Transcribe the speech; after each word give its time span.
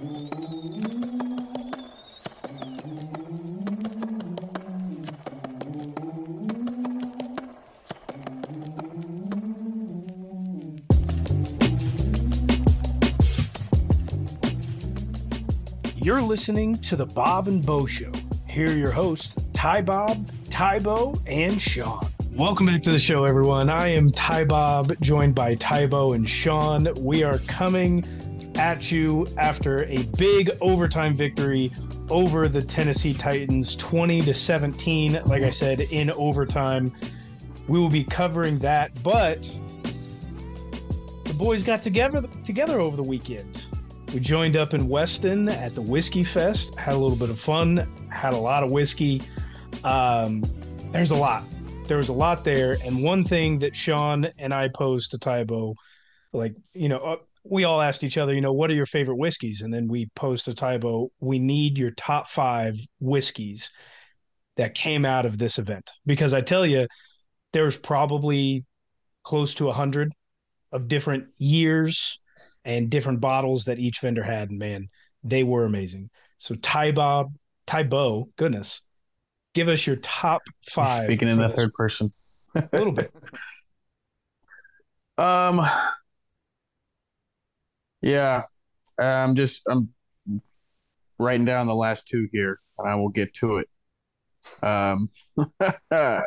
You're 0.00 0.12
listening 16.22 16.76
to 16.76 16.96
the 16.96 17.04
Bob 17.04 17.48
and 17.48 17.64
Bo 17.64 17.84
Show. 17.84 18.10
Here 18.48 18.70
are 18.70 18.72
your 18.72 18.90
hosts, 18.90 19.36
Ty 19.52 19.82
Bob, 19.82 20.26
Tybo, 20.44 21.20
and 21.26 21.60
Sean. 21.60 22.10
Welcome 22.32 22.66
back 22.66 22.80
to 22.84 22.90
the 22.90 22.98
show, 22.98 23.24
everyone. 23.24 23.68
I 23.68 23.88
am 23.88 24.10
Ty 24.10 24.44
Bob, 24.44 24.94
joined 25.02 25.34
by 25.34 25.56
Tybo 25.56 26.14
and 26.14 26.26
Sean. 26.26 26.88
We 27.00 27.22
are 27.22 27.36
coming 27.40 28.02
at 28.60 28.92
you 28.92 29.26
after 29.38 29.84
a 29.84 30.02
big 30.18 30.50
overtime 30.60 31.14
victory 31.14 31.72
over 32.10 32.46
the 32.46 32.60
Tennessee 32.60 33.14
Titans, 33.14 33.74
20 33.74 34.20
to 34.20 34.34
17. 34.34 35.22
Like 35.24 35.42
I 35.42 35.48
said, 35.48 35.80
in 35.80 36.10
overtime. 36.10 36.92
We 37.68 37.78
will 37.78 37.88
be 37.88 38.04
covering 38.04 38.58
that, 38.58 39.02
but 39.02 39.42
the 41.24 41.32
boys 41.32 41.62
got 41.62 41.80
together 41.80 42.22
together 42.44 42.80
over 42.80 42.96
the 42.96 43.02
weekend. 43.02 43.66
We 44.12 44.20
joined 44.20 44.58
up 44.58 44.74
in 44.74 44.88
Weston 44.88 45.48
at 45.48 45.74
the 45.74 45.82
Whiskey 45.82 46.24
Fest, 46.24 46.74
had 46.74 46.94
a 46.94 46.98
little 46.98 47.16
bit 47.16 47.30
of 47.30 47.40
fun, 47.40 47.88
had 48.10 48.34
a 48.34 48.38
lot 48.38 48.62
of 48.62 48.70
whiskey. 48.70 49.22
Um, 49.84 50.42
there's 50.90 51.12
a 51.12 51.16
lot. 51.16 51.44
There 51.86 51.96
was 51.96 52.10
a 52.10 52.12
lot 52.12 52.44
there. 52.44 52.76
And 52.84 53.02
one 53.02 53.24
thing 53.24 53.58
that 53.60 53.74
Sean 53.74 54.26
and 54.36 54.52
I 54.52 54.68
posed 54.68 55.12
to 55.12 55.18
Tybo, 55.18 55.76
like, 56.34 56.54
you 56.74 56.88
know, 56.90 56.98
uh, 56.98 57.16
we 57.44 57.64
all 57.64 57.80
asked 57.80 58.04
each 58.04 58.18
other, 58.18 58.34
you 58.34 58.40
know, 58.40 58.52
what 58.52 58.70
are 58.70 58.74
your 58.74 58.86
favorite 58.86 59.16
whiskeys? 59.16 59.62
And 59.62 59.72
then 59.72 59.88
we 59.88 60.08
posed 60.14 60.44
to 60.44 60.52
Tybo, 60.52 61.08
we 61.20 61.38
need 61.38 61.78
your 61.78 61.90
top 61.92 62.28
five 62.28 62.76
whiskeys 63.00 63.70
that 64.56 64.74
came 64.74 65.04
out 65.04 65.26
of 65.26 65.38
this 65.38 65.58
event. 65.58 65.90
Because 66.04 66.34
I 66.34 66.40
tell 66.40 66.66
you, 66.66 66.86
there's 67.52 67.76
probably 67.76 68.64
close 69.22 69.54
to 69.54 69.68
a 69.68 69.72
hundred 69.72 70.12
of 70.72 70.88
different 70.88 71.24
years 71.38 72.20
and 72.64 72.90
different 72.90 73.20
bottles 73.20 73.64
that 73.64 73.78
each 73.78 74.00
vendor 74.00 74.22
had. 74.22 74.50
And 74.50 74.58
man, 74.58 74.88
they 75.24 75.42
were 75.42 75.64
amazing. 75.64 76.10
So 76.38 76.54
Tybo, 76.54 77.32
Tybo, 77.66 78.24
goodness, 78.36 78.82
give 79.54 79.68
us 79.68 79.86
your 79.86 79.96
top 79.96 80.42
five. 80.70 81.04
Speaking 81.04 81.28
in 81.28 81.38
the 81.38 81.48
third 81.48 81.72
person, 81.72 82.12
a 82.54 82.68
little 82.72 82.92
bit. 82.92 83.12
Um, 85.18 85.60
yeah, 88.02 88.42
I'm 88.98 89.34
just 89.34 89.62
I'm 89.68 89.90
writing 91.18 91.44
down 91.44 91.66
the 91.66 91.74
last 91.74 92.08
two 92.08 92.28
here, 92.32 92.60
and 92.78 92.88
I 92.88 92.94
will 92.94 93.08
get 93.08 93.34
to 93.34 93.58
it. 93.58 93.68
Um, 94.62 95.08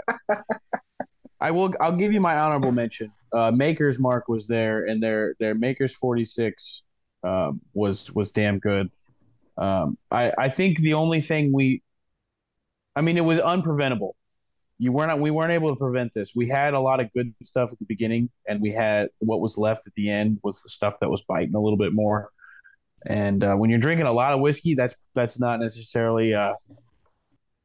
I 1.39 1.51
will. 1.51 1.73
I'll 1.79 1.95
give 1.95 2.13
you 2.13 2.21
my 2.21 2.37
honorable 2.37 2.71
mention. 2.71 3.11
Uh, 3.31 3.51
Maker's 3.51 3.99
Mark 3.99 4.27
was 4.27 4.47
there, 4.47 4.85
and 4.85 5.01
their 5.01 5.35
their 5.39 5.55
Maker's 5.55 5.95
forty 5.95 6.23
six 6.23 6.83
um, 7.23 7.61
was 7.73 8.11
was 8.13 8.31
damn 8.31 8.59
good. 8.59 8.89
Um, 9.57 9.97
I 10.11 10.31
I 10.37 10.49
think 10.49 10.79
the 10.79 10.93
only 10.93 11.21
thing 11.21 11.51
we, 11.51 11.81
I 12.95 13.01
mean, 13.01 13.17
it 13.17 13.25
was 13.25 13.39
unpreventable. 13.39 14.13
You 14.79 14.91
weren't 14.91 15.19
we 15.19 15.31
weren't 15.31 15.51
able 15.51 15.69
to 15.69 15.75
prevent 15.75 16.13
this. 16.13 16.33
We 16.35 16.47
had 16.47 16.73
a 16.73 16.79
lot 16.79 16.99
of 16.99 17.11
good 17.13 17.33
stuff 17.43 17.71
at 17.71 17.79
the 17.79 17.85
beginning, 17.85 18.29
and 18.47 18.61
we 18.61 18.71
had 18.71 19.09
what 19.19 19.39
was 19.39 19.57
left 19.57 19.87
at 19.87 19.93
the 19.93 20.09
end 20.09 20.39
was 20.43 20.61
the 20.61 20.69
stuff 20.69 20.95
that 20.99 21.09
was 21.09 21.23
biting 21.27 21.55
a 21.55 21.59
little 21.59 21.77
bit 21.77 21.93
more. 21.93 22.29
And 23.05 23.43
uh, 23.43 23.55
when 23.55 23.69
you're 23.69 23.79
drinking 23.79 24.07
a 24.07 24.11
lot 24.11 24.33
of 24.33 24.39
whiskey, 24.39 24.75
that's 24.75 24.95
that's 25.13 25.39
not 25.39 25.59
necessarily 25.59 26.33
uh, 26.33 26.53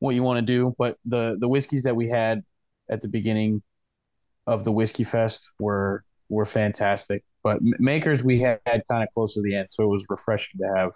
what 0.01 0.15
you 0.15 0.23
want 0.23 0.39
to 0.39 0.43
do. 0.43 0.75
But 0.79 0.97
the 1.05 1.37
the 1.39 1.49
whiskeys 1.49 1.85
that 1.85 1.97
we 1.97 2.09
had 2.09 2.43
at 2.91 3.01
the 3.01 3.09
beginning 3.09 3.63
of 4.47 4.65
the 4.65 4.73
Whiskey 4.73 5.05
Fest 5.05 5.51
were 5.59 6.05
were 6.29 6.47
fantastic. 6.47 7.25
But 7.43 7.61
makers 7.63 8.25
we 8.25 8.41
had, 8.41 8.61
had 8.67 8.83
kind 8.91 9.03
of 9.03 9.09
close 9.15 9.35
to 9.35 9.43
the 9.43 9.57
end, 9.57 9.69
so 9.71 9.85
it 9.85 9.89
was 9.89 10.05
refreshing 10.09 10.61
to 10.61 10.75
have 10.75 10.93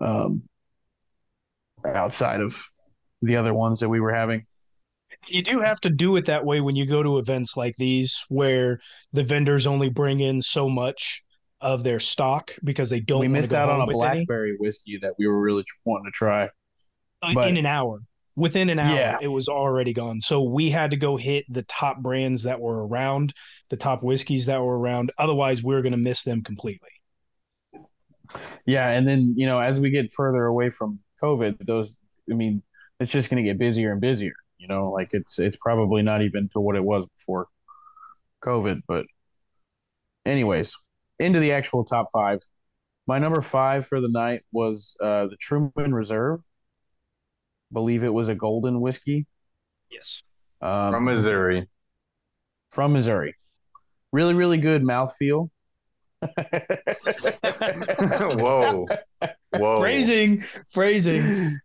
um, 0.00 0.42
outside 1.84 2.40
of 2.40 2.62
the 3.22 3.36
other 3.36 3.54
ones 3.54 3.80
that 3.80 3.88
we 3.88 4.00
were 4.00 4.12
having. 4.12 4.44
You 5.28 5.42
do 5.42 5.60
have 5.60 5.80
to 5.80 5.90
do 5.90 6.16
it 6.16 6.26
that 6.26 6.44
way 6.44 6.60
when 6.60 6.76
you 6.76 6.86
go 6.86 7.02
to 7.02 7.18
events 7.18 7.56
like 7.56 7.74
these, 7.76 8.24
where 8.28 8.80
the 9.12 9.24
vendors 9.24 9.66
only 9.66 9.88
bring 9.88 10.20
in 10.20 10.40
so 10.42 10.68
much 10.68 11.22
of 11.60 11.82
their 11.82 11.98
stock 11.98 12.52
because 12.62 12.90
they 12.90 13.00
don't. 13.00 13.20
We 13.20 13.28
missed 13.28 13.54
out 13.54 13.68
on 13.68 13.80
a 13.80 13.86
blackberry 13.86 14.50
any. 14.50 14.58
whiskey 14.58 14.98
that 15.02 15.14
we 15.18 15.26
were 15.26 15.40
really 15.40 15.64
wanting 15.84 16.06
to 16.06 16.12
try. 16.12 16.48
Uh, 17.22 17.34
but, 17.34 17.48
in 17.48 17.56
an 17.56 17.66
hour 17.66 18.00
within 18.36 18.68
an 18.68 18.78
hour 18.78 18.94
yeah. 18.94 19.16
it 19.20 19.28
was 19.28 19.48
already 19.48 19.92
gone 19.92 20.20
so 20.20 20.42
we 20.42 20.70
had 20.70 20.90
to 20.90 20.96
go 20.96 21.16
hit 21.16 21.44
the 21.48 21.62
top 21.62 21.98
brands 21.98 22.42
that 22.42 22.60
were 22.60 22.86
around 22.86 23.32
the 23.70 23.76
top 23.76 24.02
whiskeys 24.02 24.46
that 24.46 24.62
were 24.62 24.78
around 24.78 25.10
otherwise 25.18 25.64
we 25.64 25.74
are 25.74 25.82
going 25.82 25.92
to 25.92 25.98
miss 25.98 26.22
them 26.22 26.42
completely 26.42 26.90
yeah 28.66 28.90
and 28.90 29.08
then 29.08 29.34
you 29.36 29.46
know 29.46 29.58
as 29.58 29.80
we 29.80 29.90
get 29.90 30.12
further 30.12 30.44
away 30.44 30.68
from 30.68 30.98
covid 31.22 31.56
those 31.66 31.96
i 32.30 32.34
mean 32.34 32.62
it's 33.00 33.12
just 33.12 33.30
going 33.30 33.42
to 33.42 33.48
get 33.48 33.58
busier 33.58 33.92
and 33.92 34.00
busier 34.00 34.34
you 34.58 34.68
know 34.68 34.90
like 34.90 35.10
it's 35.12 35.38
it's 35.38 35.56
probably 35.56 36.02
not 36.02 36.22
even 36.22 36.48
to 36.48 36.60
what 36.60 36.76
it 36.76 36.84
was 36.84 37.06
before 37.06 37.46
covid 38.42 38.80
but 38.86 39.06
anyways 40.24 40.76
into 41.18 41.40
the 41.40 41.52
actual 41.52 41.84
top 41.84 42.08
five 42.12 42.40
my 43.06 43.18
number 43.18 43.40
five 43.40 43.86
for 43.86 44.00
the 44.00 44.08
night 44.08 44.42
was 44.52 44.96
uh, 45.00 45.26
the 45.26 45.36
truman 45.38 45.94
reserve 45.94 46.40
believe 47.72 48.04
it 48.04 48.12
was 48.12 48.28
a 48.28 48.34
golden 48.34 48.80
whiskey. 48.80 49.26
Yes. 49.90 50.22
Um, 50.60 50.92
from 50.92 51.04
Missouri. 51.04 51.68
From 52.72 52.92
Missouri. 52.92 53.34
Really, 54.12 54.34
really 54.34 54.58
good 54.58 54.82
mouthfeel. 54.82 55.50
Whoa. 58.20 58.86
Whoa. 59.56 59.80
Phrasing. 59.80 60.42
Phrasing. 60.70 61.58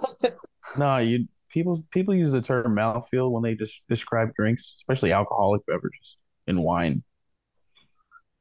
no, 0.78 0.98
you 0.98 1.26
people 1.50 1.84
people 1.90 2.14
use 2.14 2.32
the 2.32 2.40
term 2.40 2.74
mouthfeel 2.76 3.30
when 3.30 3.42
they 3.42 3.54
just 3.54 3.82
describe 3.88 4.32
drinks, 4.34 4.74
especially 4.76 5.12
alcoholic 5.12 5.64
beverages 5.66 6.16
and 6.46 6.62
wine. 6.62 7.02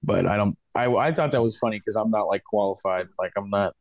But 0.01 0.25
I 0.25 0.37
don't 0.37 0.57
I 0.75 0.87
I 0.87 1.11
thought 1.11 1.31
that 1.31 1.43
was 1.43 1.57
funny 1.57 1.79
because 1.79 1.95
I'm 1.95 2.11
not 2.11 2.27
like 2.27 2.43
qualified. 2.43 3.07
Like 3.17 3.33
I'm 3.37 3.49
not 3.49 3.73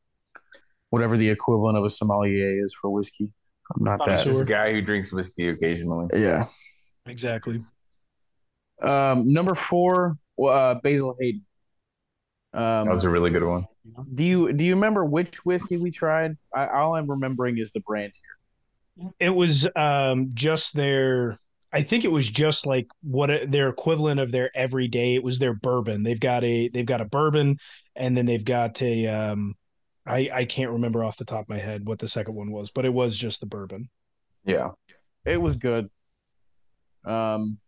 whatever 0.91 1.17
the 1.17 1.29
equivalent 1.29 1.79
of 1.79 1.85
a 1.85 1.91
sommelier 1.91 2.65
is 2.65 2.75
for 2.75 2.91
whiskey. 2.91 3.31
I'm 3.75 3.85
not 3.85 4.05
that 4.07 4.19
sure. 4.19 4.45
guy 4.45 4.73
who 4.73 4.81
drinks 4.81 5.13
whiskey 5.13 5.49
occasionally. 5.49 6.09
Yeah, 6.15 6.47
exactly. 7.07 7.63
Um, 8.81 9.31
number 9.31 9.55
four, 9.55 10.17
uh, 10.43 10.77
Basil 10.83 11.15
Hayden. 11.21 11.45
Um, 12.55 12.87
that 12.87 12.93
was 12.93 13.05
a 13.05 13.11
really 13.11 13.31
good 13.31 13.45
one. 13.45 13.67
Do 14.15 14.25
you 14.25 14.53
do 14.53 14.65
you 14.65 14.75
remember 14.75 15.05
which 15.05 15.45
whiskey 15.45 15.77
we 15.77 15.91
tried? 15.91 16.37
I, 16.55 16.67
all 16.69 16.95
I'm 16.97 17.11
remembering 17.11 17.59
is 17.59 17.71
the 17.73 17.81
brand 17.81 18.13
here. 18.15 18.38
It 19.19 19.31
was 19.31 19.69
um, 19.77 20.31
just 20.35 20.75
their. 20.75 21.39
I 21.73 21.83
think 21.83 22.05
it 22.05 22.11
was 22.11 22.29
just 22.29 22.67
like 22.67 22.89
what 23.03 23.51
their 23.51 23.69
equivalent 23.69 24.21
of 24.21 24.33
their 24.33 24.51
everyday. 24.57 25.15
It 25.15 25.23
was 25.23 25.39
their 25.39 25.55
bourbon. 25.55 26.03
They've 26.03 26.19
got 26.19 26.43
a 26.45 26.69
they've 26.69 26.87
got 26.87 27.01
a 27.01 27.05
bourbon, 27.05 27.59
and 27.95 28.17
then 28.17 28.27
they've 28.27 28.45
got 28.45 28.81
a 28.83 29.07
um, 29.07 29.55
I 30.07 30.31
I 30.33 30.45
can't 30.47 30.71
remember 30.73 31.05
off 31.05 31.19
the 31.19 31.25
top 31.25 31.43
of 31.43 31.49
my 31.49 31.59
head 31.59 31.87
what 31.87 31.99
the 31.99 32.09
second 32.09 32.35
one 32.35 32.51
was, 32.51 32.71
but 32.71 32.85
it 32.87 32.93
was 32.93 33.17
just 33.17 33.41
the 33.41 33.47
bourbon. 33.47 33.91
Yeah, 34.45 34.71
it 35.25 35.41
was 35.41 35.57
good. 35.57 35.91
Um, 37.05 37.59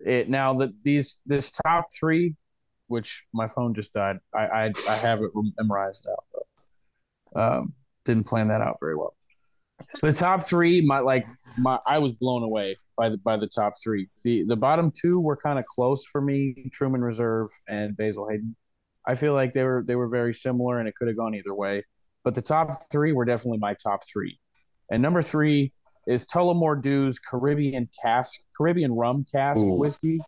it 0.00 0.28
now 0.28 0.54
that 0.54 0.72
these 0.82 1.20
this 1.26 1.50
top 1.50 1.86
three, 1.98 2.34
which 2.88 3.24
my 3.32 3.46
phone 3.46 3.74
just 3.74 3.92
died. 3.92 4.18
I 4.34 4.46
I, 4.46 4.72
I 4.88 4.96
have 4.96 5.22
it 5.22 5.30
memorized 5.56 6.06
out. 6.10 6.24
Though. 6.32 7.40
Um, 7.40 7.74
didn't 8.04 8.24
plan 8.24 8.48
that 8.48 8.60
out 8.60 8.78
very 8.80 8.96
well. 8.96 9.14
The 10.02 10.12
top 10.12 10.42
three, 10.42 10.80
my 10.80 11.00
like 11.00 11.26
my 11.56 11.78
I 11.86 11.98
was 11.98 12.12
blown 12.12 12.42
away 12.42 12.76
by 12.96 13.08
the 13.08 13.18
by 13.18 13.36
the 13.36 13.46
top 13.46 13.74
three. 13.82 14.08
The 14.22 14.44
the 14.44 14.56
bottom 14.56 14.90
two 14.90 15.20
were 15.20 15.36
kind 15.36 15.58
of 15.58 15.64
close 15.66 16.04
for 16.04 16.20
me: 16.20 16.70
Truman 16.72 17.02
Reserve 17.02 17.48
and 17.68 17.96
Basil 17.96 18.28
Hayden. 18.28 18.56
I 19.06 19.14
feel 19.14 19.34
like 19.34 19.52
they 19.52 19.64
were 19.64 19.82
they 19.86 19.96
were 19.96 20.08
very 20.08 20.34
similar, 20.34 20.78
and 20.78 20.88
it 20.88 20.94
could 20.96 21.08
have 21.08 21.16
gone 21.16 21.34
either 21.34 21.54
way. 21.54 21.84
But 22.24 22.34
the 22.34 22.42
top 22.42 22.70
three 22.90 23.12
were 23.12 23.24
definitely 23.24 23.58
my 23.58 23.74
top 23.74 24.02
three. 24.06 24.38
And 24.90 25.02
number 25.02 25.22
three 25.22 25.72
is 26.06 26.26
Tullamore 26.26 26.82
Dew's 26.82 27.18
Caribbean 27.18 27.88
cask, 28.02 28.40
Caribbean 28.56 28.92
rum 28.92 29.24
cask 29.30 29.60
Ooh. 29.60 29.78
whiskey. 29.78 30.20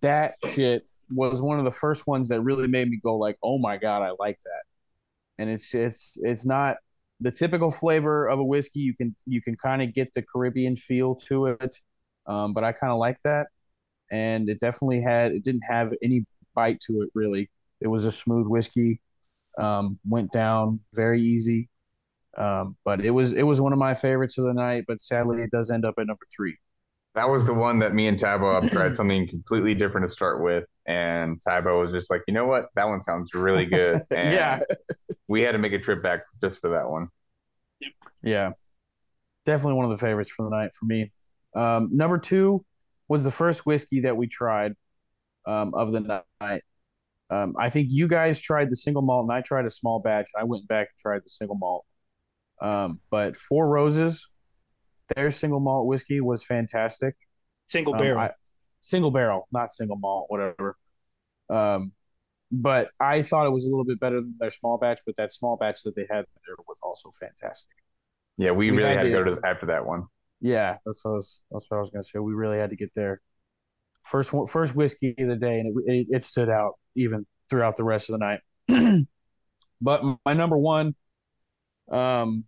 That 0.00 0.36
shit 0.46 0.86
was 1.10 1.40
one 1.42 1.58
of 1.58 1.64
the 1.64 1.70
first 1.70 2.06
ones 2.06 2.28
that 2.28 2.40
really 2.40 2.66
made 2.66 2.88
me 2.88 2.98
go 3.02 3.16
like, 3.16 3.36
"Oh 3.42 3.58
my 3.58 3.76
god, 3.76 4.02
I 4.02 4.12
like 4.18 4.38
that." 4.44 4.62
And 5.38 5.50
it's 5.50 5.74
it's 5.74 6.16
it's 6.22 6.46
not 6.46 6.76
the 7.20 7.32
typical 7.32 7.70
flavor 7.70 8.28
of 8.28 8.38
a 8.38 8.44
whiskey. 8.44 8.80
You 8.80 8.94
can 8.94 9.14
you 9.26 9.42
can 9.42 9.56
kind 9.56 9.82
of 9.82 9.94
get 9.94 10.14
the 10.14 10.22
Caribbean 10.22 10.76
feel 10.76 11.14
to 11.28 11.46
it, 11.46 11.76
um, 12.26 12.54
but 12.54 12.64
I 12.64 12.72
kind 12.72 12.92
of 12.92 12.98
like 12.98 13.20
that. 13.22 13.48
And 14.10 14.48
it 14.48 14.60
definitely 14.60 15.02
had 15.02 15.32
it 15.32 15.44
didn't 15.44 15.64
have 15.68 15.92
any 16.02 16.24
bite 16.54 16.80
to 16.86 17.02
it 17.02 17.10
really. 17.14 17.50
It 17.80 17.88
was 17.88 18.04
a 18.04 18.12
smooth 18.12 18.46
whiskey. 18.46 19.00
Um, 19.58 19.98
went 20.08 20.30
down 20.32 20.80
very 20.94 21.20
easy. 21.20 21.68
Um, 22.36 22.76
but 22.84 23.04
it 23.04 23.10
was 23.10 23.32
it 23.32 23.42
was 23.42 23.60
one 23.60 23.72
of 23.72 23.78
my 23.78 23.94
favorites 23.94 24.38
of 24.38 24.44
the 24.44 24.54
night. 24.54 24.84
But 24.86 25.02
sadly, 25.02 25.42
it 25.42 25.50
does 25.50 25.70
end 25.70 25.84
up 25.84 25.94
at 25.98 26.06
number 26.06 26.24
three. 26.34 26.56
That 27.14 27.28
was 27.28 27.46
the 27.46 27.54
one 27.54 27.80
that 27.80 27.94
me 27.94 28.06
and 28.06 28.18
Tybo 28.18 28.70
tried 28.70 28.94
something 28.96 29.26
completely 29.26 29.74
different 29.74 30.06
to 30.06 30.12
start 30.12 30.40
with, 30.42 30.64
and 30.88 31.38
Tybo 31.38 31.82
was 31.82 31.92
just 31.92 32.10
like, 32.10 32.22
you 32.26 32.32
know 32.32 32.46
what, 32.46 32.68
that 32.74 32.88
one 32.88 33.02
sounds 33.02 33.30
really 33.34 33.66
good. 33.66 34.00
And 34.10 34.32
yeah, 34.32 34.60
we 35.28 35.42
had 35.42 35.52
to 35.52 35.58
make 35.58 35.74
a 35.74 35.78
trip 35.78 36.02
back 36.02 36.22
just 36.40 36.60
for 36.60 36.70
that 36.70 36.88
one. 36.88 37.08
Yeah, 38.22 38.52
definitely 39.44 39.74
one 39.74 39.84
of 39.84 39.90
the 39.90 40.04
favorites 40.04 40.30
for 40.30 40.44
the 40.44 40.50
night 40.50 40.70
for 40.74 40.86
me. 40.86 41.12
Um, 41.54 41.90
number 41.92 42.18
two 42.18 42.64
was 43.06 43.22
the 43.22 43.30
first 43.30 43.66
whiskey 43.66 44.00
that 44.00 44.16
we 44.16 44.26
tried 44.28 44.72
um, 45.46 45.74
of 45.74 45.92
the 45.92 46.22
night. 46.40 46.62
Um, 47.30 47.54
I 47.58 47.68
think 47.68 47.88
you 47.90 48.08
guys 48.08 48.40
tried 48.40 48.70
the 48.70 48.76
single 48.76 49.02
malt, 49.02 49.28
and 49.28 49.32
I 49.32 49.42
tried 49.42 49.66
a 49.66 49.70
small 49.70 50.00
batch. 50.00 50.28
I 50.38 50.44
went 50.44 50.66
back 50.68 50.88
and 50.88 51.00
tried 51.00 51.20
the 51.22 51.28
single 51.28 51.56
malt. 51.56 51.84
Um, 52.62 53.00
but 53.10 53.36
Four 53.36 53.68
Roses, 53.68 54.26
their 55.14 55.30
single 55.30 55.60
malt 55.60 55.86
whiskey 55.86 56.22
was 56.22 56.42
fantastic. 56.44 57.14
Single 57.66 57.92
um, 57.92 57.98
barrel. 57.98 58.20
I, 58.20 58.30
single 58.80 59.10
barrel, 59.10 59.48
not 59.52 59.72
single 59.72 59.96
malt, 59.96 60.26
whatever. 60.28 60.76
Um, 61.50 61.92
but 62.50 62.90
I 63.00 63.22
thought 63.22 63.46
it 63.46 63.50
was 63.50 63.64
a 63.64 63.68
little 63.68 63.84
bit 63.84 64.00
better 64.00 64.20
than 64.20 64.34
their 64.38 64.50
small 64.50 64.78
batch, 64.78 65.00
but 65.04 65.16
that 65.16 65.32
small 65.32 65.56
batch 65.56 65.82
that 65.82 65.94
they 65.94 66.06
had 66.10 66.24
there 66.46 66.56
was 66.66 66.78
also 66.82 67.10
fantastic. 67.10 67.74
Yeah, 68.38 68.52
we, 68.52 68.70
we 68.70 68.78
really 68.78 68.90
had, 68.90 68.98
had 68.98 69.02
to 69.04 69.10
go 69.10 69.24
to 69.24 69.40
after 69.44 69.66
that 69.66 69.84
one. 69.84 70.06
Yeah, 70.40 70.76
that's 70.86 71.04
what 71.04 71.10
I 71.10 71.14
was, 71.14 71.42
that's 71.50 71.70
what 71.70 71.78
I 71.78 71.80
was 71.80 71.90
gonna 71.90 72.04
say. 72.04 72.18
We 72.20 72.32
really 72.32 72.58
had 72.58 72.70
to 72.70 72.76
get 72.76 72.94
there. 72.94 73.20
First 74.04 74.32
first 74.48 74.74
whiskey 74.74 75.14
of 75.18 75.28
the 75.28 75.36
day, 75.36 75.60
and 75.60 75.76
it, 75.76 75.92
it, 75.92 76.06
it 76.10 76.24
stood 76.24 76.48
out 76.48 76.74
even 76.94 77.26
throughout 77.50 77.76
the 77.76 77.84
rest 77.84 78.08
of 78.08 78.18
the 78.18 78.38
night. 78.68 79.04
but 79.80 80.02
my 80.24 80.32
number 80.32 80.56
one, 80.56 80.94
um, 81.90 82.44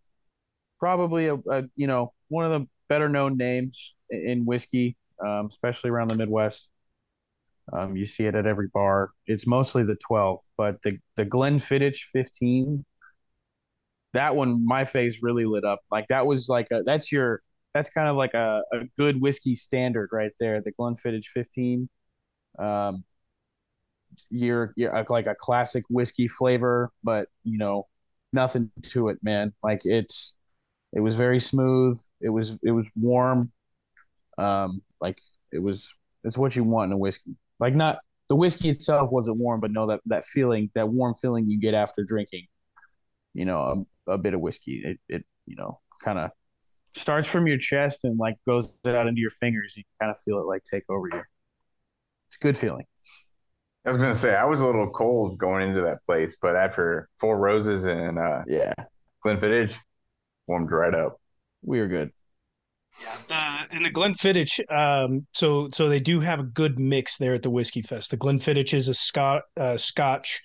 probably 0.78 1.26
a, 1.26 1.34
a, 1.34 1.64
you 1.76 1.86
know 1.86 2.12
one 2.28 2.44
of 2.44 2.52
the 2.52 2.66
better 2.88 3.08
known 3.08 3.36
names 3.36 3.94
in 4.08 4.46
whiskey, 4.46 4.96
um, 5.24 5.46
especially 5.46 5.90
around 5.90 6.08
the 6.08 6.16
Midwest. 6.16 6.70
Um, 7.72 7.96
you 7.96 8.04
see 8.04 8.24
it 8.24 8.34
at 8.34 8.46
every 8.46 8.68
bar. 8.68 9.10
It's 9.26 9.46
mostly 9.46 9.84
the 9.84 9.96
12, 9.96 10.40
but 10.56 10.82
the 10.82 10.98
the 11.16 11.24
Glenfiddich 11.24 11.98
15, 12.12 12.84
that 14.12 14.34
one 14.34 14.64
my 14.66 14.84
face 14.84 15.18
really 15.22 15.44
lit 15.44 15.64
up. 15.64 15.80
Like 15.90 16.06
that 16.08 16.26
was 16.26 16.48
like 16.48 16.68
a 16.72 16.82
that's 16.84 17.12
your 17.12 17.42
that's 17.74 17.90
kind 17.90 18.08
of 18.08 18.16
like 18.16 18.34
a, 18.34 18.62
a 18.72 18.80
good 18.98 19.20
whiskey 19.20 19.54
standard 19.54 20.08
right 20.12 20.32
there. 20.40 20.60
The 20.60 20.72
Glenfiddich 20.72 21.26
15. 21.26 21.88
Um, 22.58 23.04
you're, 24.30 24.72
you're 24.76 25.04
like 25.08 25.26
a 25.26 25.34
classic 25.34 25.84
whiskey 25.88 26.28
flavor, 26.28 26.90
but 27.02 27.28
you 27.44 27.58
know, 27.58 27.86
nothing 28.32 28.70
to 28.82 29.08
it, 29.08 29.18
man. 29.22 29.52
Like 29.62 29.82
it's, 29.84 30.36
it 30.92 31.00
was 31.00 31.14
very 31.14 31.40
smooth. 31.40 32.00
It 32.20 32.30
was, 32.30 32.58
it 32.62 32.72
was 32.72 32.90
warm. 32.96 33.52
Um, 34.38 34.82
like 35.00 35.18
it 35.52 35.62
was, 35.62 35.94
it's 36.24 36.38
what 36.38 36.56
you 36.56 36.64
want 36.64 36.90
in 36.90 36.92
a 36.92 36.98
whiskey. 36.98 37.36
Like 37.58 37.74
not 37.74 37.98
the 38.28 38.36
whiskey 38.36 38.70
itself 38.70 39.10
wasn't 39.12 39.38
warm, 39.38 39.60
but 39.60 39.70
no, 39.70 39.86
that, 39.86 40.00
that 40.06 40.24
feeling, 40.24 40.70
that 40.74 40.88
warm 40.88 41.14
feeling 41.14 41.48
you 41.48 41.58
get 41.58 41.74
after 41.74 42.04
drinking, 42.04 42.46
you 43.34 43.44
know, 43.44 43.86
a, 44.06 44.12
a 44.12 44.18
bit 44.18 44.34
of 44.34 44.40
whiskey. 44.40 44.82
It, 44.84 45.00
it, 45.08 45.24
you 45.46 45.56
know, 45.56 45.80
kind 46.02 46.18
of 46.18 46.30
starts 46.94 47.28
from 47.28 47.46
your 47.46 47.58
chest 47.58 48.04
and 48.04 48.18
like 48.18 48.36
goes 48.46 48.76
out 48.86 49.06
into 49.06 49.20
your 49.20 49.30
fingers. 49.30 49.76
You 49.76 49.84
kind 50.00 50.10
of 50.10 50.18
feel 50.20 50.38
it 50.38 50.46
like 50.46 50.62
take 50.64 50.84
over 50.88 51.08
you. 51.12 51.22
It's 52.28 52.36
a 52.36 52.42
good 52.42 52.56
feeling. 52.56 52.84
I 53.86 53.90
was 53.90 53.98
gonna 53.98 54.14
say 54.14 54.36
I 54.36 54.44
was 54.44 54.60
a 54.60 54.66
little 54.66 54.90
cold 54.90 55.38
going 55.38 55.68
into 55.68 55.80
that 55.82 56.04
place, 56.06 56.36
but 56.40 56.54
after 56.54 57.08
Four 57.18 57.38
Roses 57.38 57.86
and 57.86 58.18
uh, 58.18 58.42
yeah, 58.46 58.74
Glenfiddich 59.24 59.78
warmed 60.46 60.70
right 60.70 60.94
up. 60.94 61.16
We 61.62 61.80
were 61.80 61.88
good. 61.88 62.10
Yeah, 63.00 63.16
uh, 63.30 63.64
and 63.70 63.84
the 63.84 63.90
Glenfiddich. 63.90 64.60
Um, 64.70 65.26
so 65.32 65.68
so 65.72 65.88
they 65.88 66.00
do 66.00 66.20
have 66.20 66.40
a 66.40 66.44
good 66.44 66.78
mix 66.78 67.16
there 67.16 67.34
at 67.34 67.42
the 67.42 67.50
Whiskey 67.50 67.82
Fest. 67.82 68.10
The 68.10 68.16
Glenfiddich 68.16 68.74
is 68.74 68.88
a 68.88 68.94
Scot 68.94 69.42
uh, 69.58 69.76
Scotch 69.76 70.40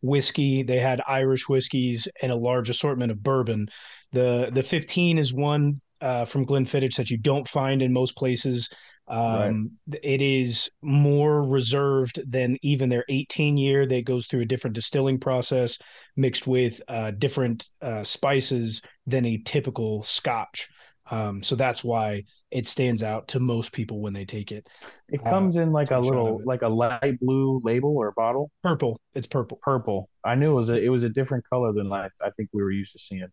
whiskey. 0.00 0.62
They 0.62 0.78
had 0.78 1.02
Irish 1.06 1.48
whiskeys 1.48 2.08
and 2.22 2.32
a 2.32 2.36
large 2.36 2.70
assortment 2.70 3.12
of 3.12 3.22
bourbon. 3.22 3.68
The 4.12 4.50
the 4.52 4.62
15 4.62 5.18
is 5.18 5.34
one 5.34 5.80
uh, 6.00 6.24
from 6.24 6.46
Glenfiddich 6.46 6.96
that 6.96 7.10
you 7.10 7.18
don't 7.18 7.48
find 7.48 7.82
in 7.82 7.92
most 7.92 8.16
places. 8.16 8.68
Um, 9.08 9.70
right. 9.88 10.00
It 10.02 10.20
is 10.20 10.70
more 10.82 11.42
reserved 11.42 12.20
than 12.30 12.58
even 12.62 12.90
their 12.90 13.04
18 13.08 13.56
year. 13.56 13.86
That 13.86 14.04
goes 14.04 14.26
through 14.26 14.42
a 14.42 14.46
different 14.46 14.74
distilling 14.74 15.18
process 15.18 15.78
mixed 16.16 16.46
with 16.46 16.80
uh, 16.88 17.12
different 17.12 17.68
uh, 17.80 18.04
spices 18.04 18.82
than 19.06 19.24
a 19.24 19.38
typical 19.38 20.02
Scotch. 20.02 20.68
Um, 21.10 21.42
so 21.42 21.56
that's 21.56 21.82
why 21.82 22.24
it 22.50 22.66
stands 22.66 23.02
out 23.02 23.28
to 23.28 23.40
most 23.40 23.72
people 23.72 24.00
when 24.00 24.12
they 24.12 24.24
take 24.24 24.52
it. 24.52 24.66
It 25.08 25.24
comes 25.24 25.56
uh, 25.56 25.62
in 25.62 25.72
like 25.72 25.90
a 25.90 25.98
little, 25.98 26.40
like 26.44 26.62
a 26.62 26.68
light 26.68 27.18
blue 27.20 27.60
label 27.64 27.96
or 27.96 28.12
bottle. 28.12 28.50
Purple. 28.62 29.00
It's 29.14 29.26
purple. 29.26 29.58
Purple. 29.62 30.08
I 30.24 30.34
knew 30.34 30.52
it 30.52 30.54
was 30.54 30.70
a, 30.70 30.76
it 30.76 30.88
was 30.88 31.04
a 31.04 31.08
different 31.08 31.44
color 31.48 31.72
than 31.72 31.92
I, 31.92 32.08
I 32.22 32.30
think 32.36 32.50
we 32.52 32.62
were 32.62 32.72
used 32.72 32.92
to 32.92 32.98
seeing. 32.98 33.26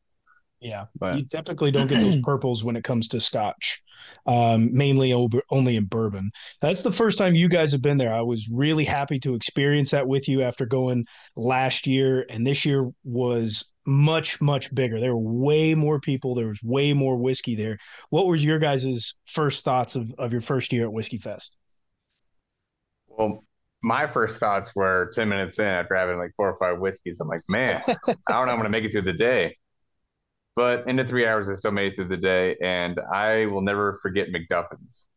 Yeah, 0.61 0.85
but 0.97 1.17
you 1.17 1.25
typically 1.25 1.69
don't 1.69 1.87
get 1.87 2.01
those 2.01 2.19
purples 2.23 2.63
when 2.63 2.75
it 2.75 2.83
comes 2.83 3.09
to 3.09 3.19
Scotch, 3.19 3.83
um, 4.25 4.73
mainly 4.73 5.13
over, 5.13 5.41
only 5.51 5.75
in 5.75 5.85
bourbon. 5.85 6.31
That's 6.61 6.81
the 6.81 6.91
first 6.91 7.17
time 7.17 7.35
you 7.35 7.49
guys 7.49 7.71
have 7.73 7.81
been 7.81 7.97
there. 7.97 8.13
I 8.13 8.21
was 8.21 8.49
really 8.49 8.85
happy 8.85 9.19
to 9.19 9.35
experience 9.35 9.91
that 9.91 10.07
with 10.07 10.27
you 10.27 10.41
after 10.41 10.65
going 10.65 11.05
last 11.35 11.87
year, 11.87 12.25
and 12.29 12.47
this 12.47 12.65
year 12.65 12.89
was 13.03 13.65
much 13.85 14.41
much 14.41 14.73
bigger. 14.73 14.99
There 14.99 15.15
were 15.15 15.19
way 15.19 15.75
more 15.75 15.99
people. 15.99 16.35
There 16.35 16.47
was 16.47 16.61
way 16.63 16.93
more 16.93 17.17
whiskey 17.17 17.55
there. 17.55 17.77
What 18.09 18.27
were 18.27 18.35
your 18.35 18.59
guys' 18.59 19.15
first 19.25 19.63
thoughts 19.63 19.95
of 19.95 20.13
of 20.17 20.31
your 20.31 20.41
first 20.41 20.73
year 20.73 20.85
at 20.85 20.93
Whiskey 20.93 21.17
Fest? 21.17 21.57
Well, 23.07 23.43
my 23.81 24.07
first 24.07 24.39
thoughts 24.39 24.75
were 24.75 25.11
10 25.13 25.29
minutes 25.29 25.59
in 25.59 25.65
after 25.65 25.95
having 25.95 26.17
like 26.17 26.31
four 26.35 26.49
or 26.49 26.57
five 26.57 26.79
whiskeys. 26.79 27.19
I'm 27.19 27.27
like, 27.27 27.41
man, 27.47 27.79
I 27.87 27.93
don't 28.05 28.27
know 28.27 28.35
I'm 28.37 28.47
going 28.47 28.63
to 28.63 28.69
make 28.69 28.83
it 28.83 28.91
through 28.91 29.03
the 29.03 29.13
day. 29.13 29.55
But 30.55 30.87
in 30.87 30.95
the 30.95 31.03
three 31.03 31.27
hours, 31.27 31.49
I 31.49 31.55
still 31.55 31.71
made 31.71 31.91
it 31.91 31.95
through 31.95 32.05
the 32.05 32.17
day, 32.17 32.55
and 32.61 32.97
I 33.13 33.45
will 33.47 33.61
never 33.61 33.99
forget 34.01 34.29
McDuffin's. 34.29 35.07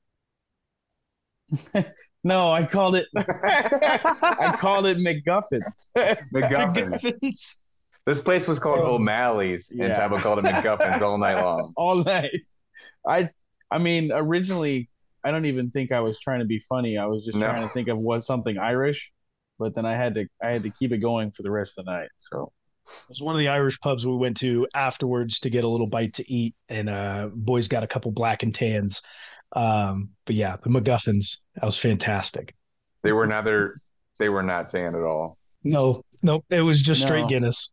no, 2.25 2.51
I 2.51 2.65
called 2.65 2.97
it. 2.97 3.07
I 3.17 4.57
called 4.59 4.87
it 4.87 4.99
McGuffins. 4.99 5.89
McGuffins. 6.35 7.57
This 8.09 8.23
place 8.23 8.49
was 8.49 8.59
called 8.59 8.81
oh. 8.85 8.95
O'Malley's, 8.95 9.71
yeah. 9.71 9.85
and 9.85 9.95
Tybo 9.95 10.19
called 10.23 10.39
it 10.39 10.47
McGuffins 10.47 11.03
all 11.03 11.19
night 11.19 11.35
long. 11.35 11.75
All 11.77 12.03
night. 12.03 12.41
I, 13.07 13.29
I 13.71 13.77
mean, 13.77 14.13
originally, 14.13 14.89
I 15.23 15.31
don't 15.31 15.45
even 15.45 15.71
think 15.71 15.93
I 15.93 16.01
was 16.01 16.19
trying 16.19 16.39
to 16.39 16.47
be 16.47 16.59
funny. 16.59 16.97
I 16.97 17.05
was 17.05 17.27
just 17.27 17.37
no. 17.37 17.45
trying 17.45 17.69
to 17.69 17.69
think 17.69 17.89
of 17.89 17.99
what 17.99 18.25
something 18.25 18.57
Irish, 18.57 19.13
but 19.59 19.75
then 19.75 19.85
I 19.85 19.95
had 19.95 20.15
to, 20.15 20.27
I 20.43 20.49
had 20.49 20.63
to 20.63 20.71
keep 20.71 20.93
it 20.93 20.99
going 20.99 21.33
for 21.33 21.43
the 21.43 21.51
rest 21.51 21.79
of 21.79 21.85
the 21.85 21.93
night. 21.93 22.09
So 22.17 22.51
it 22.87 23.11
was 23.11 23.21
one 23.21 23.35
of 23.35 23.41
the 23.41 23.49
Irish 23.49 23.79
pubs 23.79 24.07
we 24.07 24.17
went 24.17 24.39
to 24.39 24.67
afterwards 24.75 25.41
to 25.41 25.51
get 25.51 25.65
a 25.65 25.69
little 25.69 25.87
bite 25.87 26.15
to 26.15 26.33
eat, 26.33 26.55
and 26.71 26.89
uh, 26.89 27.29
boys 27.35 27.69
got 27.69 27.83
a 27.83 27.87
couple 27.87 28.11
black 28.11 28.43
and 28.43 28.55
tans. 28.55 29.03
Um, 29.53 30.11
but 30.25 30.35
yeah, 30.35 30.57
the 30.63 30.71
MacGuffins 30.71 31.41
that 31.57 31.65
was 31.67 31.77
fantastic. 31.77 32.55
They 33.03 33.13
were 33.13 33.27
neither. 33.27 33.83
They 34.19 34.31
were 34.31 34.43
not 34.43 34.71
tan 34.71 34.95
at 34.95 35.03
all. 35.03 35.37
No, 35.63 36.05
no, 36.23 36.43
it 36.49 36.63
was 36.63 36.81
just 36.81 37.03
no. 37.03 37.07
straight 37.07 37.29
Guinness. 37.29 37.71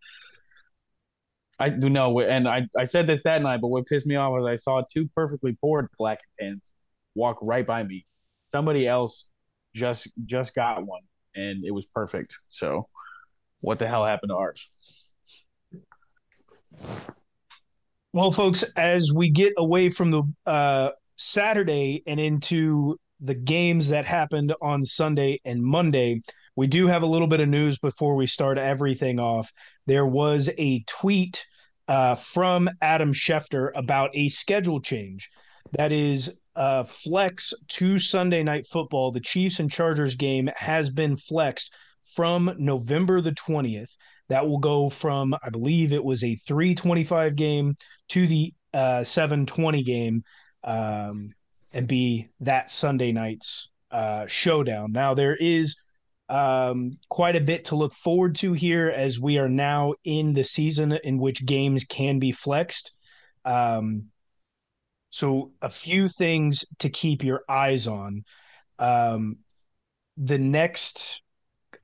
I 1.57 1.69
do 1.69 1.89
know, 1.89 2.19
and 2.19 2.47
I, 2.47 2.67
I 2.77 2.83
said 2.83 3.07
this 3.07 3.23
that 3.23 3.41
night, 3.41 3.61
but 3.61 3.69
what 3.69 3.85
pissed 3.85 4.05
me 4.05 4.15
off 4.15 4.31
was 4.33 4.45
I 4.45 4.55
saw 4.55 4.83
two 4.91 5.07
perfectly 5.15 5.57
poured 5.61 5.87
black 5.97 6.19
tans 6.39 6.71
walk 7.15 7.37
right 7.41 7.65
by 7.65 7.83
me. 7.83 8.05
Somebody 8.51 8.87
else 8.87 9.25
just 9.73 10.09
just 10.25 10.53
got 10.53 10.85
one, 10.85 11.01
and 11.33 11.63
it 11.65 11.71
was 11.71 11.85
perfect. 11.85 12.37
So, 12.49 12.83
what 13.61 13.79
the 13.79 13.87
hell 13.87 14.05
happened 14.05 14.31
to 14.31 14.35
ours? 14.35 14.69
Well, 18.11 18.31
folks, 18.31 18.63
as 18.75 19.11
we 19.13 19.29
get 19.29 19.53
away 19.57 19.89
from 19.89 20.11
the 20.11 20.23
uh, 20.45 20.91
Saturday 21.17 22.03
and 22.05 22.19
into 22.19 22.97
the 23.19 23.35
games 23.35 23.89
that 23.89 24.05
happened 24.05 24.53
on 24.61 24.83
Sunday 24.83 25.39
and 25.45 25.63
Monday, 25.63 26.21
we 26.55 26.67
do 26.67 26.87
have 26.87 27.03
a 27.03 27.07
little 27.07 27.27
bit 27.27 27.41
of 27.41 27.49
news 27.49 27.77
before 27.77 28.15
we 28.15 28.27
start 28.27 28.57
everything 28.57 29.19
off. 29.19 29.51
There 29.85 30.05
was 30.05 30.49
a 30.57 30.83
tweet 30.87 31.45
uh, 31.87 32.15
from 32.15 32.69
Adam 32.81 33.13
Schefter 33.13 33.71
about 33.75 34.11
a 34.13 34.29
schedule 34.29 34.81
change 34.81 35.29
that 35.73 35.91
is 35.91 36.33
uh, 36.55 36.83
flex 36.83 37.53
to 37.67 37.99
Sunday 37.99 38.43
night 38.43 38.65
football. 38.67 39.11
The 39.11 39.19
Chiefs 39.19 39.59
and 39.59 39.69
Chargers 39.69 40.15
game 40.15 40.49
has 40.55 40.89
been 40.89 41.17
flexed 41.17 41.73
from 42.05 42.53
November 42.57 43.21
the 43.21 43.31
20th. 43.31 43.91
That 44.29 44.47
will 44.47 44.57
go 44.57 44.89
from, 44.89 45.35
I 45.43 45.49
believe 45.49 45.93
it 45.93 46.03
was 46.03 46.23
a 46.23 46.35
325 46.35 47.35
game 47.35 47.75
to 48.09 48.25
the 48.25 48.53
uh, 48.73 49.03
720 49.03 49.83
game 49.83 50.23
um, 50.63 51.31
and 51.73 51.87
be 51.87 52.29
that 52.39 52.71
Sunday 52.71 53.11
night's 53.11 53.69
uh, 53.91 54.25
showdown. 54.27 54.91
Now, 54.91 55.13
there 55.13 55.35
is 55.35 55.75
Um, 56.27 56.91
quite 57.09 57.35
a 57.35 57.41
bit 57.41 57.65
to 57.65 57.75
look 57.75 57.93
forward 57.93 58.35
to 58.35 58.53
here 58.53 58.89
as 58.89 59.19
we 59.19 59.37
are 59.37 59.49
now 59.49 59.93
in 60.03 60.33
the 60.33 60.43
season 60.43 60.91
in 61.03 61.19
which 61.19 61.45
games 61.45 61.85
can 61.85 62.17
be 62.17 62.31
flexed. 62.31 62.91
Um, 63.43 64.05
so, 65.11 65.51
a 65.61 65.69
few 65.69 66.07
things 66.07 66.65
to 66.79 66.89
keep 66.89 67.23
your 67.23 67.43
eyes 67.47 67.87
on. 67.87 68.23
Um, 68.79 69.37
the 70.17 70.37
next, 70.37 71.21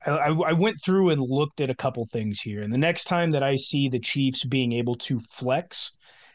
I, 0.04 0.28
I 0.28 0.52
went 0.52 0.82
through 0.84 1.10
and 1.10 1.20
looked 1.20 1.60
at 1.60 1.70
a 1.70 1.74
couple 1.74 2.06
things 2.06 2.40
here. 2.40 2.62
And 2.62 2.72
the 2.72 2.78
next 2.78 3.04
time 3.04 3.30
that 3.30 3.42
I 3.42 3.56
see 3.56 3.88
the 3.88 4.00
Chiefs 4.00 4.44
being 4.44 4.72
able 4.72 4.96
to 4.96 5.20
flex 5.20 5.92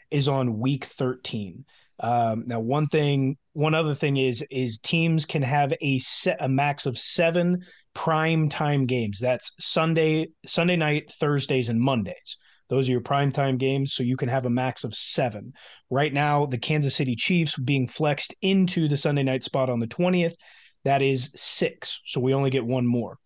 is 0.10 0.28
on 0.28 0.60
week 0.60 0.86
13. 0.86 1.66
Um, 2.00 2.44
now, 2.46 2.60
one 2.60 2.88
thing, 2.88 3.38
one 3.54 3.74
other 3.74 3.96
thing 3.96 4.18
is, 4.18 4.44
is 4.52 4.80
teams 4.80 5.26
can 5.26 5.42
have 5.42 5.74
a 5.82 6.00
set 6.00 6.38
a 6.40 6.48
max 6.48 6.86
of 6.86 6.98
seven 6.98 7.64
prime 7.94 8.50
time 8.50 8.86
games. 8.86 9.20
That's 9.20 9.52
Sunday, 9.60 10.28
Sunday 10.46 10.76
night, 10.76 11.12
Thursdays, 11.20 11.70
and 11.70 11.80
Mondays. 11.80 12.38
Those 12.70 12.88
are 12.88 12.92
your 12.92 13.02
prime 13.02 13.32
time 13.32 13.58
games, 13.58 13.94
so 13.94 14.04
you 14.04 14.18
can 14.18 14.30
have 14.30 14.46
a 14.46 14.50
max 14.50 14.84
of 14.84 14.94
seven. 14.94 15.54
Right 15.90 16.14
now, 16.14 16.46
the 16.46 16.58
Kansas 16.58 16.96
City 16.96 17.16
Chiefs 17.16 17.58
being 17.58 17.88
flexed 17.88 18.36
into 18.42 18.88
the 18.88 18.98
Sunday 18.98 19.24
night 19.24 19.44
spot 19.44 19.70
on 19.70 19.80
the 19.80 19.88
20th. 19.88 20.36
That 20.84 21.02
is 21.02 21.32
six. 21.36 22.02
So 22.06 22.20
we 22.20 22.34
only 22.34 22.50
get 22.50 22.66
one 22.66 22.86
more. 22.86 23.18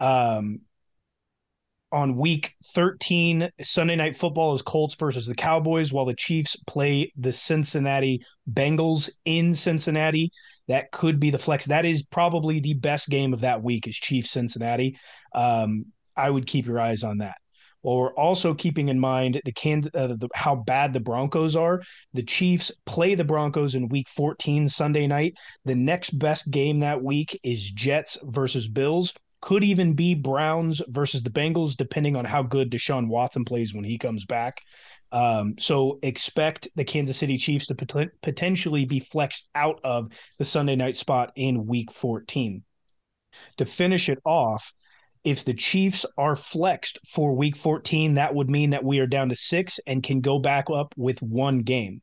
Um, 0.00 0.60
on 1.94 2.16
week 2.16 2.54
13, 2.74 3.48
Sunday 3.62 3.94
night 3.94 4.16
football 4.16 4.52
is 4.52 4.62
Colts 4.62 4.96
versus 4.96 5.26
the 5.26 5.34
Cowboys, 5.34 5.92
while 5.92 6.04
the 6.04 6.14
Chiefs 6.14 6.56
play 6.66 7.12
the 7.16 7.32
Cincinnati 7.32 8.20
Bengals 8.52 9.08
in 9.24 9.54
Cincinnati. 9.54 10.30
That 10.66 10.90
could 10.90 11.20
be 11.20 11.30
the 11.30 11.38
flex. 11.38 11.66
That 11.66 11.84
is 11.84 12.02
probably 12.02 12.58
the 12.58 12.74
best 12.74 13.08
game 13.08 13.32
of 13.32 13.40
that 13.40 13.62
week 13.62 13.86
is 13.86 13.96
Chiefs 13.96 14.32
Cincinnati. 14.32 14.96
Um, 15.34 15.86
I 16.16 16.28
would 16.28 16.46
keep 16.46 16.66
your 16.66 16.80
eyes 16.80 17.04
on 17.04 17.18
that. 17.18 17.36
Well, 17.84 17.98
we're 17.98 18.14
also 18.14 18.54
keeping 18.54 18.88
in 18.88 18.98
mind 18.98 19.40
the, 19.44 19.52
can, 19.52 19.84
uh, 19.94 20.08
the 20.08 20.28
how 20.34 20.56
bad 20.56 20.94
the 20.94 21.00
Broncos 21.00 21.54
are. 21.54 21.82
The 22.14 22.22
Chiefs 22.22 22.72
play 22.86 23.14
the 23.14 23.24
Broncos 23.24 23.74
in 23.74 23.88
Week 23.88 24.08
14 24.08 24.68
Sunday 24.68 25.06
night. 25.06 25.34
The 25.64 25.74
next 25.76 26.18
best 26.18 26.50
game 26.50 26.80
that 26.80 27.02
week 27.02 27.38
is 27.44 27.70
Jets 27.70 28.18
versus 28.24 28.68
Bills. 28.68 29.12
Could 29.44 29.62
even 29.62 29.92
be 29.92 30.14
Browns 30.14 30.80
versus 30.88 31.22
the 31.22 31.28
Bengals, 31.28 31.76
depending 31.76 32.16
on 32.16 32.24
how 32.24 32.42
good 32.42 32.70
Deshaun 32.70 33.08
Watson 33.08 33.44
plays 33.44 33.74
when 33.74 33.84
he 33.84 33.98
comes 33.98 34.24
back. 34.24 34.62
Um, 35.12 35.56
so 35.58 35.98
expect 36.02 36.66
the 36.76 36.84
Kansas 36.84 37.18
City 37.18 37.36
Chiefs 37.36 37.66
to 37.66 37.74
pot- 37.74 38.08
potentially 38.22 38.86
be 38.86 39.00
flexed 39.00 39.50
out 39.54 39.80
of 39.84 40.12
the 40.38 40.46
Sunday 40.46 40.76
night 40.76 40.96
spot 40.96 41.30
in 41.36 41.66
Week 41.66 41.92
14. 41.92 42.62
To 43.58 43.66
finish 43.66 44.08
it 44.08 44.18
off, 44.24 44.72
if 45.24 45.44
the 45.44 45.52
Chiefs 45.52 46.06
are 46.16 46.36
flexed 46.36 46.98
for 47.06 47.36
week 47.36 47.54
14, 47.54 48.14
that 48.14 48.34
would 48.34 48.48
mean 48.48 48.70
that 48.70 48.82
we 48.82 49.00
are 49.00 49.06
down 49.06 49.28
to 49.28 49.36
six 49.36 49.78
and 49.86 50.02
can 50.02 50.22
go 50.22 50.38
back 50.38 50.70
up 50.70 50.94
with 50.96 51.20
one 51.20 51.58
game 51.58 52.00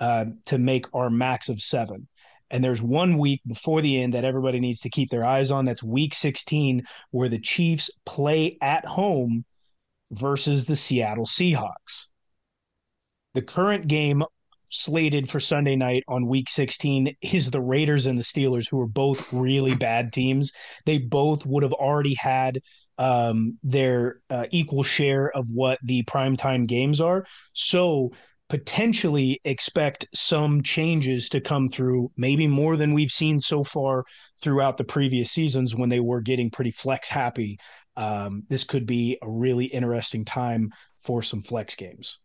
uh, 0.00 0.26
to 0.46 0.58
make 0.58 0.86
our 0.94 1.10
max 1.10 1.48
of 1.48 1.60
seven. 1.60 2.06
And 2.52 2.62
there's 2.62 2.82
one 2.82 3.18
week 3.18 3.40
before 3.46 3.80
the 3.80 4.00
end 4.00 4.14
that 4.14 4.24
everybody 4.24 4.60
needs 4.60 4.80
to 4.80 4.90
keep 4.90 5.08
their 5.08 5.24
eyes 5.24 5.50
on. 5.50 5.64
That's 5.64 5.82
week 5.82 6.14
16, 6.14 6.84
where 7.10 7.30
the 7.30 7.40
Chiefs 7.40 7.90
play 8.04 8.58
at 8.60 8.84
home 8.84 9.44
versus 10.12 10.66
the 10.66 10.76
Seattle 10.76 11.24
Seahawks. 11.24 12.08
The 13.34 13.42
current 13.42 13.88
game 13.88 14.22
slated 14.68 15.30
for 15.30 15.40
Sunday 15.40 15.76
night 15.76 16.04
on 16.08 16.26
week 16.26 16.50
16 16.50 17.16
is 17.22 17.50
the 17.50 17.60
Raiders 17.60 18.06
and 18.06 18.18
the 18.18 18.22
Steelers, 18.22 18.68
who 18.68 18.80
are 18.80 18.86
both 18.86 19.32
really 19.32 19.74
bad 19.74 20.12
teams. 20.12 20.52
They 20.84 20.98
both 20.98 21.46
would 21.46 21.62
have 21.62 21.72
already 21.72 22.14
had 22.14 22.60
um, 22.98 23.58
their 23.62 24.20
uh, 24.28 24.46
equal 24.50 24.82
share 24.82 25.30
of 25.30 25.48
what 25.50 25.78
the 25.82 26.02
primetime 26.04 26.66
games 26.66 27.00
are. 27.00 27.24
So 27.54 28.12
potentially 28.52 29.40
expect 29.44 30.06
some 30.12 30.62
changes 30.62 31.30
to 31.30 31.40
come 31.40 31.66
through, 31.66 32.12
maybe 32.18 32.46
more 32.46 32.76
than 32.76 32.92
we've 32.92 33.10
seen 33.10 33.40
so 33.40 33.64
far 33.64 34.04
throughout 34.42 34.76
the 34.76 34.84
previous 34.84 35.30
seasons 35.30 35.74
when 35.74 35.88
they 35.88 36.00
were 36.00 36.20
getting 36.20 36.50
pretty 36.50 36.70
flex 36.70 37.08
happy. 37.08 37.58
Um, 37.96 38.42
this 38.50 38.64
could 38.64 38.84
be 38.84 39.16
a 39.22 39.30
really 39.30 39.64
interesting 39.64 40.26
time 40.26 40.68
for 41.00 41.22
some 41.22 41.40
flex 41.40 41.74
games. 41.76 42.18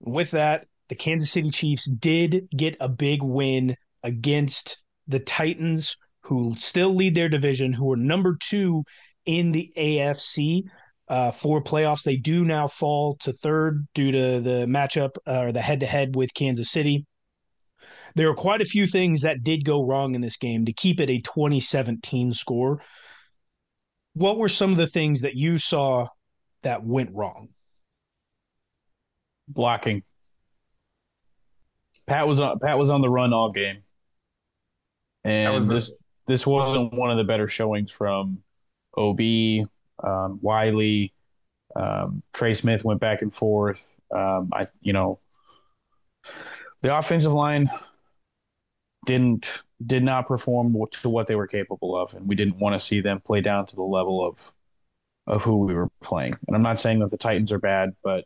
with 0.00 0.30
that, 0.30 0.66
the 0.88 0.94
Kansas 0.94 1.30
City 1.30 1.50
Chiefs 1.50 1.84
did 1.84 2.48
get 2.56 2.78
a 2.80 2.88
big 2.88 3.22
win 3.22 3.76
against 4.04 4.82
the 5.06 5.18
Titans, 5.18 5.98
who 6.22 6.54
still 6.54 6.94
lead 6.94 7.14
their 7.14 7.28
division, 7.28 7.74
who 7.74 7.92
are 7.92 7.96
number 7.96 8.38
two 8.40 8.84
in 9.26 9.52
the 9.52 9.70
AFC 9.76 10.62
uh, 11.08 11.30
for 11.30 11.62
playoffs. 11.62 12.02
They 12.02 12.16
do 12.16 12.44
now 12.44 12.68
fall 12.68 13.16
to 13.20 13.32
third 13.32 13.86
due 13.94 14.12
to 14.12 14.40
the 14.40 14.66
matchup 14.66 15.16
uh, 15.26 15.40
or 15.40 15.52
the 15.52 15.62
head 15.62 15.80
to 15.80 15.86
head 15.86 16.16
with 16.16 16.34
Kansas 16.34 16.70
City. 16.70 17.06
There 18.14 18.28
are 18.30 18.34
quite 18.34 18.62
a 18.62 18.66
few 18.66 18.86
things 18.86 19.20
that 19.22 19.42
did 19.42 19.64
go 19.64 19.84
wrong 19.84 20.14
in 20.14 20.20
this 20.20 20.38
game 20.38 20.64
to 20.64 20.72
keep 20.72 21.00
it 21.00 21.10
a 21.10 21.20
2017 21.20 22.32
score. 22.32 22.80
What 24.14 24.38
were 24.38 24.48
some 24.48 24.70
of 24.72 24.78
the 24.78 24.86
things 24.86 25.20
that 25.20 25.34
you 25.34 25.58
saw 25.58 26.08
that 26.62 26.82
went 26.82 27.10
wrong? 27.12 27.48
blocking. 29.48 30.02
Pat 32.06 32.26
was 32.26 32.40
on 32.40 32.58
Pat 32.60 32.78
was 32.78 32.90
on 32.90 33.00
the 33.00 33.08
run 33.08 33.32
all 33.32 33.50
game, 33.50 33.78
and 35.24 35.68
this 35.68 35.90
this 36.26 36.46
wasn't 36.46 36.92
one 36.92 37.10
of 37.10 37.18
the 37.18 37.24
better 37.24 37.48
showings 37.48 37.90
from 37.90 38.42
Ob, 38.96 39.20
um, 40.02 40.38
Wylie, 40.42 41.12
um, 41.74 42.22
Trey 42.32 42.54
Smith 42.54 42.84
went 42.84 43.00
back 43.00 43.22
and 43.22 43.32
forth. 43.32 43.98
Um, 44.14 44.50
I 44.52 44.66
you 44.80 44.92
know 44.92 45.18
the 46.82 46.96
offensive 46.96 47.32
line 47.32 47.70
didn't 49.06 49.62
did 49.84 50.02
not 50.02 50.26
perform 50.26 50.76
to 50.90 51.08
what 51.08 51.26
they 51.26 51.34
were 51.34 51.46
capable 51.46 51.96
of, 51.96 52.14
and 52.14 52.28
we 52.28 52.34
didn't 52.34 52.58
want 52.58 52.74
to 52.74 52.78
see 52.78 53.00
them 53.00 53.20
play 53.20 53.40
down 53.40 53.66
to 53.66 53.76
the 53.76 53.82
level 53.82 54.26
of 54.26 54.52
of 55.26 55.42
who 55.42 55.58
we 55.58 55.74
were 55.74 55.90
playing. 56.02 56.34
And 56.46 56.56
I'm 56.56 56.62
not 56.62 56.78
saying 56.78 57.00
that 57.00 57.10
the 57.10 57.16
Titans 57.16 57.52
are 57.52 57.58
bad, 57.58 57.94
but 58.02 58.24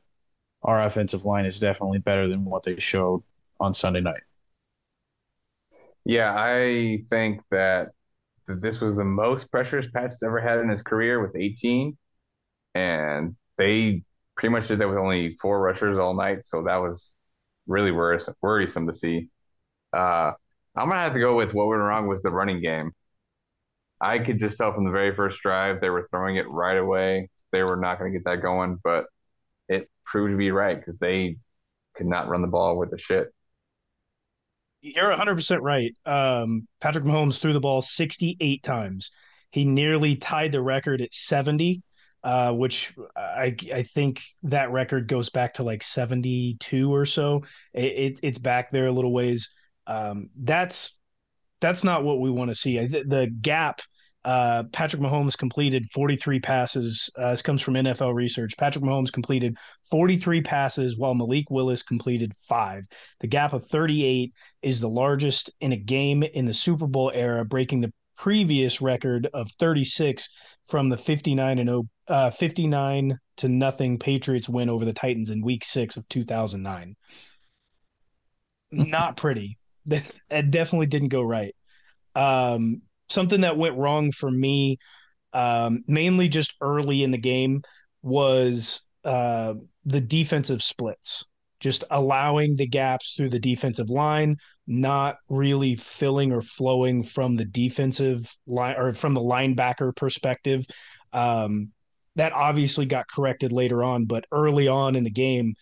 our 0.63 0.85
offensive 0.85 1.25
line 1.25 1.47
is 1.47 1.59
definitely 1.59 1.99
better 1.99 2.29
than 2.29 2.45
what 2.45 2.63
they 2.63 2.79
showed 2.79 3.23
on 3.59 3.73
Sunday 3.73 4.01
night. 4.01 4.23
Yeah, 6.05 6.35
I 6.37 6.99
think 7.09 7.43
that 7.51 7.93
this 8.47 8.81
was 8.81 8.97
the 8.97 9.05
most 9.05 9.51
pressures 9.51 9.91
Pat's 9.91 10.23
ever 10.23 10.41
had 10.41 10.59
in 10.59 10.69
his 10.69 10.83
career 10.83 11.21
with 11.21 11.37
18. 11.37 11.97
And 12.75 13.37
they 13.59 14.03
pretty 14.37 14.53
much 14.53 14.69
did 14.69 14.79
that 14.79 14.89
with 14.89 14.99
only 14.99 15.37
four 15.41 15.61
rushers 15.61 15.99
all 15.99 16.15
night. 16.15 16.45
So 16.45 16.63
that 16.65 16.77
was 16.77 17.15
really 17.67 17.93
worrisome, 17.93 18.35
worrisome 18.43 18.87
to 18.87 18.95
see. 18.95 19.29
Uh, 19.93 20.33
I'm 20.77 20.89
to 20.89 20.95
have 20.95 21.13
to 21.15 21.21
go 21.21 21.37
with 21.37 21.55
what 21.55 21.67
went 21.67 21.83
wrong 21.83 22.07
was 22.07 22.23
the 22.23 22.31
running 22.31 22.61
game. 22.63 22.93
I 24.01 24.19
could 24.19 24.39
just 24.39 24.57
tell 24.57 24.73
from 24.73 24.85
the 24.85 24.91
very 24.91 25.15
first 25.15 25.41
drive 25.41 25.81
they 25.81 25.91
were 25.91 26.09
throwing 26.11 26.37
it 26.37 26.49
right 26.49 26.79
away. 26.79 27.29
They 27.53 27.63
were 27.63 27.77
not 27.77 27.99
going 27.99 28.13
to 28.13 28.19
get 28.19 28.25
that 28.25 28.41
going, 28.41 28.79
but 28.83 29.07
it 29.69 29.91
proved 30.07 30.33
to 30.33 30.39
be 30.39 30.51
right 30.51 30.79
because 30.79 30.99
they 30.99 31.37
could 31.95 32.07
not 32.07 32.29
run 32.29 32.43
the 32.43 32.49
ball 32.49 32.79
with 32.79 32.91
the 32.91 32.99
shit. 32.99 33.29
You're 34.83 35.15
100% 35.15 35.61
right. 35.61 35.95
Um, 36.07 36.67
Patrick 36.81 37.05
Mahomes 37.05 37.39
threw 37.39 37.53
the 37.53 37.61
ball 37.61 37.83
68 37.83 38.63
times. 38.63 39.11
He 39.51 39.65
nearly 39.65 40.17
tied 40.17 40.53
the 40.53 40.63
record 40.63 41.03
at 41.03 41.13
70, 41.13 41.83
uh, 42.25 42.53
which 42.53 42.95
I, 43.17 43.55
I 43.75 43.83
think 43.83 44.23
that 44.45 44.71
record 44.71 45.07
goes 45.09 45.29
back 45.29 45.55
to 45.55 45.65
like 45.65 45.83
72 45.83 46.95
or 46.95 47.05
so. 47.05 47.43
It, 47.75 47.85
it 47.85 48.21
it's 48.23 48.39
back 48.39 48.71
there 48.71 48.87
a 48.87 48.93
little 48.93 49.13
ways. 49.13 49.53
Um, 49.87 50.31
that's 50.37 50.97
that's 51.61 51.85
not 51.85 52.05
what 52.05 52.21
we 52.21 52.31
want 52.31 52.51
to 52.51 52.55
see. 52.55 52.79
The, 52.87 53.05
the 53.05 53.27
gap 53.41 53.83
uh, 54.25 54.65
Patrick 54.73 55.01
Mahomes 55.01 55.37
completed 55.37 55.89
43 55.91 56.41
passes. 56.41 57.11
Uh, 57.17 57.31
this 57.31 57.43
comes 57.43 57.63
from 57.63 57.75
NFL 57.75 58.15
research. 58.15 58.53
Patrick 58.59 58.85
Mahomes 58.85 59.13
completed 59.13 59.57
43 59.91 60.43
passes 60.43 60.99
while 60.99 61.15
Malik 61.15 61.51
Willis 61.51 61.83
completed 61.83 62.33
five. 62.49 62.85
The 63.21 63.27
gap 63.27 63.53
of 63.53 63.65
38 63.67 64.33
is 64.63 64.81
the 64.81 64.89
largest 64.89 65.51
in 65.61 65.73
a 65.73 65.77
game 65.77 66.23
in 66.23 66.45
the 66.45 66.55
Super 66.55 66.87
Bowl 66.87 67.11
era, 67.15 67.45
breaking 67.45 67.81
the 67.81 67.93
previous 68.17 68.83
record 68.83 69.29
of 69.33 69.51
36 69.59 70.29
from 70.69 70.91
the 70.91 70.99
59 70.99 71.59
and 71.59 71.69
0, 71.69 71.85
uh, 72.09 72.31
59 72.31 73.19
to 73.39 73.49
nothing 73.49 73.99
Patriots 73.99 74.49
win 74.49 74.69
over 74.69 74.85
the 74.85 74.93
Titans 74.93 75.31
in 75.31 75.43
Week 75.43 75.65
Six 75.65 75.97
of 75.97 76.07
2009. 76.09 76.95
Not 78.73 79.17
pretty. 79.17 79.57
That 79.87 80.51
definitely 80.51 80.87
didn't 80.87 81.09
go 81.09 81.23
right. 81.23 81.57
Um, 82.15 82.83
something 83.11 83.43
that 83.43 83.59
went 83.59 83.77
wrong 83.77 84.13
for 84.13 84.31
me, 84.31 84.79
um, 85.33 85.83
mainly 85.87 86.29
just 86.29 86.55
early 86.61 87.03
in 87.03 87.11
the 87.11 87.19
game, 87.19 87.63
was 88.03 88.83
uh, 89.05 89.55
the 89.85 90.01
defensive 90.01 90.63
splits. 90.63 91.25
just 91.61 91.85
allowing 91.91 92.57
the 92.57 92.67
gaps 92.67 93.15
through 93.15 93.29
the 93.31 93.39
defensive 93.39 93.91
line, 93.91 94.37
not 94.67 95.17
really 95.29 95.77
filling 95.77 96.33
or 96.33 96.41
flowing 96.41 97.03
from 97.03 97.37
the 97.37 97.45
defensive 97.45 98.35
line 98.47 98.75
or 98.77 98.93
from 98.95 99.15
the 99.15 99.21
linebacker 99.21 99.95
perspective. 99.95 100.65
Um, 101.13 101.73
that 102.17 102.33
obviously 102.33 102.87
got 102.87 103.09
corrected 103.09 103.53
later 103.53 103.85
on, 103.85 104.07
but 104.07 104.25
early 104.33 104.69
on 104.69 104.97
in 104.97 105.05
the 105.05 105.11
game, 105.11 105.55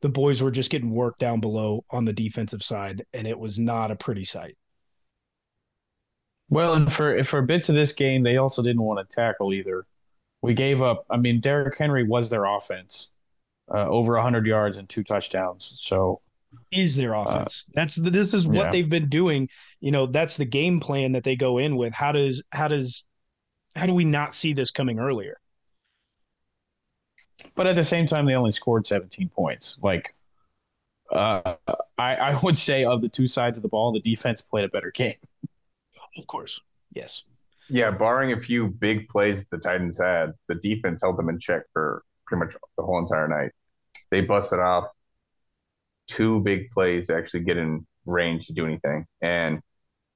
the 0.00 0.08
boys 0.08 0.42
were 0.42 0.50
just 0.50 0.70
getting 0.70 0.90
worked 0.90 1.18
down 1.20 1.40
below 1.40 1.84
on 1.90 2.04
the 2.04 2.12
defensive 2.12 2.62
side, 2.62 3.04
and 3.12 3.26
it 3.26 3.38
was 3.38 3.58
not 3.58 3.90
a 3.90 3.96
pretty 3.96 4.24
sight. 4.24 4.56
Well, 6.52 6.74
and 6.74 6.92
for 6.92 7.24
for 7.24 7.40
bits 7.40 7.70
of 7.70 7.74
this 7.74 7.94
game, 7.94 8.22
they 8.22 8.36
also 8.36 8.62
didn't 8.62 8.82
want 8.82 9.08
to 9.08 9.16
tackle 9.16 9.54
either. 9.54 9.86
We 10.42 10.52
gave 10.52 10.82
up. 10.82 11.06
I 11.08 11.16
mean, 11.16 11.40
Derrick 11.40 11.78
Henry 11.78 12.04
was 12.06 12.28
their 12.28 12.44
offense, 12.44 13.08
uh, 13.72 13.88
over 13.88 14.18
hundred 14.18 14.46
yards 14.46 14.76
and 14.76 14.86
two 14.86 15.02
touchdowns. 15.02 15.72
So 15.76 16.20
is 16.70 16.94
their 16.94 17.16
uh, 17.16 17.22
offense. 17.22 17.64
Uh, 17.68 17.72
that's 17.74 17.94
this 17.94 18.34
is 18.34 18.46
what 18.46 18.66
yeah. 18.66 18.70
they've 18.70 18.90
been 18.90 19.08
doing. 19.08 19.48
You 19.80 19.92
know, 19.92 20.04
that's 20.04 20.36
the 20.36 20.44
game 20.44 20.78
plan 20.78 21.12
that 21.12 21.24
they 21.24 21.36
go 21.36 21.56
in 21.56 21.74
with. 21.74 21.94
How 21.94 22.12
does 22.12 22.42
how 22.50 22.68
does 22.68 23.02
how 23.74 23.86
do 23.86 23.94
we 23.94 24.04
not 24.04 24.34
see 24.34 24.52
this 24.52 24.70
coming 24.70 24.98
earlier? 24.98 25.40
But 27.54 27.66
at 27.66 27.76
the 27.76 27.84
same 27.84 28.06
time, 28.06 28.26
they 28.26 28.34
only 28.34 28.52
scored 28.52 28.86
17 28.86 29.30
points. 29.30 29.78
Like, 29.82 30.14
uh, 31.10 31.54
I, 31.96 32.14
I 32.16 32.40
would 32.42 32.58
say 32.58 32.84
of 32.84 33.00
the 33.00 33.08
two 33.08 33.26
sides 33.26 33.56
of 33.56 33.62
the 33.62 33.70
ball, 33.70 33.90
the 33.92 34.00
defense 34.00 34.42
played 34.42 34.66
a 34.66 34.68
better 34.68 34.90
game. 34.90 35.16
Of 36.16 36.26
course, 36.26 36.60
yes. 36.92 37.24
Yeah, 37.68 37.90
barring 37.90 38.32
a 38.32 38.40
few 38.40 38.68
big 38.68 39.08
plays 39.08 39.46
the 39.50 39.58
Titans 39.58 39.98
had, 39.98 40.32
the 40.48 40.56
defense 40.56 41.02
held 41.02 41.18
them 41.18 41.28
in 41.28 41.38
check 41.38 41.62
for 41.72 42.02
pretty 42.26 42.44
much 42.44 42.54
the 42.76 42.82
whole 42.82 42.98
entire 42.98 43.28
night. 43.28 43.52
They 44.10 44.20
busted 44.20 44.58
off 44.58 44.88
two 46.08 46.40
big 46.40 46.70
plays 46.70 47.06
to 47.06 47.16
actually 47.16 47.44
get 47.44 47.56
in 47.56 47.86
range 48.04 48.46
to 48.46 48.52
do 48.52 48.66
anything. 48.66 49.06
And 49.20 49.60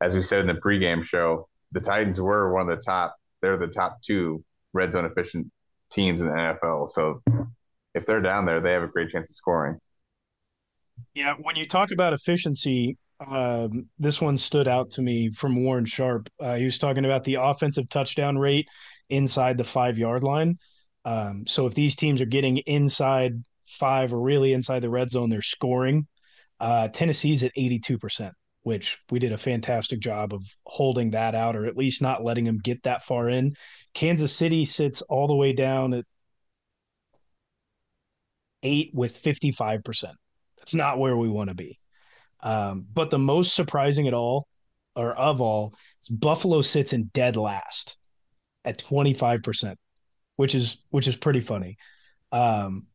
as 0.01 0.15
we 0.15 0.23
said 0.23 0.41
in 0.41 0.47
the 0.47 0.61
pregame 0.61 1.05
show, 1.05 1.49
the 1.73 1.81
Titans 1.81 2.21
were 2.21 2.53
one 2.53 2.63
of 2.63 2.69
the 2.69 2.83
top. 2.83 3.17
They're 3.41 3.57
the 3.57 3.69
top 3.69 4.03
two 4.03 4.45
red 4.73 4.93
zone 4.93 5.05
efficient 5.05 5.51
teams 5.91 6.21
in 6.21 6.27
the 6.27 6.33
NFL. 6.33 6.91
So 6.91 7.23
if 7.95 8.07
they're 8.07 8.21
down 8.21 8.45
there, 8.45 8.61
they 8.61 8.73
have 8.73 8.83
a 8.83 8.89
great 8.89 9.11
chance 9.11 9.31
of 9.31 9.37
scoring. 9.37 9.79
Yeah, 11.15 11.35
when 11.41 11.57
you 11.57 11.67
talk 11.67 11.91
about 11.91 12.13
efficiency, 12.13 12.97
um, 13.21 13.87
this 13.99 14.21
one 14.21 14.37
stood 14.37 14.69
out 14.69 14.91
to 14.93 15.03
me 15.03 15.31
from 15.31 15.63
Warren 15.63 15.85
Sharp. 15.85 16.29
Uh, 16.41 16.57
he 16.57 16.65
was 16.65 16.79
talking 16.79 17.05
about 17.05 17.25
the 17.25 17.37
offensive 17.37 17.89
touchdown 17.89 18.37
rate 18.37 18.69
inside 19.09 19.57
the 19.57 19.65
five 19.65 19.99
yard 19.99 20.23
line. 20.23 20.59
Um, 21.05 21.45
so 21.47 21.67
if 21.67 21.75
these 21.75 21.97
teams 21.97 22.21
are 22.21 22.27
getting 22.27 22.59
inside 22.59 23.35
five 23.67 24.13
or 24.13 24.21
really 24.21 24.53
inside 24.53 24.81
the 24.81 24.91
red 24.91 25.11
zone, 25.11 25.31
they're 25.31 25.41
scoring. 25.41 26.07
Uh, 26.61 26.89
Tennessee's 26.89 27.43
at 27.43 27.53
82%, 27.57 28.33
which 28.63 28.99
we 29.11 29.19
did 29.19 29.33
a 29.33 29.39
fantastic 29.39 30.01
job 30.01 30.35
of 30.35 30.43
holding 30.65 31.11
that 31.13 31.35
out 31.35 31.57
or 31.57 31.67
at 31.67 31.77
least 31.77 32.03
not 32.03 32.25
letting 32.25 32.45
them 32.45 32.59
get 32.59 32.83
that 32.83 33.05
far 33.05 33.29
in. 33.29 33.55
Kansas 33.95 34.35
City 34.35 34.65
sits 34.65 35.01
all 35.03 35.27
the 35.27 35.35
way 35.35 35.53
down 35.53 35.95
at 35.95 36.05
eight 38.63 38.91
with 38.93 39.23
55%. 39.23 40.05
That's 40.59 40.75
not 40.75 40.99
where 40.99 41.17
we 41.17 41.29
want 41.29 41.49
to 41.49 41.55
be. 41.55 41.77
Um, 42.47 42.87
but 42.95 43.11
the 43.11 43.19
most 43.19 43.57
surprising 43.57 44.07
at 44.07 44.15
all, 44.15 44.47
or 44.95 45.13
of 45.15 45.41
all, 45.41 45.75
is 46.01 46.09
Buffalo 46.09 46.63
sits 46.63 46.93
in 46.93 47.11
dead 47.13 47.37
last 47.37 47.99
at 48.65 48.79
25%, 48.79 49.75
which 50.37 50.55
is 50.55 50.79
which 50.91 51.09
is 51.09 51.17
pretty 51.17 51.41
funny. 51.41 51.77
Um, 52.31 52.87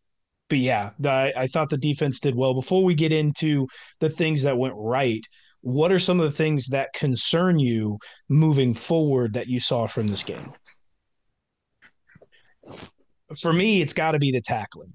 but 0.48 0.60
yeah, 0.60 0.92
the, 1.00 1.34
I 1.36 1.48
thought 1.48 1.70
the 1.70 1.78
defense 1.78 2.22
did 2.22 2.34
well. 2.34 2.54
Before 2.54 2.86
we 2.86 2.96
get 2.96 3.12
into 3.12 3.68
the 4.00 4.10
things 4.10 4.44
that 4.44 4.58
went 4.58 4.74
right, 4.78 5.26
what 5.60 5.92
are 5.92 6.00
some 6.00 6.22
of 6.22 6.32
the 6.32 6.38
things 6.38 6.68
that 6.68 6.94
concern 6.94 7.60
you 7.60 8.00
moving 8.30 8.74
forward 8.74 9.34
that 9.34 9.48
you 9.48 9.60
saw 9.60 9.86
from 9.86 10.08
this 10.08 10.24
game? 10.24 10.54
For 13.38 13.52
me, 13.52 13.82
it's 13.82 13.94
got 13.94 14.12
to 14.14 14.20
be 14.20 14.32
the 14.32 14.42
tackling. 14.42 14.94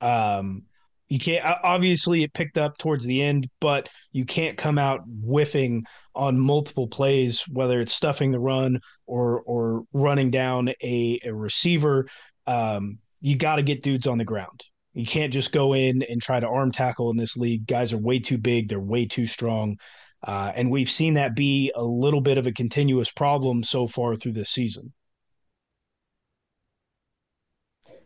Um, 0.00 0.67
you 1.08 1.18
can't 1.18 1.44
obviously 1.62 2.22
it 2.22 2.34
picked 2.34 2.58
up 2.58 2.76
towards 2.76 3.04
the 3.04 3.22
end, 3.22 3.48
but 3.60 3.88
you 4.12 4.24
can't 4.24 4.58
come 4.58 4.78
out 4.78 5.00
whiffing 5.06 5.84
on 6.14 6.38
multiple 6.38 6.86
plays, 6.86 7.42
whether 7.48 7.80
it's 7.80 7.94
stuffing 7.94 8.30
the 8.30 8.40
run 8.40 8.80
or 9.06 9.40
or 9.42 9.84
running 9.92 10.30
down 10.30 10.68
a, 10.82 11.18
a 11.24 11.32
receiver. 11.32 12.08
Um, 12.46 12.98
you 13.20 13.36
got 13.36 13.56
to 13.56 13.62
get 13.62 13.82
dudes 13.82 14.06
on 14.06 14.18
the 14.18 14.24
ground. 14.24 14.64
You 14.92 15.06
can't 15.06 15.32
just 15.32 15.52
go 15.52 15.74
in 15.74 16.02
and 16.02 16.20
try 16.20 16.40
to 16.40 16.48
arm 16.48 16.72
tackle 16.72 17.10
in 17.10 17.16
this 17.16 17.36
league. 17.36 17.66
Guys 17.66 17.92
are 17.92 17.98
way 17.98 18.18
too 18.18 18.38
big. 18.38 18.68
They're 18.68 18.80
way 18.80 19.06
too 19.06 19.26
strong. 19.26 19.78
Uh, 20.22 20.52
and 20.54 20.70
we've 20.70 20.90
seen 20.90 21.14
that 21.14 21.36
be 21.36 21.72
a 21.74 21.84
little 21.84 22.20
bit 22.20 22.38
of 22.38 22.46
a 22.46 22.52
continuous 22.52 23.10
problem 23.10 23.62
so 23.62 23.86
far 23.86 24.16
through 24.16 24.32
this 24.32 24.50
season. 24.50 24.92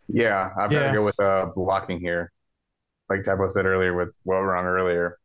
Yeah, 0.09 0.51
I've 0.57 0.71
got 0.71 0.89
to 0.89 0.93
go 0.93 1.05
with 1.05 1.19
uh, 1.19 1.47
blocking 1.55 1.99
here 1.99 2.31
like 3.13 3.23
Tybo 3.23 3.51
said 3.51 3.67
earlier 3.67 3.95
with 3.95 4.09
what 4.23 4.41
we're 4.41 4.57
on 4.57 4.67
earlier, 4.67 5.19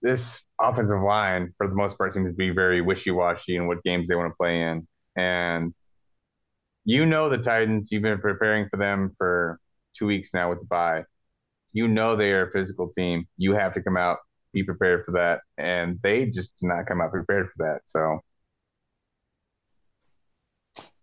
this 0.00 0.44
offensive 0.60 1.02
line, 1.02 1.52
for 1.58 1.68
the 1.68 1.74
most 1.74 1.98
part, 1.98 2.12
seems 2.12 2.32
to 2.32 2.36
be 2.36 2.50
very 2.50 2.80
wishy 2.80 3.10
washy 3.10 3.56
in 3.56 3.66
what 3.66 3.82
games 3.82 4.08
they 4.08 4.14
want 4.14 4.30
to 4.30 4.36
play 4.36 4.62
in. 4.62 4.86
And 5.16 5.74
you 6.84 7.04
know 7.04 7.28
the 7.28 7.38
Titans, 7.38 7.90
you've 7.92 8.02
been 8.02 8.18
preparing 8.18 8.68
for 8.70 8.78
them 8.78 9.14
for 9.18 9.58
two 9.94 10.06
weeks 10.06 10.30
now 10.32 10.48
with 10.50 10.60
the 10.60 10.66
bye. 10.66 11.04
You 11.72 11.88
know 11.88 12.16
they 12.16 12.32
are 12.32 12.46
a 12.46 12.50
physical 12.50 12.88
team. 12.90 13.26
You 13.36 13.52
have 13.52 13.74
to 13.74 13.82
come 13.82 13.96
out, 13.96 14.18
be 14.52 14.62
prepared 14.62 15.04
for 15.04 15.12
that. 15.12 15.40
And 15.58 15.98
they 16.02 16.26
just 16.26 16.56
did 16.58 16.68
not 16.68 16.86
come 16.86 17.00
out 17.00 17.10
prepared 17.10 17.48
for 17.54 17.66
that. 17.66 17.80
So, 17.84 18.20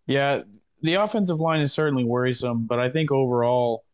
yeah, 0.06 0.42
the 0.82 0.94
offensive 0.94 1.38
line 1.38 1.60
is 1.60 1.72
certainly 1.72 2.04
worrisome, 2.04 2.66
but 2.66 2.80
I 2.80 2.90
think 2.90 3.12
overall, 3.12 3.84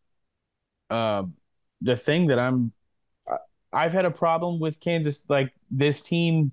um, 0.89 1.35
the 1.81 1.95
thing 1.95 2.27
that 2.27 2.39
I'm 2.39 2.73
I've 3.73 3.93
had 3.93 4.05
a 4.05 4.11
problem 4.11 4.59
with 4.59 4.79
Kansas 4.79 5.23
like 5.29 5.53
this 5.69 6.01
team, 6.01 6.51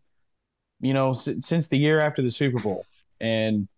you 0.81 0.95
know, 0.95 1.13
s- 1.13 1.29
since 1.41 1.69
the 1.69 1.79
year 1.79 2.01
after 2.01 2.23
the 2.23 2.31
Super 2.31 2.61
Bowl, 2.61 2.87
and 3.21 3.69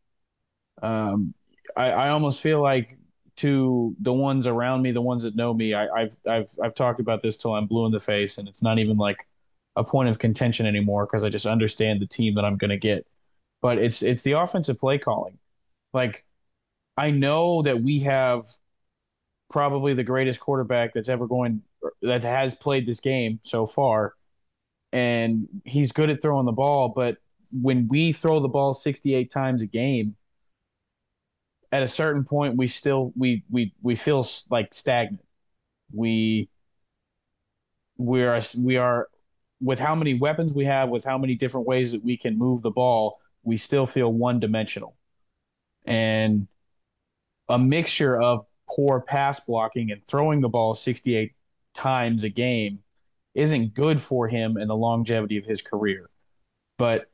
um, 0.82 1.34
I, 1.76 1.90
I 1.92 2.08
almost 2.10 2.40
feel 2.42 2.62
like 2.62 2.98
to 3.36 3.96
the 4.00 4.12
ones 4.12 4.46
around 4.46 4.82
me, 4.82 4.92
the 4.92 5.02
ones 5.02 5.22
that 5.24 5.36
know 5.36 5.54
me, 5.54 5.74
I, 5.74 6.00
have 6.02 6.16
I've 6.28 6.50
I've 6.62 6.74
talked 6.74 7.00
about 7.00 7.22
this 7.22 7.36
till 7.36 7.54
I'm 7.54 7.66
blue 7.66 7.86
in 7.86 7.92
the 7.92 8.00
face, 8.00 8.38
and 8.38 8.48
it's 8.48 8.62
not 8.62 8.78
even 8.78 8.96
like 8.98 9.26
a 9.76 9.84
point 9.84 10.08
of 10.08 10.18
contention 10.18 10.66
anymore 10.66 11.06
because 11.06 11.24
I 11.24 11.30
just 11.30 11.46
understand 11.46 12.00
the 12.02 12.06
team 12.06 12.34
that 12.36 12.44
I'm 12.44 12.56
going 12.58 12.70
to 12.70 12.78
get. 12.78 13.06
But 13.62 13.78
it's 13.78 14.02
it's 14.02 14.22
the 14.22 14.32
offensive 14.32 14.78
play 14.80 14.98
calling. 14.98 15.38
Like 15.94 16.24
I 16.96 17.10
know 17.10 17.62
that 17.62 17.82
we 17.82 18.00
have 18.00 18.46
probably 19.50 19.92
the 19.92 20.04
greatest 20.04 20.40
quarterback 20.40 20.94
that's 20.94 21.08
ever 21.08 21.26
going 21.26 21.62
that 22.02 22.22
has 22.22 22.54
played 22.54 22.86
this 22.86 23.00
game 23.00 23.40
so 23.42 23.66
far. 23.66 24.14
And 24.92 25.48
he's 25.64 25.92
good 25.92 26.10
at 26.10 26.22
throwing 26.22 26.46
the 26.46 26.52
ball 26.52 26.88
but 26.88 27.18
when 27.52 27.88
we 27.88 28.12
throw 28.12 28.40
the 28.40 28.48
ball 28.48 28.74
68 28.74 29.30
times 29.30 29.62
a 29.62 29.66
game 29.66 30.16
at 31.72 31.82
a 31.82 31.88
certain 31.88 32.24
point 32.24 32.56
we 32.56 32.66
still 32.66 33.12
we 33.16 33.44
we 33.50 33.72
we 33.82 33.94
feel 33.94 34.26
like 34.50 34.72
stagnant. 34.74 35.24
We 35.92 36.48
we 37.96 38.24
are 38.24 38.40
we 38.58 38.76
are 38.76 39.08
with 39.60 39.78
how 39.78 39.94
many 39.94 40.14
weapons 40.14 40.52
we 40.52 40.64
have 40.64 40.88
with 40.88 41.04
how 41.04 41.18
many 41.18 41.34
different 41.34 41.66
ways 41.66 41.92
that 41.92 42.02
we 42.02 42.16
can 42.16 42.38
move 42.38 42.62
the 42.62 42.70
ball 42.70 43.20
we 43.42 43.56
still 43.56 43.86
feel 43.86 44.12
one 44.12 44.40
dimensional 44.40 44.96
and 45.84 46.46
a 47.48 47.58
mixture 47.58 48.20
of 48.20 48.46
poor 48.74 49.00
pass 49.00 49.40
blocking 49.40 49.90
and 49.90 50.04
throwing 50.06 50.40
the 50.40 50.48
ball 50.48 50.74
68 50.74 51.32
times 51.74 52.24
a 52.24 52.28
game 52.28 52.80
isn't 53.34 53.74
good 53.74 54.00
for 54.00 54.28
him 54.28 54.56
and 54.56 54.68
the 54.68 54.76
longevity 54.76 55.36
of 55.36 55.44
his 55.44 55.62
career. 55.62 56.08
But 56.78 57.10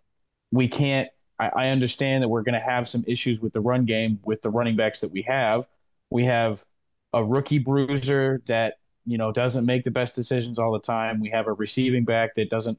we 0.50 0.68
can't, 0.68 1.08
I, 1.38 1.48
I 1.48 1.68
understand 1.68 2.22
that 2.22 2.28
we're 2.28 2.42
going 2.42 2.54
to 2.54 2.60
have 2.60 2.88
some 2.88 3.04
issues 3.06 3.40
with 3.40 3.52
the 3.52 3.60
run 3.60 3.84
game 3.84 4.18
with 4.24 4.42
the 4.42 4.50
running 4.50 4.76
backs 4.76 5.00
that 5.00 5.10
we 5.10 5.22
have. 5.22 5.66
We 6.10 6.24
have 6.24 6.64
a 7.12 7.22
rookie 7.24 7.58
bruiser 7.58 8.42
that, 8.46 8.78
you 9.04 9.18
know, 9.18 9.32
doesn't 9.32 9.66
make 9.66 9.84
the 9.84 9.90
best 9.90 10.14
decisions 10.14 10.58
all 10.58 10.72
the 10.72 10.80
time. 10.80 11.20
We 11.20 11.30
have 11.30 11.46
a 11.46 11.52
receiving 11.52 12.04
back 12.04 12.34
that 12.34 12.50
doesn't 12.50 12.78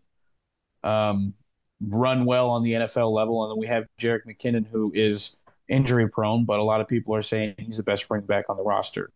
um, 0.84 1.34
run 1.82 2.26
well 2.26 2.50
on 2.50 2.64
the 2.64 2.74
NFL 2.74 3.12
level. 3.12 3.44
And 3.44 3.52
then 3.52 3.60
we 3.60 3.68
have 3.68 3.86
Jerick 4.00 4.22
McKinnon, 4.28 4.68
who 4.68 4.92
is 4.96 5.36
injury 5.70 6.10
prone, 6.10 6.46
but 6.46 6.60
a 6.60 6.64
lot 6.64 6.82
of 6.82 6.88
people 6.88 7.16
are 7.16 7.22
saying 7.22 7.56
he's 7.58 7.78
the 7.78 7.84
best 7.84 8.06
running 8.10 8.26
back 8.28 8.46
on 8.50 8.58
the 8.58 8.64
roster. 8.64 9.12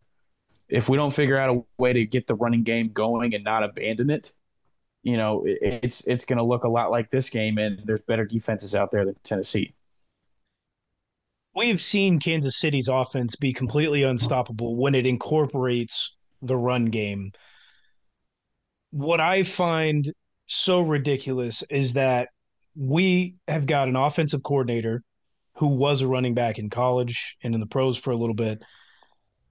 If 0.69 0.89
we 0.89 0.97
don't 0.97 1.13
figure 1.13 1.37
out 1.37 1.55
a 1.55 1.63
way 1.77 1.93
to 1.93 2.05
get 2.05 2.27
the 2.27 2.35
running 2.35 2.63
game 2.63 2.91
going 2.93 3.33
and 3.33 3.43
not 3.43 3.63
abandon 3.63 4.09
it, 4.09 4.33
you 5.03 5.17
know, 5.17 5.43
it's 5.45 6.01
it's 6.07 6.25
going 6.25 6.37
to 6.37 6.43
look 6.43 6.63
a 6.63 6.69
lot 6.69 6.91
like 6.91 7.09
this 7.09 7.29
game, 7.29 7.57
and 7.57 7.81
there's 7.85 8.01
better 8.01 8.25
defenses 8.25 8.75
out 8.75 8.91
there 8.91 9.05
than 9.05 9.15
Tennessee. 9.23 9.73
We've 11.55 11.81
seen 11.81 12.19
Kansas 12.19 12.57
City's 12.59 12.87
offense 12.87 13.35
be 13.35 13.53
completely 13.53 14.03
unstoppable 14.03 14.75
when 14.75 14.95
it 14.95 15.05
incorporates 15.05 16.15
the 16.41 16.57
run 16.57 16.85
game. 16.85 17.33
what 18.91 19.19
I 19.21 19.43
find 19.43 20.11
so 20.47 20.81
ridiculous 20.81 21.63
is 21.69 21.93
that 21.93 22.29
we 22.75 23.35
have 23.47 23.65
got 23.65 23.87
an 23.87 23.95
offensive 23.95 24.43
coordinator 24.43 25.03
who 25.61 25.67
was 25.67 26.01
a 26.01 26.07
running 26.07 26.33
back 26.33 26.57
in 26.57 26.71
college 26.71 27.37
and 27.43 27.53
in 27.53 27.59
the 27.59 27.67
pros 27.67 27.95
for 27.95 28.09
a 28.09 28.15
little 28.15 28.33
bit. 28.33 28.63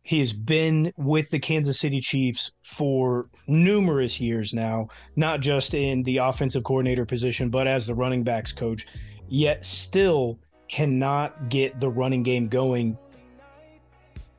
He 0.02 0.18
has 0.18 0.32
been 0.32 0.92
with 0.96 1.30
the 1.30 1.38
Kansas 1.38 1.78
City 1.78 2.00
Chiefs 2.00 2.50
for 2.62 3.28
numerous 3.46 4.20
years 4.20 4.52
now, 4.52 4.88
not 5.14 5.38
just 5.38 5.72
in 5.72 6.02
the 6.02 6.16
offensive 6.16 6.64
coordinator 6.64 7.06
position, 7.06 7.48
but 7.48 7.68
as 7.68 7.86
the 7.86 7.94
running 7.94 8.24
backs 8.24 8.52
coach, 8.52 8.88
yet 9.28 9.64
still 9.64 10.40
cannot 10.66 11.48
get 11.48 11.78
the 11.78 11.88
running 11.88 12.24
game 12.24 12.48
going 12.48 12.98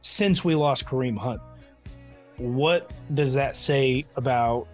since 0.02 0.44
we 0.44 0.56
lost 0.56 0.86
Kareem 0.86 1.18
Hunt. 1.18 1.40
What 2.36 2.92
does 3.14 3.34
that 3.36 3.56
say 3.56 4.04
about 4.18 4.68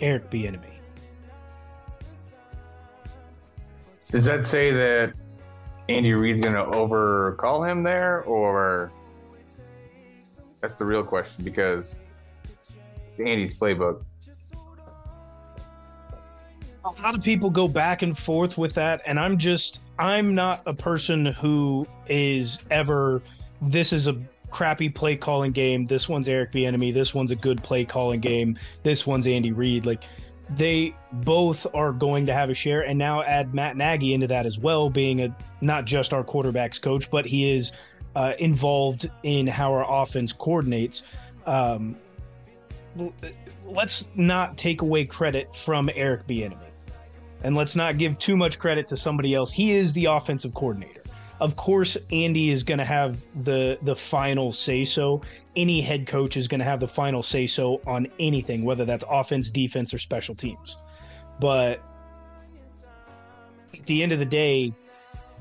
Eric 0.00 0.30
Bieniemy? 0.30 0.78
Does 4.10 4.24
that 4.24 4.46
say 4.46 4.70
that 4.70 5.12
Andy 5.90 6.12
Reid's 6.14 6.40
going 6.40 6.54
to 6.54 6.64
overcall 6.76 7.64
him 7.64 7.82
there, 7.82 8.22
or 8.22 8.92
that's 10.60 10.76
the 10.76 10.84
real 10.84 11.02
question 11.02 11.44
because 11.44 11.98
it's 13.10 13.20
Andy's 13.20 13.58
playbook. 13.58 14.04
A 16.84 17.02
lot 17.02 17.14
of 17.14 17.22
people 17.22 17.50
go 17.50 17.66
back 17.68 18.02
and 18.02 18.16
forth 18.16 18.56
with 18.56 18.74
that, 18.74 19.02
and 19.04 19.18
I'm 19.18 19.36
just 19.36 19.80
I'm 19.98 20.34
not 20.34 20.62
a 20.66 20.72
person 20.72 21.26
who 21.26 21.86
is 22.06 22.60
ever 22.70 23.20
this 23.60 23.92
is 23.92 24.08
a 24.08 24.16
crappy 24.50 24.88
play 24.88 25.16
calling 25.16 25.52
game. 25.52 25.86
This 25.86 26.08
one's 26.08 26.28
Eric 26.28 26.52
Bieniemy. 26.52 26.94
This 26.94 27.14
one's 27.14 27.30
a 27.32 27.36
good 27.36 27.62
play 27.62 27.84
calling 27.84 28.20
game. 28.20 28.58
This 28.82 29.06
one's 29.06 29.26
Andy 29.26 29.52
Reid. 29.52 29.86
Like 29.86 30.04
they 30.56 30.94
both 31.12 31.66
are 31.74 31.92
going 31.92 32.26
to 32.26 32.32
have 32.32 32.50
a 32.50 32.54
share, 32.54 32.82
and 32.82 32.98
now 32.98 33.22
add 33.22 33.54
Matt 33.54 33.76
Nagy 33.76 34.14
into 34.14 34.26
that 34.28 34.46
as 34.46 34.58
well, 34.58 34.90
being 34.90 35.22
a 35.22 35.36
not 35.60 35.84
just 35.84 36.12
our 36.12 36.24
quarterbacks 36.24 36.80
coach, 36.80 37.10
but 37.10 37.24
he 37.24 37.50
is 37.50 37.72
uh, 38.16 38.32
involved 38.38 39.10
in 39.22 39.46
how 39.46 39.72
our 39.72 40.02
offense 40.02 40.32
coordinates. 40.32 41.02
Um, 41.46 41.96
let's 43.64 44.10
not 44.16 44.56
take 44.56 44.82
away 44.82 45.04
credit 45.04 45.54
from 45.54 45.90
Eric 45.94 46.26
Bieniemy, 46.26 46.56
and 47.44 47.54
let's 47.54 47.76
not 47.76 47.98
give 47.98 48.18
too 48.18 48.36
much 48.36 48.58
credit 48.58 48.88
to 48.88 48.96
somebody 48.96 49.34
else. 49.34 49.50
He 49.50 49.72
is 49.72 49.92
the 49.92 50.06
offensive 50.06 50.54
coordinator 50.54 50.99
of 51.40 51.56
course 51.56 51.96
Andy 52.12 52.50
is 52.50 52.62
going 52.62 52.78
to 52.78 52.84
have 52.84 53.22
the 53.44 53.78
the 53.82 53.96
final 53.96 54.52
say 54.52 54.84
so. 54.84 55.22
Any 55.56 55.80
head 55.80 56.06
coach 56.06 56.36
is 56.36 56.46
going 56.48 56.58
to 56.58 56.64
have 56.64 56.80
the 56.80 56.88
final 56.88 57.22
say 57.22 57.46
so 57.46 57.80
on 57.86 58.06
anything, 58.18 58.62
whether 58.62 58.84
that's 58.84 59.04
offense, 59.08 59.50
defense, 59.50 59.94
or 59.94 59.98
special 59.98 60.34
teams. 60.34 60.76
But 61.40 61.82
at 63.72 63.86
the 63.86 64.02
end 64.02 64.12
of 64.12 64.18
the 64.18 64.26
day, 64.26 64.74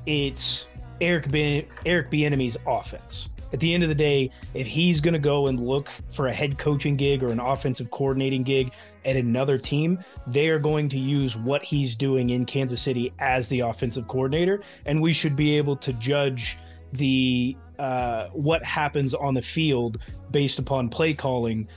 it's 0.05 0.67
Eric 1.01 1.29
ben, 1.29 1.65
Eric 1.85 2.09
Bieniemy's 2.09 2.57
offense 2.65 3.29
at 3.51 3.59
the 3.59 3.73
end 3.73 3.83
of 3.83 3.89
the 3.89 3.95
day, 3.95 4.31
if 4.53 4.67
he's 4.67 5.01
going 5.01 5.13
to 5.13 5.19
go 5.19 5.47
and 5.47 5.59
look 5.59 5.89
for 6.09 6.27
a 6.27 6.33
head 6.33 6.57
coaching 6.57 6.95
gig 6.95 7.23
or 7.23 7.29
an 7.29 7.39
offensive 7.39 7.89
coordinating 7.91 8.43
gig 8.43 8.71
at 9.05 9.15
another 9.15 9.57
team, 9.57 9.99
they 10.27 10.49
are 10.49 10.59
going 10.59 10.89
to 10.89 10.99
use 10.99 11.35
what 11.35 11.63
he's 11.63 11.95
doing 11.95 12.29
in 12.29 12.45
Kansas 12.45 12.81
City 12.81 13.11
as 13.19 13.47
the 13.47 13.61
offensive 13.61 14.07
coordinator, 14.07 14.61
and 14.85 15.01
we 15.01 15.13
should 15.13 15.35
be 15.35 15.57
able 15.57 15.75
to 15.77 15.93
judge 15.93 16.57
the 16.93 17.55
uh, 17.77 18.27
what 18.29 18.63
happens 18.63 19.13
on 19.13 19.33
the 19.33 19.41
field 19.41 19.99
based 20.31 20.59
upon 20.59 20.89
play 20.89 21.13
calling 21.13 21.67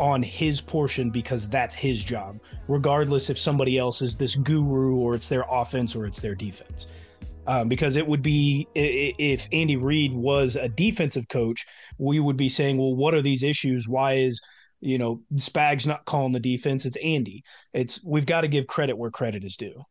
on 0.00 0.22
his 0.22 0.60
portion 0.60 1.10
because 1.10 1.48
that's 1.48 1.74
his 1.74 2.02
job, 2.02 2.40
regardless 2.66 3.30
if 3.30 3.38
somebody 3.38 3.78
else 3.78 4.02
is 4.02 4.16
this 4.16 4.34
guru 4.34 4.96
or 4.96 5.14
it's 5.14 5.28
their 5.28 5.44
offense 5.48 5.94
or 5.94 6.06
it's 6.06 6.20
their 6.20 6.34
defense 6.34 6.88
um, 7.46 7.68
because 7.68 7.96
it 7.96 8.06
would 8.06 8.22
be 8.22 8.66
if 8.74 9.46
Andy 9.52 9.76
Reid 9.76 10.12
was 10.12 10.56
a 10.56 10.68
defensive 10.68 11.28
coach, 11.28 11.66
we 11.98 12.20
would 12.20 12.36
be 12.36 12.48
saying, 12.48 12.78
well, 12.78 12.94
what 12.94 13.14
are 13.14 13.22
these 13.22 13.42
issues? 13.42 13.88
Why 13.88 14.14
is 14.14 14.40
you 14.80 14.98
know 14.98 15.22
Spags 15.34 15.86
not 15.86 16.04
calling 16.04 16.32
the 16.32 16.40
defense? 16.40 16.86
It's 16.86 16.96
Andy. 16.96 17.44
It's 17.72 18.02
we've 18.04 18.26
got 18.26 18.42
to 18.42 18.48
give 18.48 18.66
credit 18.66 18.96
where 18.96 19.10
credit 19.10 19.44
is 19.44 19.56
due, 19.56 19.82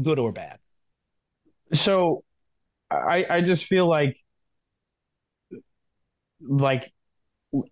good 0.00 0.18
or 0.18 0.32
bad. 0.32 0.58
So, 1.72 2.22
I 2.90 3.26
I 3.28 3.40
just 3.40 3.64
feel 3.64 3.88
like 3.88 4.16
like 6.40 6.92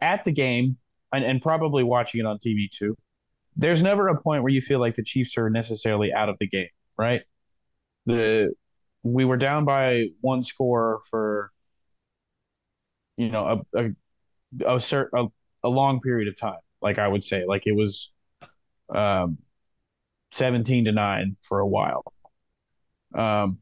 at 0.01 0.25
the 0.25 0.33
game 0.33 0.79
and, 1.13 1.25
and 1.25 1.41
probably 1.41 1.85
watching 1.85 2.21
it 2.21 2.27
on 2.27 2.39
TV 2.39 2.69
too. 2.71 2.97
There's 3.57 3.85
never 3.85 4.09
a 4.09 4.21
point 4.21 4.43
where 4.43 4.53
you 4.53 4.61
feel 4.61 4.81
like 4.81 4.97
the 4.97 5.05
Chiefs 5.05 5.39
are 5.39 5.49
necessarily 5.49 6.13
out 6.13 6.29
of 6.29 6.37
the 6.41 6.49
game, 6.49 6.71
right? 6.99 7.23
the 8.07 8.53
we 9.05 9.25
were 9.25 9.37
down 9.37 9.64
by 9.64 10.07
one 10.21 10.43
score 10.43 11.01
for 11.11 11.53
you 13.17 13.31
know 13.31 13.64
a 13.75 13.81
a 13.81 13.90
a, 14.77 14.81
certain, 14.81 15.19
a, 15.64 15.69
a 15.69 15.71
long 15.71 16.01
period 16.01 16.29
of 16.29 16.38
time 16.38 16.59
like 16.83 16.99
i 16.99 17.07
would 17.07 17.23
say 17.23 17.45
like 17.47 17.62
it 17.67 17.75
was 17.77 18.11
um 18.95 19.38
17 20.35 20.87
to 20.87 20.93
9 20.93 21.37
for 21.43 21.61
a 21.61 21.67
while. 21.67 22.05
Um 23.14 23.59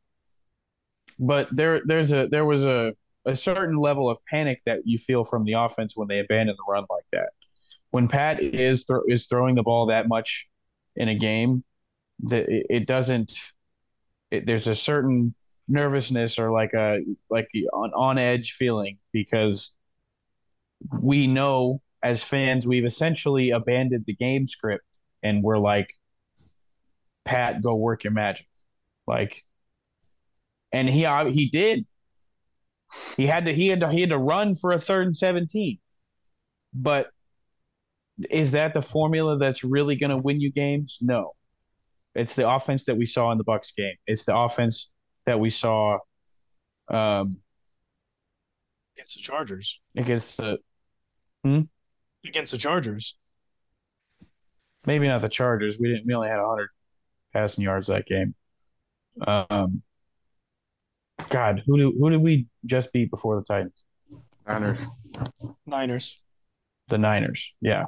but 1.19 1.49
there 1.55 1.83
there's 1.85 2.13
a 2.13 2.27
there 2.31 2.45
was 2.45 2.65
a 2.65 2.95
a 3.27 3.37
certain 3.37 3.77
level 3.77 4.11
of 4.11 4.19
panic 4.29 4.63
that 4.65 4.81
you 4.85 4.99
feel 4.99 5.23
from 5.23 5.45
the 5.45 5.53
offense 5.53 5.93
when 5.95 6.09
they 6.09 6.19
abandon 6.19 6.57
the 6.57 6.73
run 6.73 6.85
like 6.91 7.05
that. 7.13 7.31
When 7.91 8.09
pat 8.09 8.43
is 8.43 8.85
th- 8.87 9.01
is 9.07 9.27
throwing 9.27 9.55
the 9.55 9.63
ball 9.63 9.87
that 9.87 10.09
much 10.09 10.49
in 10.97 11.09
a 11.09 11.15
game 11.15 11.63
that 12.25 12.49
it, 12.49 12.67
it 12.71 12.87
doesn't 12.87 13.35
it, 14.33 14.47
there's 14.47 14.67
a 14.67 14.75
certain 14.75 15.35
nervousness 15.69 16.39
or 16.39 16.51
like 16.51 16.73
a 16.75 17.01
like 17.31 17.49
on 17.73 17.93
on 17.93 18.19
edge 18.19 18.53
feeling 18.53 18.99
because 19.13 19.73
we 21.01 21.27
know 21.27 21.81
as 22.03 22.23
fans 22.23 22.67
we've 22.67 22.85
essentially 22.85 23.51
abandoned 23.51 24.05
the 24.07 24.15
game 24.15 24.47
script 24.49 24.85
and 25.23 25.43
we're 25.43 25.59
like 25.59 25.95
pat 27.25 27.63
go 27.63 27.77
work 27.77 28.03
your 28.05 28.13
magic. 28.13 28.47
Like 29.07 29.45
and 30.73 30.89
he 30.89 31.05
uh, 31.05 31.27
he 31.27 31.49
did. 31.51 31.85
He 33.17 33.27
had 33.27 33.47
to 33.47 33.53
he 33.53 33.69
had 33.69 33.81
to 33.81 33.91
he 33.91 34.01
had 34.01 34.11
to 34.11 34.19
run 34.19 34.55
for 34.55 34.73
a 34.73 34.79
third 34.79 35.07
and 35.07 35.17
17 35.17 35.79
but 36.75 37.09
is 38.31 38.53
that 38.53 38.75
the 38.75 38.83
formula 38.83 39.39
that's 39.39 39.65
really 39.65 39.97
going 39.97 40.11
to 40.11 40.17
win 40.17 40.41
you 40.41 40.51
games? 40.51 40.99
No 41.01 41.33
it's 42.15 42.35
the 42.35 42.49
offense 42.49 42.85
that 42.85 42.97
we 42.97 43.07
saw 43.07 43.33
in 43.33 43.39
the 43.39 43.45
Bucks 43.45 43.73
game. 43.73 43.95
It's 44.07 44.25
the 44.25 44.37
offense 44.37 44.91
that 45.27 45.39
we 45.39 45.51
saw 45.51 45.99
um, 46.89 47.39
against 48.97 49.17
the 49.17 49.23
Chargers. 49.23 49.81
Against 49.97 50.37
the 50.37 50.59
hmm? 51.45 51.61
against 52.27 52.53
the 52.53 52.59
Chargers. 52.59 53.17
Maybe 54.87 55.07
not 55.09 55.21
the 55.21 55.29
Chargers. 55.29 55.79
We 55.79 55.89
didn't. 55.89 56.07
We 56.07 56.15
only 56.15 56.29
had 56.29 56.39
hundred 56.41 56.69
passing 57.33 57.65
yards 57.65 57.87
that 57.87 58.07
game. 58.07 58.35
Um, 59.27 59.83
God, 61.29 61.63
who 61.67 61.79
do, 61.79 61.97
who 61.99 62.11
did 62.11 62.21
we 62.21 62.47
just 62.67 62.93
beat 62.93 63.11
before 63.11 63.37
the 63.37 63.45
Titans? 63.45 63.83
Niners. 64.47 64.87
Niners. 65.67 66.21
The 66.89 66.99
Niners. 66.99 67.55
Yeah. 67.61 67.85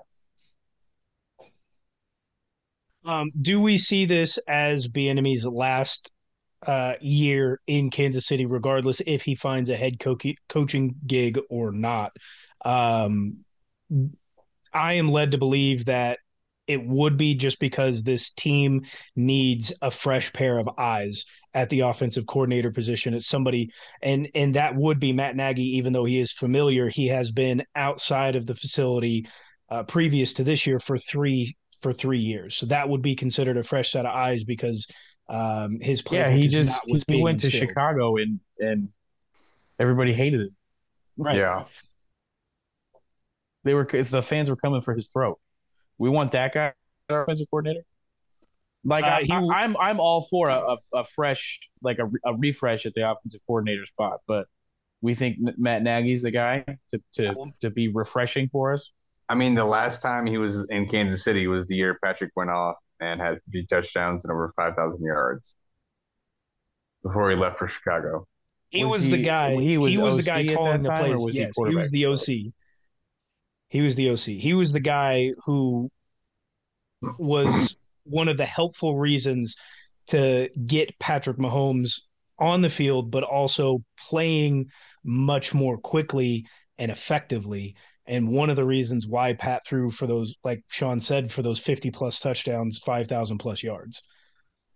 Um, 3.04 3.26
do 3.40 3.60
we 3.60 3.76
see 3.76 4.06
this 4.06 4.38
as 4.48 4.88
Bieniemy's 4.88 5.46
last 5.46 6.12
uh, 6.66 6.94
year 7.00 7.60
in 7.66 7.90
Kansas 7.90 8.26
City, 8.26 8.46
regardless 8.46 9.02
if 9.06 9.22
he 9.22 9.34
finds 9.34 9.68
a 9.68 9.76
head 9.76 9.98
co- 10.00 10.16
coaching 10.48 10.94
gig 11.06 11.38
or 11.50 11.70
not? 11.70 12.12
Um, 12.64 13.44
I 14.72 14.94
am 14.94 15.10
led 15.10 15.32
to 15.32 15.38
believe 15.38 15.84
that 15.84 16.18
it 16.66 16.84
would 16.84 17.18
be 17.18 17.34
just 17.34 17.60
because 17.60 18.02
this 18.02 18.30
team 18.30 18.82
needs 19.14 19.72
a 19.82 19.90
fresh 19.90 20.32
pair 20.32 20.58
of 20.58 20.68
eyes 20.78 21.26
at 21.52 21.68
the 21.68 21.80
offensive 21.80 22.26
coordinator 22.26 22.70
position. 22.70 23.12
It's 23.12 23.28
somebody, 23.28 23.70
and 24.02 24.28
and 24.34 24.54
that 24.54 24.74
would 24.74 24.98
be 24.98 25.12
Matt 25.12 25.36
Nagy, 25.36 25.76
even 25.76 25.92
though 25.92 26.06
he 26.06 26.18
is 26.18 26.32
familiar. 26.32 26.88
He 26.88 27.08
has 27.08 27.32
been 27.32 27.64
outside 27.76 28.34
of 28.34 28.46
the 28.46 28.54
facility 28.54 29.26
uh, 29.68 29.82
previous 29.82 30.34
to 30.34 30.44
this 30.44 30.66
year 30.66 30.78
for 30.78 30.96
three 30.96 31.54
for 31.84 31.92
three 31.92 32.18
years. 32.18 32.56
So 32.56 32.64
that 32.66 32.88
would 32.88 33.02
be 33.02 33.14
considered 33.14 33.58
a 33.58 33.62
fresh 33.62 33.90
set 33.90 34.06
of 34.06 34.14
eyes 34.14 34.42
because 34.42 34.88
um, 35.28 35.78
his 35.80 36.02
yeah 36.10 36.30
he 36.30 36.48
just 36.48 36.80
he 37.06 37.22
went 37.22 37.40
to 37.40 37.50
Chicago 37.50 38.16
and 38.16 38.40
and 38.58 38.88
everybody 39.78 40.14
hated 40.14 40.40
it. 40.40 40.52
Right. 41.18 41.36
Yeah. 41.36 41.64
They 43.64 43.74
were 43.74 43.84
the 43.84 44.22
fans 44.22 44.48
were 44.48 44.56
coming 44.56 44.80
for 44.80 44.94
his 44.94 45.08
throat. 45.08 45.38
We 45.98 46.08
want 46.08 46.32
that 46.32 46.54
guy 46.54 46.72
our 47.10 47.24
offensive 47.24 47.48
coordinator. 47.50 47.84
Like 48.82 49.04
uh, 49.04 49.20
I, 49.20 49.26
am 49.30 49.50
I'm, 49.50 49.76
I'm 49.76 50.00
all 50.00 50.22
for 50.22 50.48
a, 50.48 50.74
a, 50.74 50.76
a 51.00 51.04
fresh 51.04 51.60
like 51.82 51.98
a, 51.98 52.10
a 52.24 52.34
refresh 52.34 52.86
at 52.86 52.94
the 52.94 53.10
offensive 53.10 53.42
coordinator 53.46 53.84
spot, 53.84 54.20
but 54.26 54.46
we 55.02 55.14
think 55.14 55.36
Matt 55.58 55.82
Nagy's 55.82 56.22
the 56.22 56.30
guy 56.30 56.64
to 56.90 57.02
to 57.16 57.52
to 57.60 57.68
be 57.68 57.88
refreshing 57.88 58.48
for 58.48 58.72
us. 58.72 58.90
I 59.28 59.34
mean, 59.34 59.54
the 59.54 59.64
last 59.64 60.02
time 60.02 60.26
he 60.26 60.38
was 60.38 60.68
in 60.70 60.88
Kansas 60.88 61.24
City 61.24 61.46
was 61.46 61.66
the 61.66 61.76
year 61.76 61.98
Patrick 62.02 62.32
went 62.36 62.50
off 62.50 62.76
and 63.00 63.20
had 63.20 63.38
three 63.50 63.66
touchdowns 63.66 64.24
and 64.24 64.32
over 64.32 64.52
5,000 64.56 65.02
yards 65.04 65.56
before 67.02 67.30
he 67.30 67.36
left 67.36 67.58
for 67.58 67.68
Chicago. 67.68 68.26
He 68.70 68.84
Was 68.84 68.92
was, 68.92 69.08
the 69.08 69.18
guy. 69.18 69.54
he 69.56 69.76
He 69.84 69.98
was 69.98 69.98
was, 69.98 70.16
the 70.16 70.22
guy 70.22 70.44
calling 70.44 70.82
the 70.82 70.90
time, 70.90 71.10
plays. 71.10 71.20
was 71.20 71.36
he 71.36 71.46
he 71.64 71.74
was 71.74 71.90
the 71.90 72.06
OC. 72.06 72.52
He 73.68 73.80
was 73.82 73.94
the 73.96 74.08
OC. 74.08 74.38
He 74.38 74.54
was 74.54 74.72
the 74.72 74.80
guy 74.80 75.32
who 75.44 75.90
was 77.18 77.76
one 78.04 78.28
of 78.28 78.36
the 78.36 78.46
helpful 78.46 78.96
reasons 78.98 79.56
to 80.08 80.48
get 80.66 80.98
Patrick 80.98 81.38
Mahomes 81.38 82.00
on 82.38 82.60
the 82.60 82.70
field, 82.70 83.10
but 83.10 83.22
also 83.22 83.82
playing 84.08 84.70
much 85.04 85.54
more 85.54 85.78
quickly 85.78 86.46
and 86.78 86.90
effectively. 86.90 87.76
And 88.06 88.28
one 88.28 88.50
of 88.50 88.56
the 88.56 88.64
reasons 88.64 89.06
why 89.06 89.32
Pat 89.32 89.64
threw 89.66 89.90
for 89.90 90.06
those, 90.06 90.34
like 90.44 90.62
Sean 90.68 91.00
said, 91.00 91.32
for 91.32 91.42
those 91.42 91.58
50 91.58 91.90
plus 91.90 92.20
touchdowns, 92.20 92.78
5,000 92.78 93.38
plus 93.38 93.62
yards. 93.62 94.02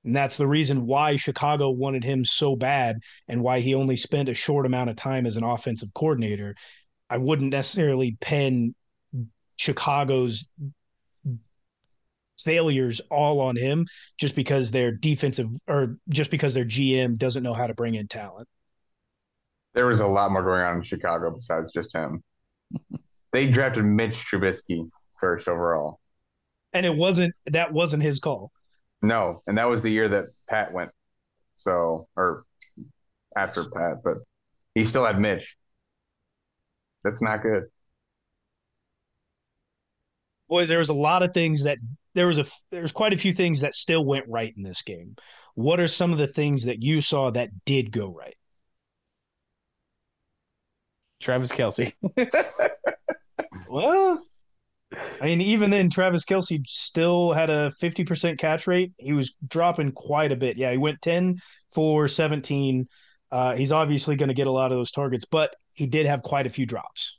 And 0.04 0.16
that's 0.16 0.36
the 0.36 0.46
reason 0.46 0.86
why 0.86 1.16
Chicago 1.16 1.70
wanted 1.70 2.04
him 2.04 2.24
so 2.24 2.56
bad 2.56 3.00
and 3.26 3.42
why 3.42 3.60
he 3.60 3.74
only 3.74 3.96
spent 3.96 4.28
a 4.30 4.34
short 4.34 4.64
amount 4.64 4.90
of 4.90 4.96
time 4.96 5.26
as 5.26 5.36
an 5.36 5.44
offensive 5.44 5.92
coordinator. 5.92 6.54
I 7.10 7.18
wouldn't 7.18 7.50
necessarily 7.50 8.16
pin 8.20 8.74
Chicago's 9.56 10.48
failures 12.42 13.00
all 13.10 13.40
on 13.40 13.56
him 13.56 13.86
just 14.18 14.34
because 14.36 14.70
their 14.70 14.92
defensive 14.92 15.48
or 15.66 15.96
just 16.08 16.30
because 16.30 16.54
their 16.54 16.64
GM 16.64 17.18
doesn't 17.18 17.42
know 17.42 17.54
how 17.54 17.66
to 17.66 17.74
bring 17.74 17.94
in 17.94 18.08
talent. 18.08 18.48
There 19.74 19.86
was 19.86 20.00
a 20.00 20.06
lot 20.06 20.30
more 20.30 20.42
going 20.42 20.62
on 20.62 20.76
in 20.76 20.82
Chicago 20.82 21.30
besides 21.30 21.72
just 21.72 21.92
him. 21.92 22.22
they 23.32 23.50
drafted 23.50 23.84
Mitch 23.84 24.26
Trubisky 24.26 24.88
first 25.20 25.48
overall. 25.48 26.00
And 26.72 26.84
it 26.84 26.94
wasn't 26.94 27.34
that 27.46 27.72
wasn't 27.72 28.02
his 28.02 28.20
call. 28.20 28.50
No, 29.02 29.42
and 29.46 29.56
that 29.58 29.68
was 29.68 29.82
the 29.82 29.90
year 29.90 30.08
that 30.08 30.26
Pat 30.48 30.72
went. 30.72 30.90
So, 31.56 32.08
or 32.16 32.44
after 33.36 33.64
Pat, 33.70 33.98
but 34.04 34.18
he 34.74 34.84
still 34.84 35.04
had 35.04 35.20
Mitch. 35.20 35.56
That's 37.04 37.22
not 37.22 37.42
good. 37.42 37.64
Boys, 40.48 40.68
there 40.68 40.78
was 40.78 40.88
a 40.88 40.94
lot 40.94 41.22
of 41.22 41.34
things 41.34 41.64
that 41.64 41.78
there 42.14 42.26
was 42.26 42.38
a 42.38 42.46
there's 42.70 42.92
quite 42.92 43.12
a 43.12 43.18
few 43.18 43.32
things 43.32 43.60
that 43.60 43.74
still 43.74 44.04
went 44.04 44.26
right 44.28 44.52
in 44.56 44.62
this 44.62 44.82
game. 44.82 45.16
What 45.54 45.80
are 45.80 45.86
some 45.86 46.12
of 46.12 46.18
the 46.18 46.26
things 46.26 46.64
that 46.64 46.82
you 46.82 47.00
saw 47.00 47.30
that 47.30 47.50
did 47.64 47.90
go 47.90 48.08
right? 48.08 48.36
Travis 51.20 51.50
Kelce. 51.50 51.92
Well, 53.68 54.18
I 55.20 55.24
mean, 55.24 55.40
even 55.40 55.70
then, 55.70 55.90
Travis 55.90 56.24
Kelce 56.24 56.66
still 56.66 57.32
had 57.32 57.50
a 57.50 57.70
50% 57.82 58.38
catch 58.38 58.66
rate. 58.66 58.92
He 58.96 59.12
was 59.12 59.34
dropping 59.46 59.92
quite 59.92 60.32
a 60.32 60.36
bit. 60.36 60.56
Yeah, 60.56 60.70
he 60.70 60.78
went 60.78 61.02
10 61.02 61.38
for 61.72 62.08
17. 62.08 62.88
Uh, 63.30 63.54
he's 63.54 63.72
obviously 63.72 64.16
going 64.16 64.28
to 64.28 64.34
get 64.34 64.46
a 64.46 64.50
lot 64.50 64.72
of 64.72 64.78
those 64.78 64.90
targets, 64.90 65.26
but 65.26 65.54
he 65.74 65.86
did 65.86 66.06
have 66.06 66.22
quite 66.22 66.46
a 66.46 66.50
few 66.50 66.64
drops. 66.64 67.18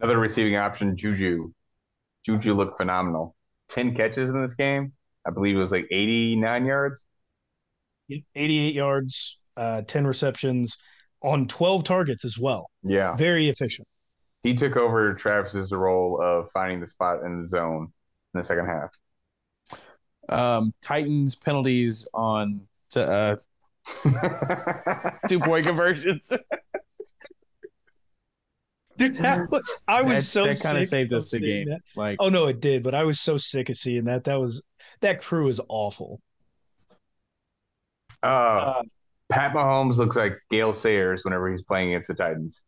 Another 0.00 0.18
receiving 0.18 0.56
option, 0.56 0.96
Juju. 0.96 1.52
Juju 2.24 2.52
looked 2.52 2.76
phenomenal. 2.76 3.34
10 3.68 3.94
catches 3.94 4.28
in 4.28 4.40
this 4.40 4.54
game. 4.54 4.92
I 5.26 5.30
believe 5.30 5.56
it 5.56 5.60
was 5.60 5.72
like 5.72 5.88
89 5.90 6.66
yards. 6.66 7.06
88 8.10 8.74
yards, 8.74 9.38
uh, 9.56 9.82
10 9.82 10.06
receptions 10.06 10.76
on 11.22 11.48
12 11.48 11.82
targets 11.82 12.24
as 12.24 12.38
well. 12.38 12.70
Yeah. 12.82 13.16
Very 13.16 13.48
efficient. 13.48 13.88
He 14.46 14.54
took 14.54 14.76
over 14.76 15.12
Travis's 15.14 15.72
role 15.72 16.20
of 16.22 16.48
finding 16.52 16.78
the 16.80 16.86
spot 16.86 17.24
in 17.24 17.40
the 17.40 17.46
zone 17.46 17.92
in 18.34 18.38
the 18.38 18.44
second 18.44 18.66
half. 18.66 18.90
Um, 20.28 20.72
Titans 20.80 21.34
penalties 21.34 22.06
on 22.14 22.60
to, 22.90 23.10
uh, 23.10 23.36
two 25.28 25.40
point 25.40 25.66
conversions. 25.66 26.32
Dude, 28.98 29.16
that 29.16 29.50
was, 29.50 29.78
I 29.88 30.02
was 30.02 30.18
That- 30.18 30.22
so 30.22 30.42
that 30.46 30.60
kinda 30.60 30.80
sick 30.82 30.88
saved 30.88 31.12
of 31.12 31.16
us 31.18 31.30
the 31.30 31.38
seeing 31.38 31.66
game. 31.66 31.68
that. 31.70 31.80
Like, 31.96 32.16
Oh 32.20 32.28
no, 32.28 32.46
it 32.46 32.60
did, 32.60 32.82
but 32.84 32.94
I 32.94 33.02
was 33.04 33.18
so 33.20 33.36
sick 33.36 33.68
of 33.68 33.74
seeing 33.76 34.04
that. 34.04 34.24
That 34.24 34.40
was 34.40 34.62
that 35.00 35.20
crew 35.20 35.48
is 35.48 35.60
awful. 35.68 36.20
Uh, 38.22 38.76
Uh, 38.78 38.82
Pat 39.28 39.52
Mahomes 39.52 39.96
looks 39.98 40.14
like 40.16 40.38
Gale 40.50 40.72
Sayers 40.72 41.24
whenever 41.24 41.50
he's 41.50 41.62
playing 41.62 41.90
against 41.90 42.08
the 42.08 42.14
Titans. 42.14 42.64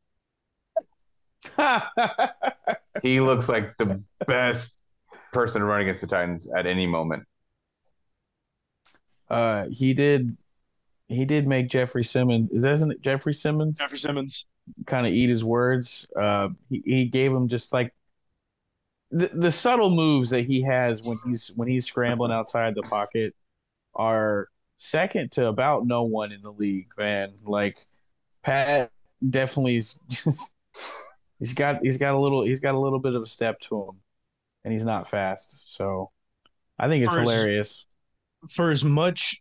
He 3.02 3.20
looks 3.20 3.48
like 3.48 3.76
the 3.76 4.02
best 4.26 4.76
person 5.32 5.60
to 5.60 5.66
run 5.66 5.82
against 5.82 6.00
the 6.00 6.06
Titans 6.06 6.48
at 6.56 6.66
any 6.66 6.86
moment. 6.86 7.24
uh, 9.30 9.66
he 9.70 9.94
did, 9.94 10.36
he 11.08 11.24
did 11.24 11.46
make 11.46 11.68
Jeffrey 11.68 12.04
Simmons. 12.04 12.50
Is 12.50 12.62
that 12.62 12.72
isn't 12.72 12.90
it 12.90 13.02
Jeffrey 13.02 13.34
Simmons? 13.34 13.78
Jeffrey 13.78 13.98
Simmons. 13.98 14.46
kind 14.86 15.06
of 15.06 15.12
eat 15.12 15.28
his 15.28 15.44
words. 15.44 16.06
Uh, 16.16 16.48
he, 16.68 16.82
he 16.84 17.04
gave 17.04 17.32
him 17.32 17.48
just 17.48 17.72
like 17.72 17.94
the, 19.10 19.30
the 19.32 19.50
subtle 19.50 19.90
moves 19.90 20.30
that 20.30 20.44
he 20.44 20.62
has 20.62 21.02
when 21.02 21.18
he's 21.24 21.50
when 21.54 21.68
he's 21.68 21.86
scrambling 21.86 22.32
outside 22.32 22.74
the 22.74 22.82
pocket 22.82 23.34
are 23.94 24.48
second 24.78 25.32
to 25.32 25.46
about 25.46 25.86
no 25.86 26.02
one 26.02 26.32
in 26.32 26.42
the 26.42 26.52
league, 26.52 26.88
man. 26.98 27.32
Like 27.44 27.78
Pat 28.42 28.90
definitely 29.28 29.76
is 29.76 29.94
just 30.08 30.52
he's 31.38 31.54
got 31.54 31.80
he's 31.82 31.98
got 31.98 32.14
a 32.14 32.18
little 32.18 32.44
he's 32.44 32.60
got 32.60 32.74
a 32.74 32.80
little 32.80 32.98
bit 32.98 33.14
of 33.14 33.22
a 33.22 33.26
step 33.26 33.60
to 33.60 33.76
him, 33.82 34.00
and 34.64 34.72
he's 34.72 34.84
not 34.84 35.08
fast. 35.08 35.74
So 35.74 36.10
I 36.78 36.88
think 36.88 37.04
it's 37.04 37.14
First- 37.14 37.30
hilarious. 37.30 37.84
For 38.50 38.70
as 38.70 38.84
much 38.84 39.36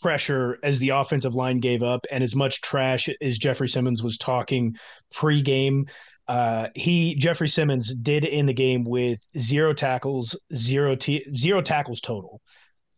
pressure 0.00 0.58
as 0.62 0.78
the 0.78 0.90
offensive 0.90 1.34
line 1.34 1.60
gave 1.60 1.82
up 1.82 2.06
and 2.10 2.24
as 2.24 2.34
much 2.34 2.60
trash 2.62 3.08
as 3.20 3.38
Jeffrey 3.38 3.68
Simmons 3.68 4.02
was 4.02 4.16
talking 4.18 4.76
pre-game, 5.12 5.86
uh, 6.26 6.68
he 6.74 7.14
Jeffrey 7.16 7.48
Simmons 7.48 7.94
did 7.94 8.24
in 8.24 8.46
the 8.46 8.54
game 8.54 8.84
with 8.84 9.20
zero 9.38 9.74
tackles, 9.74 10.38
zero 10.54 10.96
t 10.96 11.26
zero 11.36 11.60
tackles 11.60 12.00
total, 12.00 12.40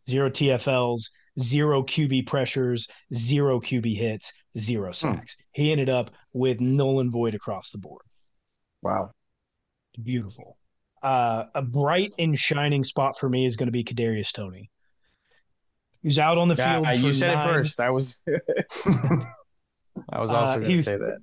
zero 0.09 0.29
TFLs, 0.29 1.09
zero 1.39 1.83
QB 1.83 2.25
pressures, 2.25 2.87
zero 3.13 3.59
QB 3.59 3.95
hits, 3.95 4.31
zero 4.57 4.91
sacks. 4.93 5.35
He 5.51 5.71
ended 5.73 5.89
up 5.89 6.11
with 6.31 6.61
null 6.61 7.01
and 7.01 7.11
void 7.11 7.35
across 7.35 7.71
the 7.71 7.77
board. 7.79 8.03
Wow. 8.81 9.11
Beautiful. 10.01 10.57
Uh, 11.01 11.45
a 11.53 11.61
bright 11.61 12.13
and 12.19 12.37
shining 12.37 12.83
spot 12.83 13.17
for 13.19 13.29
me 13.29 13.45
is 13.45 13.55
going 13.55 13.67
to 13.67 13.71
be 13.71 13.83
Kadarius 13.83 14.31
Toney. 14.31 14.69
He's 16.01 16.19
out 16.19 16.37
on 16.37 16.47
the 16.47 16.55
Yeah, 16.55 16.81
field. 16.81 17.03
you 17.05 17.11
said 17.13 17.35
nine- 17.35 17.49
it 17.49 17.53
first. 17.53 17.79
I 17.79 17.89
was 17.89 18.21
I 18.27 20.21
was 20.21 20.29
Uh, 20.29 20.35
also 20.35 20.59
going 20.61 20.77
to 20.77 20.83
say 20.83 20.97
that. 20.97 21.17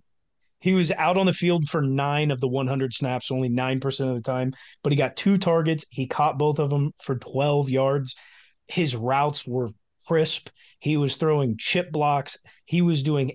He 0.60 0.72
was 0.72 0.90
out 0.92 1.18
on 1.18 1.26
the 1.26 1.32
field 1.34 1.68
for 1.68 1.82
nine 1.82 2.30
of 2.30 2.40
the 2.40 2.48
100 2.48 2.94
snaps, 2.94 3.30
only 3.30 3.50
9% 3.50 4.08
of 4.08 4.14
the 4.14 4.22
time, 4.22 4.54
but 4.82 4.92
he 4.92 4.96
got 4.96 5.14
two 5.14 5.36
targets. 5.36 5.84
He 5.90 6.06
caught 6.06 6.38
both 6.38 6.58
of 6.58 6.70
them 6.70 6.92
for 7.02 7.16
12 7.16 7.68
yards. 7.68 8.14
His 8.68 8.96
routes 8.96 9.46
were 9.46 9.68
crisp. 10.06 10.48
He 10.80 10.96
was 10.96 11.16
throwing 11.16 11.56
chip 11.56 11.90
blocks. 11.90 12.36
He 12.66 12.82
was 12.82 13.02
doing 13.02 13.32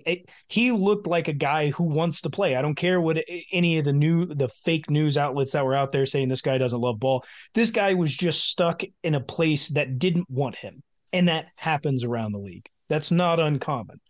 he 0.48 0.70
looked 0.70 1.06
like 1.06 1.28
a 1.28 1.32
guy 1.32 1.70
who 1.70 1.84
wants 1.84 2.20
to 2.22 2.30
play. 2.30 2.54
I 2.54 2.62
don't 2.62 2.76
care 2.76 3.00
what 3.00 3.22
any 3.52 3.78
of 3.78 3.84
the 3.84 3.92
new 3.92 4.26
the 4.26 4.48
fake 4.48 4.88
news 4.90 5.18
outlets 5.18 5.52
that 5.52 5.64
were 5.64 5.74
out 5.74 5.90
there 5.90 6.06
saying 6.06 6.28
this 6.28 6.42
guy 6.42 6.58
doesn't 6.58 6.80
love 6.80 7.00
ball. 7.00 7.24
This 7.54 7.70
guy 7.70 7.94
was 7.94 8.14
just 8.14 8.44
stuck 8.44 8.82
in 9.02 9.14
a 9.14 9.20
place 9.20 9.68
that 9.68 9.98
didn't 9.98 10.30
want 10.30 10.56
him. 10.56 10.82
And 11.12 11.28
that 11.28 11.46
happens 11.56 12.04
around 12.04 12.32
the 12.32 12.38
league. 12.38 12.68
That's 12.88 13.10
not 13.10 13.40
uncommon. 13.40 14.00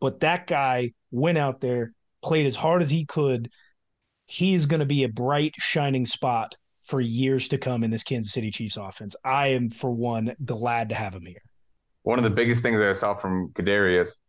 But 0.00 0.20
that 0.20 0.46
guy 0.46 0.92
went 1.10 1.38
out 1.38 1.60
there, 1.60 1.92
played 2.22 2.46
as 2.46 2.56
hard 2.56 2.82
as 2.82 2.90
he 2.90 3.04
could. 3.04 3.50
He's 4.26 4.66
going 4.66 4.80
to 4.80 4.86
be 4.86 5.04
a 5.04 5.08
bright, 5.08 5.54
shining 5.58 6.06
spot 6.06 6.56
for 6.84 7.00
years 7.00 7.48
to 7.48 7.58
come 7.58 7.84
in 7.84 7.90
this 7.90 8.02
Kansas 8.02 8.32
City 8.32 8.50
Chiefs 8.50 8.76
offense. 8.76 9.16
I 9.24 9.48
am, 9.48 9.70
for 9.70 9.90
one, 9.90 10.34
glad 10.44 10.90
to 10.90 10.94
have 10.94 11.14
him 11.14 11.26
here. 11.26 11.42
One 12.06 12.20
of 12.20 12.24
the 12.24 12.30
biggest 12.30 12.62
things 12.62 12.80
I 12.80 12.92
saw 12.92 13.16
from 13.16 13.48
Kadarius 13.48 14.20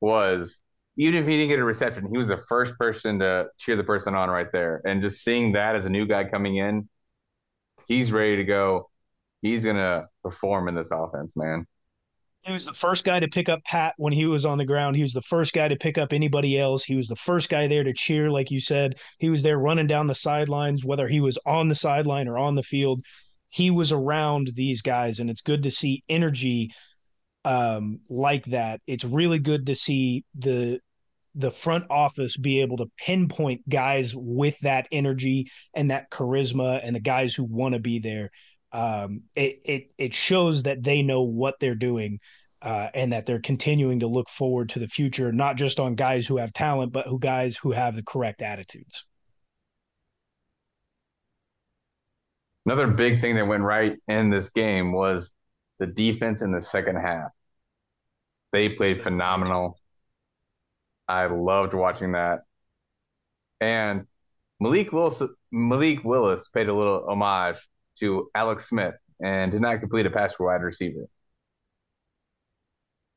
was 0.00 0.60
even 0.96 1.20
if 1.20 1.24
he 1.24 1.36
didn't 1.36 1.50
get 1.50 1.60
a 1.60 1.64
reception, 1.64 2.08
he 2.10 2.18
was 2.18 2.26
the 2.26 2.42
first 2.48 2.76
person 2.80 3.20
to 3.20 3.46
cheer 3.58 3.76
the 3.76 3.84
person 3.84 4.16
on 4.16 4.28
right 4.28 4.50
there. 4.52 4.82
And 4.84 5.00
just 5.00 5.22
seeing 5.22 5.52
that 5.52 5.76
as 5.76 5.86
a 5.86 5.88
new 5.88 6.04
guy 6.04 6.24
coming 6.24 6.56
in, 6.56 6.88
he's 7.86 8.10
ready 8.10 8.34
to 8.38 8.44
go. 8.44 8.90
He's 9.40 9.64
gonna 9.64 10.06
perform 10.24 10.66
in 10.66 10.74
this 10.74 10.90
offense, 10.90 11.36
man. 11.36 11.64
He 12.40 12.50
was 12.50 12.64
the 12.64 12.74
first 12.74 13.04
guy 13.04 13.20
to 13.20 13.28
pick 13.28 13.48
up 13.48 13.62
Pat 13.62 13.94
when 13.98 14.12
he 14.12 14.26
was 14.26 14.44
on 14.44 14.58
the 14.58 14.64
ground. 14.64 14.96
He 14.96 15.02
was 15.02 15.12
the 15.12 15.22
first 15.22 15.52
guy 15.52 15.68
to 15.68 15.76
pick 15.76 15.98
up 15.98 16.12
anybody 16.12 16.58
else. 16.58 16.82
He 16.82 16.96
was 16.96 17.06
the 17.06 17.14
first 17.14 17.48
guy 17.48 17.68
there 17.68 17.84
to 17.84 17.92
cheer, 17.92 18.32
like 18.32 18.50
you 18.50 18.58
said. 18.58 18.96
He 19.20 19.30
was 19.30 19.44
there 19.44 19.60
running 19.60 19.86
down 19.86 20.08
the 20.08 20.14
sidelines, 20.16 20.84
whether 20.84 21.06
he 21.06 21.20
was 21.20 21.38
on 21.46 21.68
the 21.68 21.76
sideline 21.76 22.26
or 22.26 22.36
on 22.36 22.56
the 22.56 22.64
field. 22.64 23.02
He 23.48 23.70
was 23.70 23.92
around 23.92 24.50
these 24.56 24.82
guys, 24.82 25.20
and 25.20 25.30
it's 25.30 25.40
good 25.40 25.62
to 25.62 25.70
see 25.70 26.02
energy 26.08 26.72
um, 27.44 28.00
like 28.08 28.44
that. 28.46 28.80
It's 28.86 29.04
really 29.04 29.38
good 29.38 29.66
to 29.66 29.74
see 29.74 30.24
the 30.34 30.80
the 31.34 31.50
front 31.50 31.84
office 31.88 32.36
be 32.36 32.60
able 32.60 32.76
to 32.76 32.90
pinpoint 32.98 33.66
guys 33.68 34.14
with 34.14 34.58
that 34.60 34.86
energy 34.92 35.50
and 35.74 35.90
that 35.90 36.10
charisma 36.10 36.80
and 36.82 36.94
the 36.94 37.00
guys 37.00 37.34
who 37.34 37.44
want 37.44 37.74
to 37.74 37.78
be 37.78 37.98
there 37.98 38.30
um, 38.72 39.22
it, 39.34 39.60
it 39.64 39.90
it 39.98 40.14
shows 40.14 40.64
that 40.64 40.82
they 40.82 41.02
know 41.02 41.22
what 41.22 41.54
they're 41.60 41.74
doing 41.74 42.18
uh, 42.60 42.88
and 42.94 43.12
that 43.12 43.26
they're 43.26 43.40
continuing 43.40 44.00
to 44.00 44.06
look 44.06 44.28
forward 44.28 44.68
to 44.68 44.78
the 44.78 44.86
future 44.86 45.32
not 45.32 45.56
just 45.56 45.80
on 45.80 45.94
guys 45.94 46.26
who 46.26 46.36
have 46.36 46.52
talent 46.52 46.92
but 46.92 47.06
who 47.06 47.18
guys 47.18 47.56
who 47.56 47.72
have 47.72 47.94
the 47.96 48.02
correct 48.02 48.42
attitudes 48.42 49.04
Another 52.64 52.86
big 52.86 53.20
thing 53.20 53.34
that 53.34 53.46
went 53.48 53.64
right 53.64 53.98
in 54.06 54.30
this 54.30 54.50
game 54.50 54.92
was 54.92 55.34
the 55.82 55.88
defense 55.88 56.42
in 56.42 56.52
the 56.52 56.62
second 56.62 56.94
half. 56.94 57.32
They 58.52 58.68
played 58.68 59.02
phenomenal. 59.02 59.80
I 61.08 61.26
loved 61.26 61.74
watching 61.74 62.12
that. 62.12 62.42
And 63.60 64.06
Malik 64.60 64.92
Willis, 64.92 65.20
Malik 65.50 66.04
Willis 66.04 66.46
paid 66.48 66.68
a 66.68 66.72
little 66.72 67.04
homage 67.08 67.56
to 67.98 68.30
Alex 68.32 68.68
Smith 68.68 68.94
and 69.20 69.50
did 69.50 69.60
not 69.60 69.80
complete 69.80 70.06
a 70.06 70.10
pass 70.10 70.34
for 70.34 70.46
wide 70.46 70.62
receiver. 70.62 71.08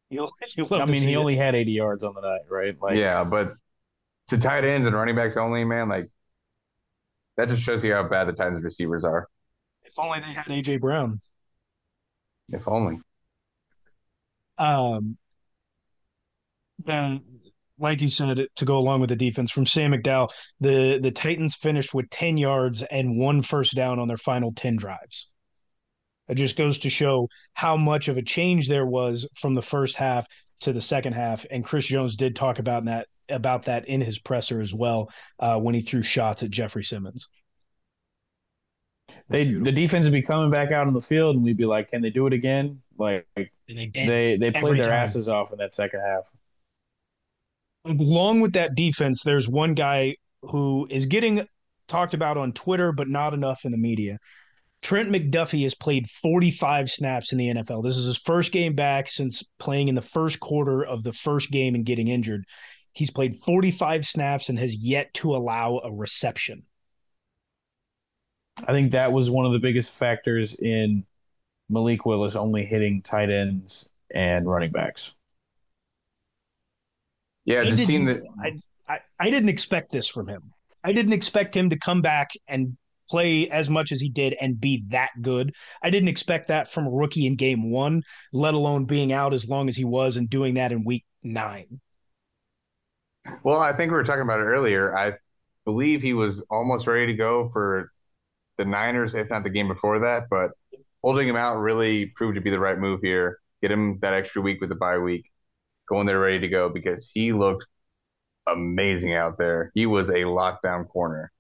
You'll, 0.10 0.32
you'll 0.58 0.74
I 0.74 0.86
mean, 0.88 1.04
he 1.04 1.14
it. 1.14 1.18
only 1.18 1.36
had 1.36 1.54
80 1.54 1.72
yards 1.72 2.04
on 2.04 2.16
the 2.16 2.22
night, 2.22 2.42
right? 2.50 2.76
Like, 2.82 2.98
yeah, 2.98 3.24
but 3.24 3.54
to 4.30 4.40
tight 4.40 4.64
ends 4.64 4.88
and 4.88 4.96
running 4.96 5.16
backs 5.16 5.38
only, 5.38 5.64
man, 5.66 5.88
like 5.88 6.10
that 7.38 7.48
just 7.48 7.62
shows 7.62 7.86
you 7.86 7.94
how 7.94 8.08
bad 8.08 8.28
the 8.28 8.34
Titans 8.34 8.64
receivers 8.64 9.04
are. 9.04 9.28
If 9.84 9.94
only 10.00 10.20
they 10.20 10.34
had 10.34 10.46
AJ 10.46 10.80
Brown. 10.80 11.22
If 12.50 12.68
only. 12.68 13.00
Um, 14.58 15.18
then, 16.84 17.22
like 17.78 18.02
you 18.02 18.08
said, 18.10 18.48
to 18.56 18.66
go 18.66 18.78
along 18.78 19.02
with 19.02 19.10
the 19.10 19.16
defense 19.16 19.52
from 19.52 19.66
Sam 19.66 19.92
McDowell, 19.92 20.32
the 20.60 21.00
the 21.02 21.12
Titans 21.12 21.56
finished 21.56 21.94
with 21.94 22.10
ten 22.10 22.38
yards 22.38 22.84
and 22.84 23.18
one 23.18 23.42
first 23.42 23.76
down 23.76 24.00
on 24.00 24.08
their 24.08 24.18
final 24.18 24.54
ten 24.54 24.76
drives. 24.76 25.30
It 26.28 26.36
just 26.36 26.58
goes 26.58 26.80
to 26.80 26.90
show 26.90 27.30
how 27.54 27.78
much 27.78 28.08
of 28.08 28.18
a 28.18 28.22
change 28.22 28.68
there 28.68 28.86
was 28.86 29.28
from 29.36 29.54
the 29.54 29.62
first 29.62 29.96
half 29.96 30.26
to 30.62 30.74
the 30.74 30.82
second 30.82 31.14
half. 31.14 31.46
And 31.52 31.64
Chris 31.64 31.86
Jones 31.86 32.16
did 32.16 32.36
talk 32.36 32.60
about 32.60 32.86
that 32.86 33.08
about 33.30 33.64
that 33.64 33.88
in 33.88 34.02
his 34.02 34.20
presser 34.20 34.62
as 34.62 34.74
well 34.74 35.10
uh, 35.40 35.60
when 35.60 35.74
he 35.74 35.82
threw 35.82 36.02
shots 36.04 36.44
at 36.44 36.52
Jeffery 36.52 36.84
Simmons 36.84 37.28
they 39.30 39.46
the 39.46 39.72
defense 39.72 40.06
would 40.06 40.14
be 40.14 40.22
coming 40.22 40.52
back 40.52 40.72
out 40.72 40.88
on 40.88 40.94
the 40.94 41.02
field, 41.02 41.36
and 41.36 41.44
we'd 41.44 41.58
be 41.58 41.66
like, 41.66 41.90
"Can 41.90 42.02
they 42.02 42.10
do 42.10 42.28
it 42.28 42.34
again?" 42.34 42.82
Like 42.98 43.28
they 43.36 43.50
they, 43.68 44.38
they 44.38 44.52
played 44.52 44.78
their 44.78 44.84
time. 44.84 44.94
asses 44.94 45.28
off 45.28 45.52
in 45.52 45.58
that 45.58 45.74
second 45.74 46.02
half. 46.02 46.32
Along 47.86 48.42
with 48.42 48.54
that 48.54 48.76
defense, 48.76 49.24
there's 49.24 49.48
one 49.48 49.74
guy 49.74 50.16
who 50.42 50.88
is 50.90 51.06
getting 51.06 51.48
talked 51.88 52.14
about 52.14 52.38
on 52.38 52.52
Twitter, 52.54 52.92
but 52.92 53.08
not 53.08 53.34
enough 53.34 53.66
in 53.66 53.72
the 53.72 53.78
media. 53.78 54.18
Trent 54.82 55.10
McDuffie 55.10 55.64
has 55.64 55.74
played 55.74 56.08
45 56.08 56.90
snaps 56.92 57.32
in 57.32 57.40
the 57.40 57.48
NFL. 57.48 57.84
This 57.84 57.98
is 57.98 58.06
his 58.06 58.18
first 58.18 58.52
game 58.52 58.76
back 58.76 59.10
since 59.10 59.44
playing 59.58 59.88
in 59.88 59.96
the 59.96 60.02
first 60.02 60.40
quarter 60.40 60.84
of 60.84 61.02
the 61.02 61.14
first 61.14 61.50
game 61.52 61.74
and 61.74 61.86
getting 61.86 62.08
injured. 62.08 62.46
He's 62.94 63.10
played 63.10 63.36
45 63.36 64.06
snaps 64.06 64.50
and 64.50 64.60
has 64.60 64.76
yet 64.76 65.12
to 65.16 65.36
allow 65.36 65.82
a 65.84 65.92
reception. 65.92 66.64
I 68.58 68.72
think 68.72 68.92
that 68.92 69.12
was 69.12 69.30
one 69.30 69.46
of 69.46 69.52
the 69.52 69.60
biggest 69.60 69.92
factors 69.92 70.54
in 70.54 71.06
Malik 71.70 72.06
Willis 72.06 72.36
only 72.36 72.66
hitting 72.66 73.02
tight 73.02 73.30
ends 73.30 73.90
and 74.14 74.48
running 74.48 74.72
backs. 74.72 75.14
Yeah, 77.44 77.62
I 77.62 77.66
just 77.66 77.86
seen 77.86 78.06
that. 78.06 78.24
I, 78.40 78.56
I, 78.88 79.00
I 79.20 79.30
didn't 79.30 79.50
expect 79.50 79.92
this 79.92 80.08
from 80.08 80.28
him. 80.28 80.54
I 80.84 80.94
didn't 80.94 81.14
expect 81.14 81.56
him 81.56 81.70
to 81.70 81.78
come 81.78 82.02
back 82.02 82.32
and 82.48 82.78
play 83.10 83.50
as 83.50 83.70
much 83.70 83.92
as 83.92 84.02
he 84.02 84.10
did 84.10 84.36
and 84.40 84.60
be 84.60 84.84
that 84.90 85.10
good. 85.22 85.54
I 85.84 85.90
didn't 85.90 86.10
expect 86.10 86.48
that 86.48 86.70
from 86.70 86.88
a 86.88 86.92
rookie 86.92 87.26
in 87.26 87.36
game 87.36 87.70
one, 87.70 88.04
let 88.34 88.54
alone 88.54 88.86
being 88.86 89.12
out 89.12 89.34
as 89.34 89.50
long 89.50 89.68
as 89.68 89.76
he 89.76 89.86
was 89.86 90.18
and 90.18 90.30
doing 90.30 90.56
that 90.56 90.72
in 90.72 90.84
week 90.84 91.06
nine. 91.24 91.82
Well, 93.44 93.60
I 93.60 93.74
think 93.74 93.92
we 93.92 93.98
were 93.98 94.04
talking 94.04 94.22
about 94.22 94.40
it 94.40 94.46
earlier. 94.46 94.96
I 94.96 95.14
believe 95.66 96.02
he 96.02 96.14
was 96.14 96.42
almost 96.50 96.88
ready 96.88 97.08
to 97.08 97.16
go 97.16 97.50
for 97.50 97.92
the 98.58 98.66
Niners, 98.66 99.16
if 99.16 99.30
not 99.30 99.44
the 99.44 99.50
game 99.50 99.68
before 99.68 100.00
that. 100.00 100.24
But 100.30 100.52
holding 101.04 101.28
him 101.28 101.36
out 101.36 101.60
really 101.60 102.08
proved 102.08 102.36
to 102.36 102.42
be 102.42 102.50
the 102.50 102.60
right 102.60 102.78
move 102.78 103.02
here. 103.02 103.40
Get 103.62 103.72
him 103.72 104.00
that 104.00 104.14
extra 104.14 104.42
week 104.42 104.60
with 104.62 104.70
the 104.70 104.76
bye 104.76 104.98
week, 104.98 105.32
going 105.88 106.06
there 106.06 106.20
ready 106.20 106.40
to 106.40 106.48
go 106.48 106.70
because 106.70 107.10
he 107.12 107.34
looked 107.34 107.66
amazing 108.48 109.14
out 109.14 109.38
there. 109.38 109.72
He 109.74 109.86
was 109.86 110.10
a 110.10 110.24
lockdown 110.24 110.88
corner. 110.88 111.32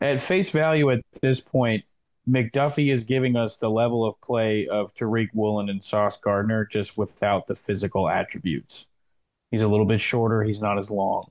At 0.00 0.20
face 0.20 0.50
value, 0.50 0.90
at 0.90 1.00
this 1.22 1.40
point, 1.40 1.84
McDuffie 2.28 2.92
is 2.92 3.04
giving 3.04 3.36
us 3.36 3.56
the 3.56 3.70
level 3.70 4.04
of 4.04 4.20
play 4.20 4.66
of 4.66 4.94
Tariq 4.94 5.28
Woolen 5.34 5.68
and 5.68 5.82
Sauce 5.84 6.16
Gardner, 6.16 6.64
just 6.64 6.96
without 6.96 7.46
the 7.46 7.54
physical 7.54 8.08
attributes. 8.08 8.86
He's 9.50 9.62
a 9.62 9.68
little 9.68 9.86
bit 9.86 10.00
shorter. 10.00 10.42
He's 10.42 10.60
not 10.60 10.78
as 10.78 10.90
long. 10.90 11.30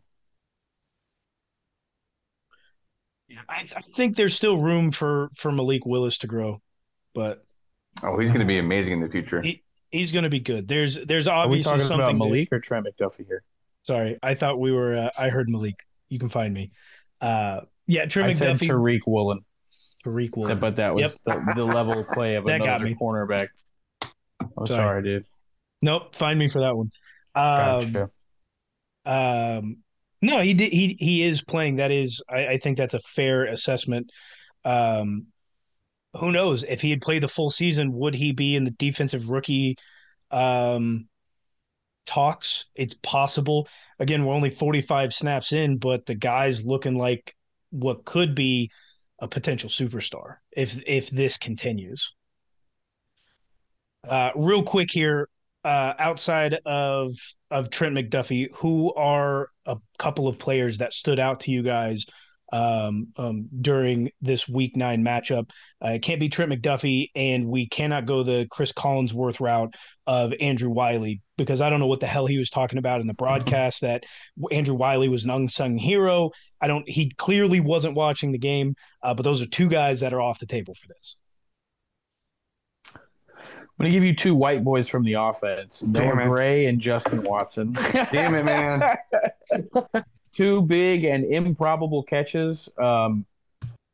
I, 3.49 3.65
I 3.75 3.81
think 3.95 4.15
there's 4.15 4.33
still 4.33 4.57
room 4.57 4.91
for 4.91 5.29
for 5.35 5.51
Malik 5.51 5.85
Willis 5.85 6.19
to 6.19 6.27
grow, 6.27 6.61
but 7.13 7.45
oh, 8.03 8.17
he's 8.19 8.29
going 8.29 8.41
to 8.41 8.45
be 8.45 8.57
amazing 8.57 8.93
in 8.93 8.99
the 9.01 9.09
future. 9.09 9.41
He, 9.41 9.63
he's 9.91 10.11
going 10.11 10.23
to 10.23 10.29
be 10.29 10.39
good. 10.39 10.67
There's 10.67 10.95
there's 10.95 11.27
obviously 11.27 11.79
something 11.79 12.15
about 12.15 12.15
Malik 12.17 12.49
or 12.51 12.59
Trent 12.59 12.85
McDuffie 12.85 13.25
here. 13.27 13.43
Sorry, 13.83 14.17
I 14.23 14.33
thought 14.33 14.59
we 14.59 14.71
were. 14.71 14.95
Uh, 14.95 15.09
I 15.17 15.29
heard 15.29 15.49
Malik. 15.49 15.75
You 16.09 16.19
can 16.19 16.29
find 16.29 16.53
me. 16.53 16.71
Uh, 17.21 17.61
yeah, 17.87 18.05
Trent 18.05 18.29
I 18.29 18.33
McDuffie. 18.33 18.59
Said 18.59 18.69
Tariq 18.69 19.01
Woolen. 19.05 19.39
Tariq 20.05 20.35
Woolen. 20.35 20.59
but 20.59 20.75
that 20.77 20.93
was 20.93 21.17
yep. 21.25 21.45
the, 21.45 21.53
the, 21.55 21.65
level 21.65 21.99
of 21.99 22.07
play 22.09 22.35
of 22.35 22.45
another 22.47 22.85
cornerback. 22.89 23.47
Oh, 24.57 24.65
sorry. 24.65 24.67
sorry. 24.67 25.03
dude. 25.03 25.25
Nope. 25.81 26.15
Find 26.15 26.37
me 26.37 26.47
for 26.47 26.61
that 26.61 26.75
one. 26.75 26.91
Um, 27.35 27.91
gotcha. 27.91 28.09
Um, 29.05 29.77
no, 30.23 30.41
he 30.41 30.53
did. 30.53 30.71
He 30.71 30.95
he 30.99 31.23
is 31.23 31.41
playing. 31.41 31.75
That 31.75 31.91
is, 31.91 32.23
I, 32.29 32.47
I 32.47 32.57
think 32.57 32.77
that's 32.77 32.93
a 32.93 32.99
fair 32.99 33.43
assessment. 33.43 34.09
Um, 34.63 35.27
who 36.13 36.31
knows 36.31 36.63
if 36.63 36.81
he 36.81 36.91
had 36.91 37.01
played 37.01 37.23
the 37.23 37.27
full 37.27 37.49
season, 37.49 37.91
would 37.91 38.15
he 38.15 38.31
be 38.31 38.55
in 38.55 38.63
the 38.63 38.71
defensive 38.71 39.29
rookie 39.29 39.75
um, 40.31 41.09
talks? 42.05 42.65
It's 42.73 42.93
possible. 42.93 43.67
Again, 43.99 44.23
we're 44.23 44.33
only 44.33 44.49
forty 44.49 44.81
five 44.81 45.13
snaps 45.13 45.51
in, 45.51 45.77
but 45.77 46.05
the 46.05 46.15
guy's 46.15 46.65
looking 46.65 46.97
like 46.97 47.35
what 47.71 48.05
could 48.05 48.33
be 48.33 48.71
a 49.19 49.27
potential 49.27 49.69
superstar 49.69 50.37
if 50.55 50.81
if 50.87 51.09
this 51.09 51.37
continues. 51.37 52.13
Uh, 54.07 54.31
real 54.35 54.63
quick 54.63 54.89
here, 54.89 55.27
uh, 55.63 55.93
outside 55.97 56.59
of 56.65 57.15
of 57.51 57.69
Trent 57.69 57.95
McDuffie, 57.95 58.49
who 58.55 58.93
are 58.95 59.49
a 59.65 59.77
couple 59.97 60.27
of 60.27 60.39
players 60.39 60.79
that 60.79 60.93
stood 60.93 61.19
out 61.19 61.41
to 61.41 61.51
you 61.51 61.61
guys 61.63 62.05
um, 62.51 63.07
um, 63.17 63.47
during 63.61 64.09
this 64.21 64.49
Week 64.49 64.75
Nine 64.75 65.03
matchup? 65.03 65.51
Uh, 65.83 65.89
it 65.89 66.01
can't 66.01 66.19
be 66.19 66.29
Trent 66.29 66.51
McDuffie, 66.51 67.09
and 67.15 67.47
we 67.47 67.67
cannot 67.67 68.05
go 68.05 68.23
the 68.23 68.47
Cris 68.49 68.71
Collinsworth 68.71 69.39
route 69.39 69.75
of 70.05 70.33
Andrew 70.39 70.69
Wylie 70.69 71.21
because 71.37 71.61
I 71.61 71.69
don't 71.69 71.79
know 71.79 71.87
what 71.87 71.99
the 71.99 72.07
hell 72.07 72.25
he 72.25 72.37
was 72.37 72.49
talking 72.49 72.79
about 72.79 73.01
in 73.01 73.07
the 73.07 73.13
broadcast. 73.13 73.81
That 73.81 74.03
Andrew 74.51 74.75
Wylie 74.75 75.09
was 75.09 75.23
an 75.23 75.31
unsung 75.31 75.77
hero. 75.77 76.31
I 76.59 76.67
don't. 76.67 76.87
He 76.89 77.11
clearly 77.17 77.59
wasn't 77.59 77.95
watching 77.95 78.31
the 78.31 78.37
game, 78.37 78.75
uh, 79.01 79.13
but 79.13 79.23
those 79.23 79.41
are 79.41 79.47
two 79.47 79.69
guys 79.69 80.01
that 80.01 80.13
are 80.13 80.21
off 80.21 80.39
the 80.39 80.45
table 80.45 80.73
for 80.75 80.87
this. 80.87 81.17
I'm 83.79 83.85
gonna 83.85 83.93
give 83.93 84.03
you 84.03 84.15
two 84.15 84.35
white 84.35 84.63
boys 84.63 84.87
from 84.87 85.03
the 85.03 85.13
offense: 85.13 85.79
Damn 85.79 86.17
Noah 86.17 86.25
it. 86.25 86.29
Gray 86.29 86.65
and 86.67 86.79
Justin 86.79 87.23
Watson. 87.23 87.73
Damn 88.11 88.35
it, 88.35 88.45
man! 88.45 88.83
two 90.31 90.61
big 90.61 91.03
and 91.03 91.25
improbable 91.25 92.03
catches. 92.03 92.69
Um, 92.77 93.25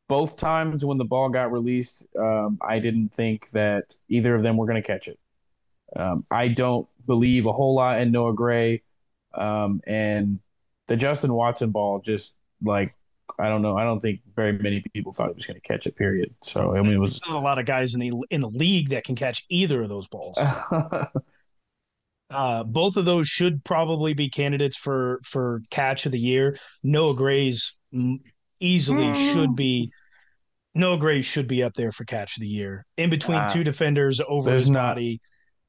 both 0.06 0.36
times 0.36 0.84
when 0.84 0.98
the 0.98 1.04
ball 1.04 1.28
got 1.28 1.52
released, 1.52 2.04
um, 2.18 2.58
I 2.60 2.78
didn't 2.80 3.10
think 3.14 3.48
that 3.50 3.94
either 4.08 4.34
of 4.34 4.42
them 4.42 4.56
were 4.56 4.66
going 4.66 4.82
to 4.82 4.86
catch 4.86 5.06
it. 5.08 5.18
Um, 5.94 6.26
I 6.30 6.48
don't 6.48 6.88
believe 7.06 7.46
a 7.46 7.52
whole 7.52 7.74
lot 7.74 8.00
in 8.00 8.10
Noah 8.10 8.34
Gray, 8.34 8.82
um, 9.34 9.80
and 9.86 10.40
the 10.88 10.96
Justin 10.96 11.32
Watson 11.32 11.70
ball 11.70 12.00
just 12.00 12.34
like 12.60 12.94
I 13.40 13.48
don't 13.48 13.62
know. 13.62 13.76
I 13.76 13.84
don't 13.84 14.00
think 14.00 14.20
very 14.34 14.52
many 14.52 14.84
people 14.92 15.12
thought 15.12 15.28
he 15.28 15.34
was 15.34 15.46
going 15.46 15.60
to 15.60 15.66
catch 15.66 15.86
it. 15.86 15.96
Period. 15.96 16.34
So 16.44 16.76
I 16.76 16.82
mean, 16.82 16.92
it 16.92 16.98
was 16.98 17.20
not 17.26 17.36
a 17.36 17.40
lot 17.40 17.58
of 17.58 17.66
guys 17.66 17.94
in 17.94 18.00
the 18.00 18.12
in 18.30 18.40
the 18.40 18.48
league 18.48 18.90
that 18.90 19.04
can 19.04 19.16
catch 19.16 19.44
either 19.48 19.82
of 19.82 19.88
those 19.88 20.08
balls. 20.08 20.38
uh, 22.30 22.64
both 22.64 22.96
of 22.96 23.04
those 23.04 23.28
should 23.28 23.64
probably 23.64 24.14
be 24.14 24.28
candidates 24.28 24.76
for 24.76 25.20
for 25.24 25.62
catch 25.70 26.06
of 26.06 26.12
the 26.12 26.18
year. 26.18 26.58
Noah 26.82 27.14
Gray's 27.14 27.76
easily 28.60 29.06
mm. 29.06 29.32
should 29.32 29.56
be. 29.56 29.90
Noah 30.74 30.98
Gray 30.98 31.20
should 31.22 31.48
be 31.48 31.64
up 31.64 31.74
there 31.74 31.90
for 31.90 32.04
catch 32.04 32.36
of 32.36 32.42
the 32.42 32.46
year. 32.48 32.86
In 32.96 33.10
between 33.10 33.38
uh, 33.38 33.48
two 33.48 33.64
defenders 33.64 34.20
over 34.28 34.52
his 34.52 34.70
not, 34.70 34.94
body. 34.94 35.20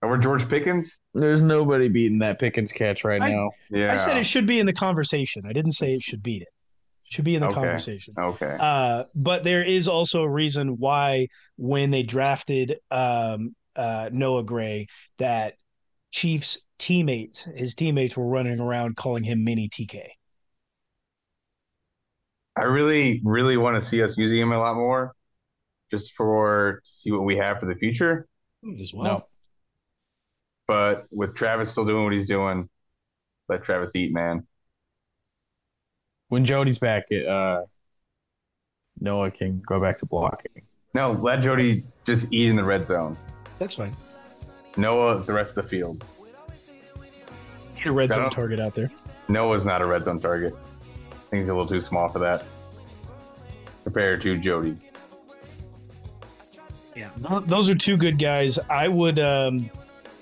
Over 0.04 0.18
George 0.18 0.48
Pickens? 0.48 1.00
There's 1.14 1.42
nobody 1.42 1.88
beating 1.88 2.20
that 2.20 2.40
Pickens 2.40 2.72
catch 2.72 3.04
right 3.04 3.22
I- 3.22 3.32
now. 3.32 3.50
Yeah. 3.72 3.94
I 3.94 3.96
said 3.96 4.18
it 4.18 4.26
should 4.26 4.46
be 4.46 4.60
in 4.60 4.68
the 4.68 4.74
conversation. 4.74 5.44
I 5.48 5.54
didn't 5.54 5.74
say 5.74 5.94
it 5.94 6.04
should 6.04 6.22
beat 6.22 6.44
it. 6.44 6.50
Should 7.12 7.26
be 7.26 7.36
in 7.36 7.42
the 7.42 7.50
Okay. 7.50 7.56
conversation. 7.60 8.14
Okay. 8.18 8.56
Uh, 8.58 9.04
but 9.14 9.44
there 9.44 9.66
is 9.66 9.90
also 9.90 10.24
a 10.24 10.30
reason 10.30 10.78
why 10.78 11.28
when 11.58 11.92
they 11.92 12.04
drafted 12.04 12.80
um, 12.90 13.54
uh, 13.76 14.10
Noah 14.14 14.44
Gray, 14.44 14.88
that 15.18 15.56
Chiefs 16.12 16.60
teammates, 16.80 17.42
his 17.56 17.76
teammates 17.76 18.16
were 18.16 18.26
running 18.28 18.62
around 18.62 18.96
calling 18.96 19.26
him 19.26 19.44
Mini 19.44 19.68
TK. 19.68 20.08
I 22.56 22.64
really, 22.64 23.22
really 23.26 23.58
want 23.58 23.76
to 23.76 23.82
see 23.82 24.02
us 24.02 24.18
using 24.18 24.40
him 24.40 24.54
a 24.54 24.58
lot 24.58 24.76
more, 24.76 25.14
just 25.92 26.14
for 26.14 26.82
to 26.86 26.90
see 26.90 27.12
what 27.12 27.24
we 27.24 27.36
have 27.38 27.60
for 27.60 27.66
the 27.66 27.76
future. 27.76 28.26
As 28.82 28.94
well. 28.94 29.06
No. 29.06 29.28
But 30.68 31.08
with 31.12 31.36
Travis 31.36 31.72
still 31.72 31.86
doing 31.86 32.06
what 32.06 32.14
he's 32.14 32.28
doing, 32.28 32.70
let 33.50 33.64
Travis 33.64 33.96
eat, 33.96 34.14
man. 34.14 34.48
When 36.32 36.46
Jody's 36.46 36.80
back, 36.80 37.08
it, 37.10 37.28
uh, 37.28 37.64
Noah 39.02 39.32
can 39.32 39.62
go 39.68 39.82
back 39.82 39.98
to 39.98 40.06
blocking. 40.06 40.62
No, 40.94 41.12
let 41.12 41.42
Jody 41.42 41.84
just 42.06 42.32
eat 42.32 42.48
in 42.48 42.56
the 42.56 42.64
red 42.64 42.88
zone. 42.88 43.18
That's 43.60 43.74
fine. 43.74 43.92
Noah, 44.78 45.24
the 45.26 45.34
rest 45.34 45.58
of 45.58 45.64
the 45.66 45.70
field. 45.70 46.06
Get 47.76 47.88
a 47.88 47.92
red 47.92 48.08
zone 48.08 48.30
target 48.30 48.62
out 48.62 48.76
there. 48.76 48.90
Noah's 49.28 49.66
not 49.66 49.82
a 49.82 49.86
red 49.86 50.06
zone 50.06 50.22
target. 50.22 50.52
I 50.54 50.94
think 51.30 51.42
he's 51.42 51.50
a 51.50 51.54
little 51.54 51.68
too 51.68 51.82
small 51.82 52.08
for 52.08 52.20
that. 52.20 52.46
Compared 53.84 54.22
to 54.22 54.38
Jody. 54.38 54.78
Yeah, 56.96 57.10
those 57.18 57.70
are 57.70 57.76
two 57.76 57.98
good 57.98 58.18
guys. 58.18 58.58
I 58.70 58.88
would 58.88 59.20
um, 59.20 59.70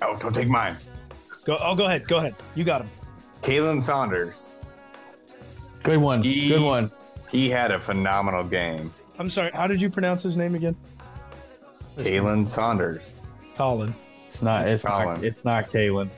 Oh, 0.01 0.17
don't 0.19 0.33
take 0.33 0.47
mine. 0.49 0.75
go. 1.45 1.55
Oh, 1.61 1.75
go 1.75 1.85
ahead. 1.85 2.07
Go 2.07 2.17
ahead. 2.17 2.33
You 2.55 2.63
got 2.63 2.81
him. 2.81 2.89
Khalen 3.43 3.79
Saunders. 3.79 4.47
Good 5.83 5.97
one. 5.97 6.21
He- 6.21 6.49
Good 6.49 6.61
one. 6.63 6.91
He 7.31 7.49
had 7.49 7.71
a 7.71 7.79
phenomenal 7.79 8.43
game. 8.43 8.91
I'm 9.19 9.29
sorry. 9.29 9.51
How 9.53 9.67
did 9.67 9.81
you 9.81 9.89
pronounce 9.89 10.23
his 10.23 10.35
name 10.37 10.55
again? 10.55 10.75
Khalen 11.97 12.47
Saunders. 12.47 13.13
Colin. 13.55 13.93
It's 14.27 14.41
not. 14.41 14.63
It's 14.63 14.71
It's, 14.71 14.85
not. 14.85 15.03
Colin. 15.03 15.23
It's 15.23 15.45
not 15.45 15.69
Kalen. 15.69 16.09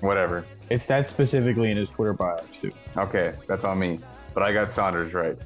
Whatever. 0.00 0.44
It's 0.70 0.84
that 0.86 1.08
specifically 1.08 1.70
in 1.70 1.76
his 1.76 1.88
Twitter 1.90 2.12
bio 2.12 2.40
too. 2.60 2.70
Okay, 2.96 3.32
that's 3.46 3.64
on 3.64 3.78
me. 3.78 3.98
But 4.34 4.42
I 4.42 4.52
got 4.52 4.72
Saunders 4.74 5.14
right. 5.14 5.36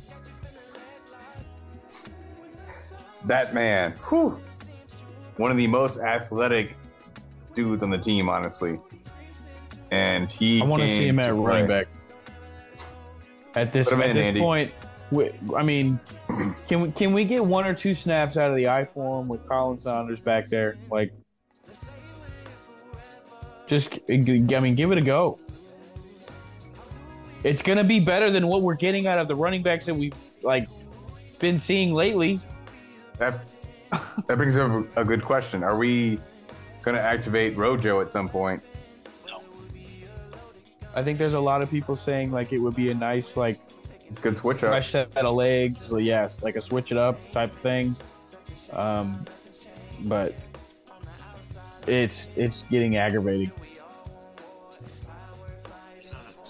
That 3.26 3.54
man, 3.54 3.92
whew, 4.08 4.40
one 5.36 5.50
of 5.50 5.56
the 5.56 5.66
most 5.68 6.00
athletic 6.00 6.74
dudes 7.54 7.82
on 7.82 7.90
the 7.90 7.98
team, 7.98 8.28
honestly. 8.28 8.80
And 9.90 10.30
he 10.32 10.60
I 10.60 10.64
want 10.64 10.82
to 10.82 10.88
see 10.88 11.06
him 11.06 11.18
at 11.18 11.26
to 11.28 11.34
running 11.34 11.66
play. 11.66 11.84
back. 11.84 11.88
At 13.54 13.72
this 13.72 13.92
at 13.92 14.00
in, 14.00 14.16
this 14.16 14.28
Andy. 14.28 14.40
point, 14.40 14.72
we, 15.10 15.30
I 15.56 15.62
mean, 15.62 16.00
can 16.68 16.80
we 16.80 16.90
can 16.92 17.12
we 17.12 17.24
get 17.24 17.44
one 17.44 17.66
or 17.66 17.74
two 17.74 17.94
snaps 17.94 18.36
out 18.36 18.50
of 18.50 18.56
the 18.56 18.68
I 18.68 18.84
form 18.84 19.28
with 19.28 19.46
Colin 19.46 19.78
Saunders 19.78 20.20
back 20.20 20.48
there? 20.48 20.76
Like, 20.90 21.12
just 23.66 23.98
I 24.10 24.16
mean, 24.16 24.74
give 24.74 24.92
it 24.92 24.98
a 24.98 25.02
go. 25.02 25.38
It's 27.44 27.62
gonna 27.62 27.84
be 27.84 28.00
better 28.00 28.30
than 28.30 28.46
what 28.46 28.62
we're 28.62 28.74
getting 28.74 29.06
out 29.06 29.18
of 29.18 29.28
the 29.28 29.34
running 29.34 29.62
backs 29.62 29.86
that 29.86 29.94
we've 29.94 30.14
like 30.42 30.68
been 31.38 31.58
seeing 31.58 31.92
lately. 31.92 32.40
That 33.18 33.40
that 34.26 34.36
brings 34.36 34.56
up 34.56 34.86
a 34.96 35.04
good 35.04 35.22
question. 35.22 35.62
Are 35.62 35.76
we 35.76 36.18
going 36.82 36.96
to 36.96 37.02
activate 37.02 37.56
Rojo 37.56 38.00
at 38.00 38.10
some 38.10 38.28
point? 38.28 38.62
I 40.94 41.02
think 41.02 41.18
there's 41.18 41.34
a 41.34 41.40
lot 41.40 41.62
of 41.62 41.70
people 41.70 41.96
saying 41.96 42.32
like 42.32 42.52
it 42.52 42.58
would 42.58 42.74
be 42.76 42.90
a 42.90 42.94
nice 42.94 43.36
like 43.36 43.58
Good 44.20 44.36
switch 44.36 44.62
up. 44.62 44.70
fresh 44.70 44.90
set 44.90 45.16
of 45.16 45.34
legs. 45.34 45.80
So 45.80 45.96
yes, 45.96 46.42
like 46.42 46.56
a 46.56 46.60
switch 46.60 46.92
it 46.92 46.98
up 46.98 47.18
type 47.32 47.52
of 47.52 47.58
thing. 47.60 47.96
Um, 48.72 49.24
but 50.00 50.34
it's 51.86 52.28
it's 52.36 52.62
getting 52.62 52.96
aggravating. 52.96 53.50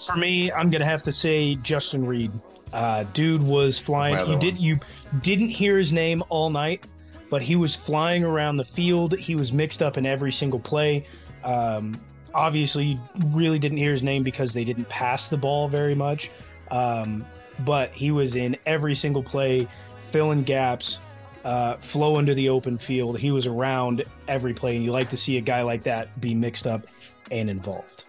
For 0.05 0.16
me, 0.16 0.51
I'm 0.51 0.70
gonna 0.70 0.84
have 0.84 1.03
to 1.05 1.12
say 1.12 1.55
Justin 1.57 2.05
Reid. 2.05 2.32
Uh, 2.72 3.05
dude 3.12 3.43
was 3.43 3.78
flying. 3.78 4.14
Another 4.14 4.32
You 4.32 4.38
did 4.38 4.59
you 4.59 4.78
didn't 5.20 5.51
hear 5.51 5.76
his 5.78 5.93
name 5.93 6.22
all 6.30 6.51
night, 6.51 6.84
but 7.30 7.43
he 7.43 7.55
was 7.55 7.74
flying 7.74 8.24
around 8.24 8.57
the 8.57 8.64
field. 8.64 9.16
He 9.16 9.36
was 9.36 9.53
mixed 9.53 9.82
up 9.82 9.97
in 9.97 10.07
every 10.07 10.32
single 10.32 10.59
play. 10.59 11.07
Um, 11.45 12.01
obviously, 12.35 12.99
really 13.26 13.59
didn't 13.59 13.78
hear 13.78 13.93
his 13.93 14.03
name 14.03 14.22
because 14.22 14.53
they 14.53 14.64
didn't 14.64 14.89
pass 14.89 15.28
the 15.28 15.37
ball 15.37 15.68
very 15.68 15.95
much. 15.95 16.30
Um, 16.70 17.24
but 17.61 17.91
he 17.93 18.11
was 18.11 18.35
in 18.35 18.57
every 18.66 18.95
single 18.95 19.22
play, 19.22 19.68
filling 20.03 20.43
gaps, 20.43 21.01
uh, 21.45 21.76
flow 21.76 22.18
into 22.18 22.35
the 22.35 22.49
open 22.49 22.78
field. 22.78 23.18
He 23.18 23.30
was 23.30 23.47
around 23.47 24.05
every 24.28 24.55
play, 24.55 24.76
and 24.76 24.85
you 24.85 24.93
like 24.93 25.09
to 25.11 25.16
see 25.16 25.39
a 25.39 25.41
guy 25.41 25.62
like 25.62 25.83
that 25.83 26.20
be 26.20 26.35
mixed 26.35 26.66
up 26.66 26.87
and 27.30 27.51
involved. 27.51 28.05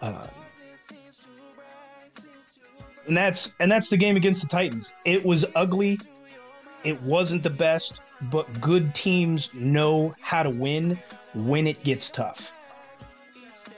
Uh, 0.00 0.26
and 3.06 3.16
that's 3.16 3.52
and 3.60 3.70
that's 3.70 3.90
the 3.90 3.96
game 3.96 4.16
against 4.16 4.42
the 4.42 4.48
Titans. 4.48 4.94
It 5.04 5.24
was 5.24 5.44
ugly. 5.54 5.98
It 6.84 7.00
wasn't 7.02 7.42
the 7.42 7.50
best, 7.50 8.02
but 8.22 8.60
good 8.60 8.94
teams 8.94 9.52
know 9.52 10.14
how 10.20 10.42
to 10.42 10.50
win 10.50 10.98
when 11.34 11.66
it 11.66 11.82
gets 11.84 12.08
tough. 12.08 12.52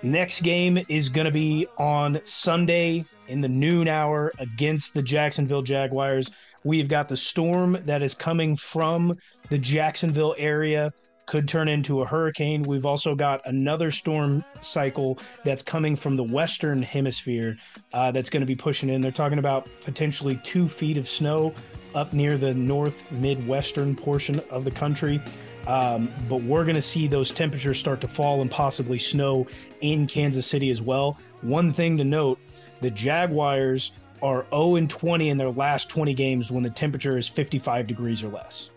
Next 0.03 0.43
game 0.43 0.81
is 0.89 1.09
going 1.09 1.27
to 1.27 1.31
be 1.31 1.69
on 1.79 2.21
Sunday 2.25 3.05
in 3.29 3.41
the 3.41 3.49
noon 3.49 3.87
hour 3.87 4.33
against 4.41 4.95
the 4.95 5.03
Jacksonville 5.03 5.63
Jaguars. 5.63 6.29
We've 6.65 6.89
got 6.89 7.09
the 7.09 7.17
storm 7.17 7.79
that 7.85 8.03
is 8.03 8.13
coming 8.13 8.57
from 8.57 9.17
the 9.49 9.59
Jacksonville 9.59 10.35
area, 10.39 10.93
could 11.27 11.47
turn 11.47 11.69
into 11.69 12.03
a 12.03 12.07
hurricane. 12.07 12.65
We've 12.65 12.85
also 12.85 13.15
got 13.15 13.43
another 13.47 13.93
storm 13.93 14.45
cycle 14.61 15.21
that's 15.45 15.63
coming 15.63 15.95
from 15.95 16.17
the 16.17 16.25
western 16.25 16.83
hemisphere 16.83 17.57
uh, 17.93 18.11
that's 18.11 18.29
going 18.29 18.41
to 18.41 18.47
be 18.47 18.57
pushing 18.57 18.89
in. 18.89 19.01
They're 19.03 19.13
talking 19.13 19.39
about 19.39 19.69
potentially 19.83 20.41
two 20.43 20.69
feet 20.69 20.97
of 20.97 21.09
snow 21.09 21.55
up 21.95 22.13
near 22.13 22.37
the 22.37 22.55
north 22.55 23.09
midwestern 23.13 23.95
portion 23.95 24.41
of 24.51 24.65
the 24.65 24.71
country. 24.73 25.23
Um, 25.67 26.13
but 26.29 26.43
we're 26.43 26.65
going 26.65 26.77
to 26.77 26.83
see 26.83 27.07
those 27.07 27.31
temperatures 27.31 27.79
start 27.79 28.01
to 28.01 28.09
fall 28.09 28.41
and 28.41 28.51
possibly 28.51 28.99
snow 28.99 29.47
in 29.81 30.07
Kansas 30.07 30.47
City 30.47 30.71
as 30.71 30.83
well. 30.83 31.19
One 31.43 31.73
thing 31.73 31.97
to 31.99 32.05
note 32.05 32.39
the 32.81 32.91
Jaguars 32.91 33.93
are 34.23 34.47
0 34.51 34.77
and 34.77 34.91
20 34.91 35.29
in 35.29 35.39
their 35.39 35.51
last 35.51 35.89
20 35.89 36.15
games 36.15 36.51
when 36.51 36.63
the 36.63 36.71
temperature 36.71 37.19
is 37.19 37.29
55 37.29 37.87
degrees 37.87 38.23
or 38.23 38.29
less. 38.29 38.71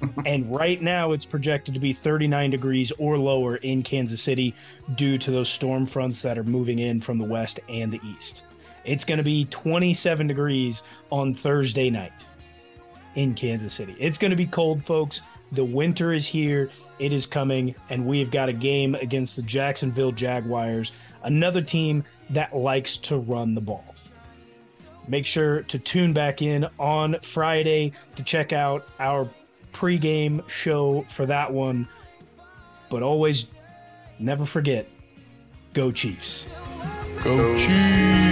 and 0.26 0.48
right 0.54 0.80
now 0.80 1.12
it's 1.12 1.26
projected 1.26 1.74
to 1.74 1.80
be 1.80 1.92
39 1.92 2.50
degrees 2.50 2.92
or 2.98 3.18
lower 3.18 3.56
in 3.56 3.82
Kansas 3.82 4.22
City 4.22 4.54
due 4.94 5.18
to 5.18 5.30
those 5.30 5.48
storm 5.48 5.84
fronts 5.84 6.22
that 6.22 6.38
are 6.38 6.44
moving 6.44 6.78
in 6.78 7.00
from 7.00 7.18
the 7.18 7.24
west 7.24 7.60
and 7.68 7.92
the 7.92 8.00
east. 8.04 8.44
It's 8.84 9.04
going 9.04 9.18
to 9.18 9.24
be 9.24 9.44
27 9.46 10.26
degrees 10.26 10.82
on 11.10 11.34
Thursday 11.34 11.90
night 11.90 12.12
in 13.16 13.34
Kansas 13.34 13.74
City. 13.74 13.96
It's 13.98 14.18
going 14.18 14.30
to 14.30 14.36
be 14.36 14.46
cold, 14.46 14.84
folks. 14.84 15.22
The 15.52 15.64
winter 15.64 16.12
is 16.12 16.26
here. 16.26 16.70
It 16.98 17.12
is 17.12 17.26
coming, 17.26 17.74
and 17.90 18.06
we've 18.06 18.30
got 18.30 18.48
a 18.48 18.52
game 18.52 18.94
against 18.96 19.36
the 19.36 19.42
Jacksonville 19.42 20.12
Jaguars, 20.12 20.92
another 21.22 21.62
team 21.62 22.04
that 22.30 22.54
likes 22.54 22.96
to 22.98 23.18
run 23.18 23.54
the 23.54 23.60
ball. 23.60 23.94
Make 25.06 25.24
sure 25.24 25.62
to 25.62 25.78
tune 25.78 26.12
back 26.12 26.42
in 26.42 26.66
on 26.78 27.16
Friday 27.22 27.92
to 28.16 28.22
check 28.22 28.52
out 28.52 28.86
our 29.00 29.28
pregame 29.72 30.46
show 30.48 31.02
for 31.08 31.24
that 31.26 31.52
one. 31.52 31.88
But 32.90 33.02
always 33.02 33.46
never 34.18 34.44
forget 34.44 34.86
go 35.72 35.90
Chiefs. 35.92 36.46
Go 37.22 37.56
Chiefs! 37.56 38.27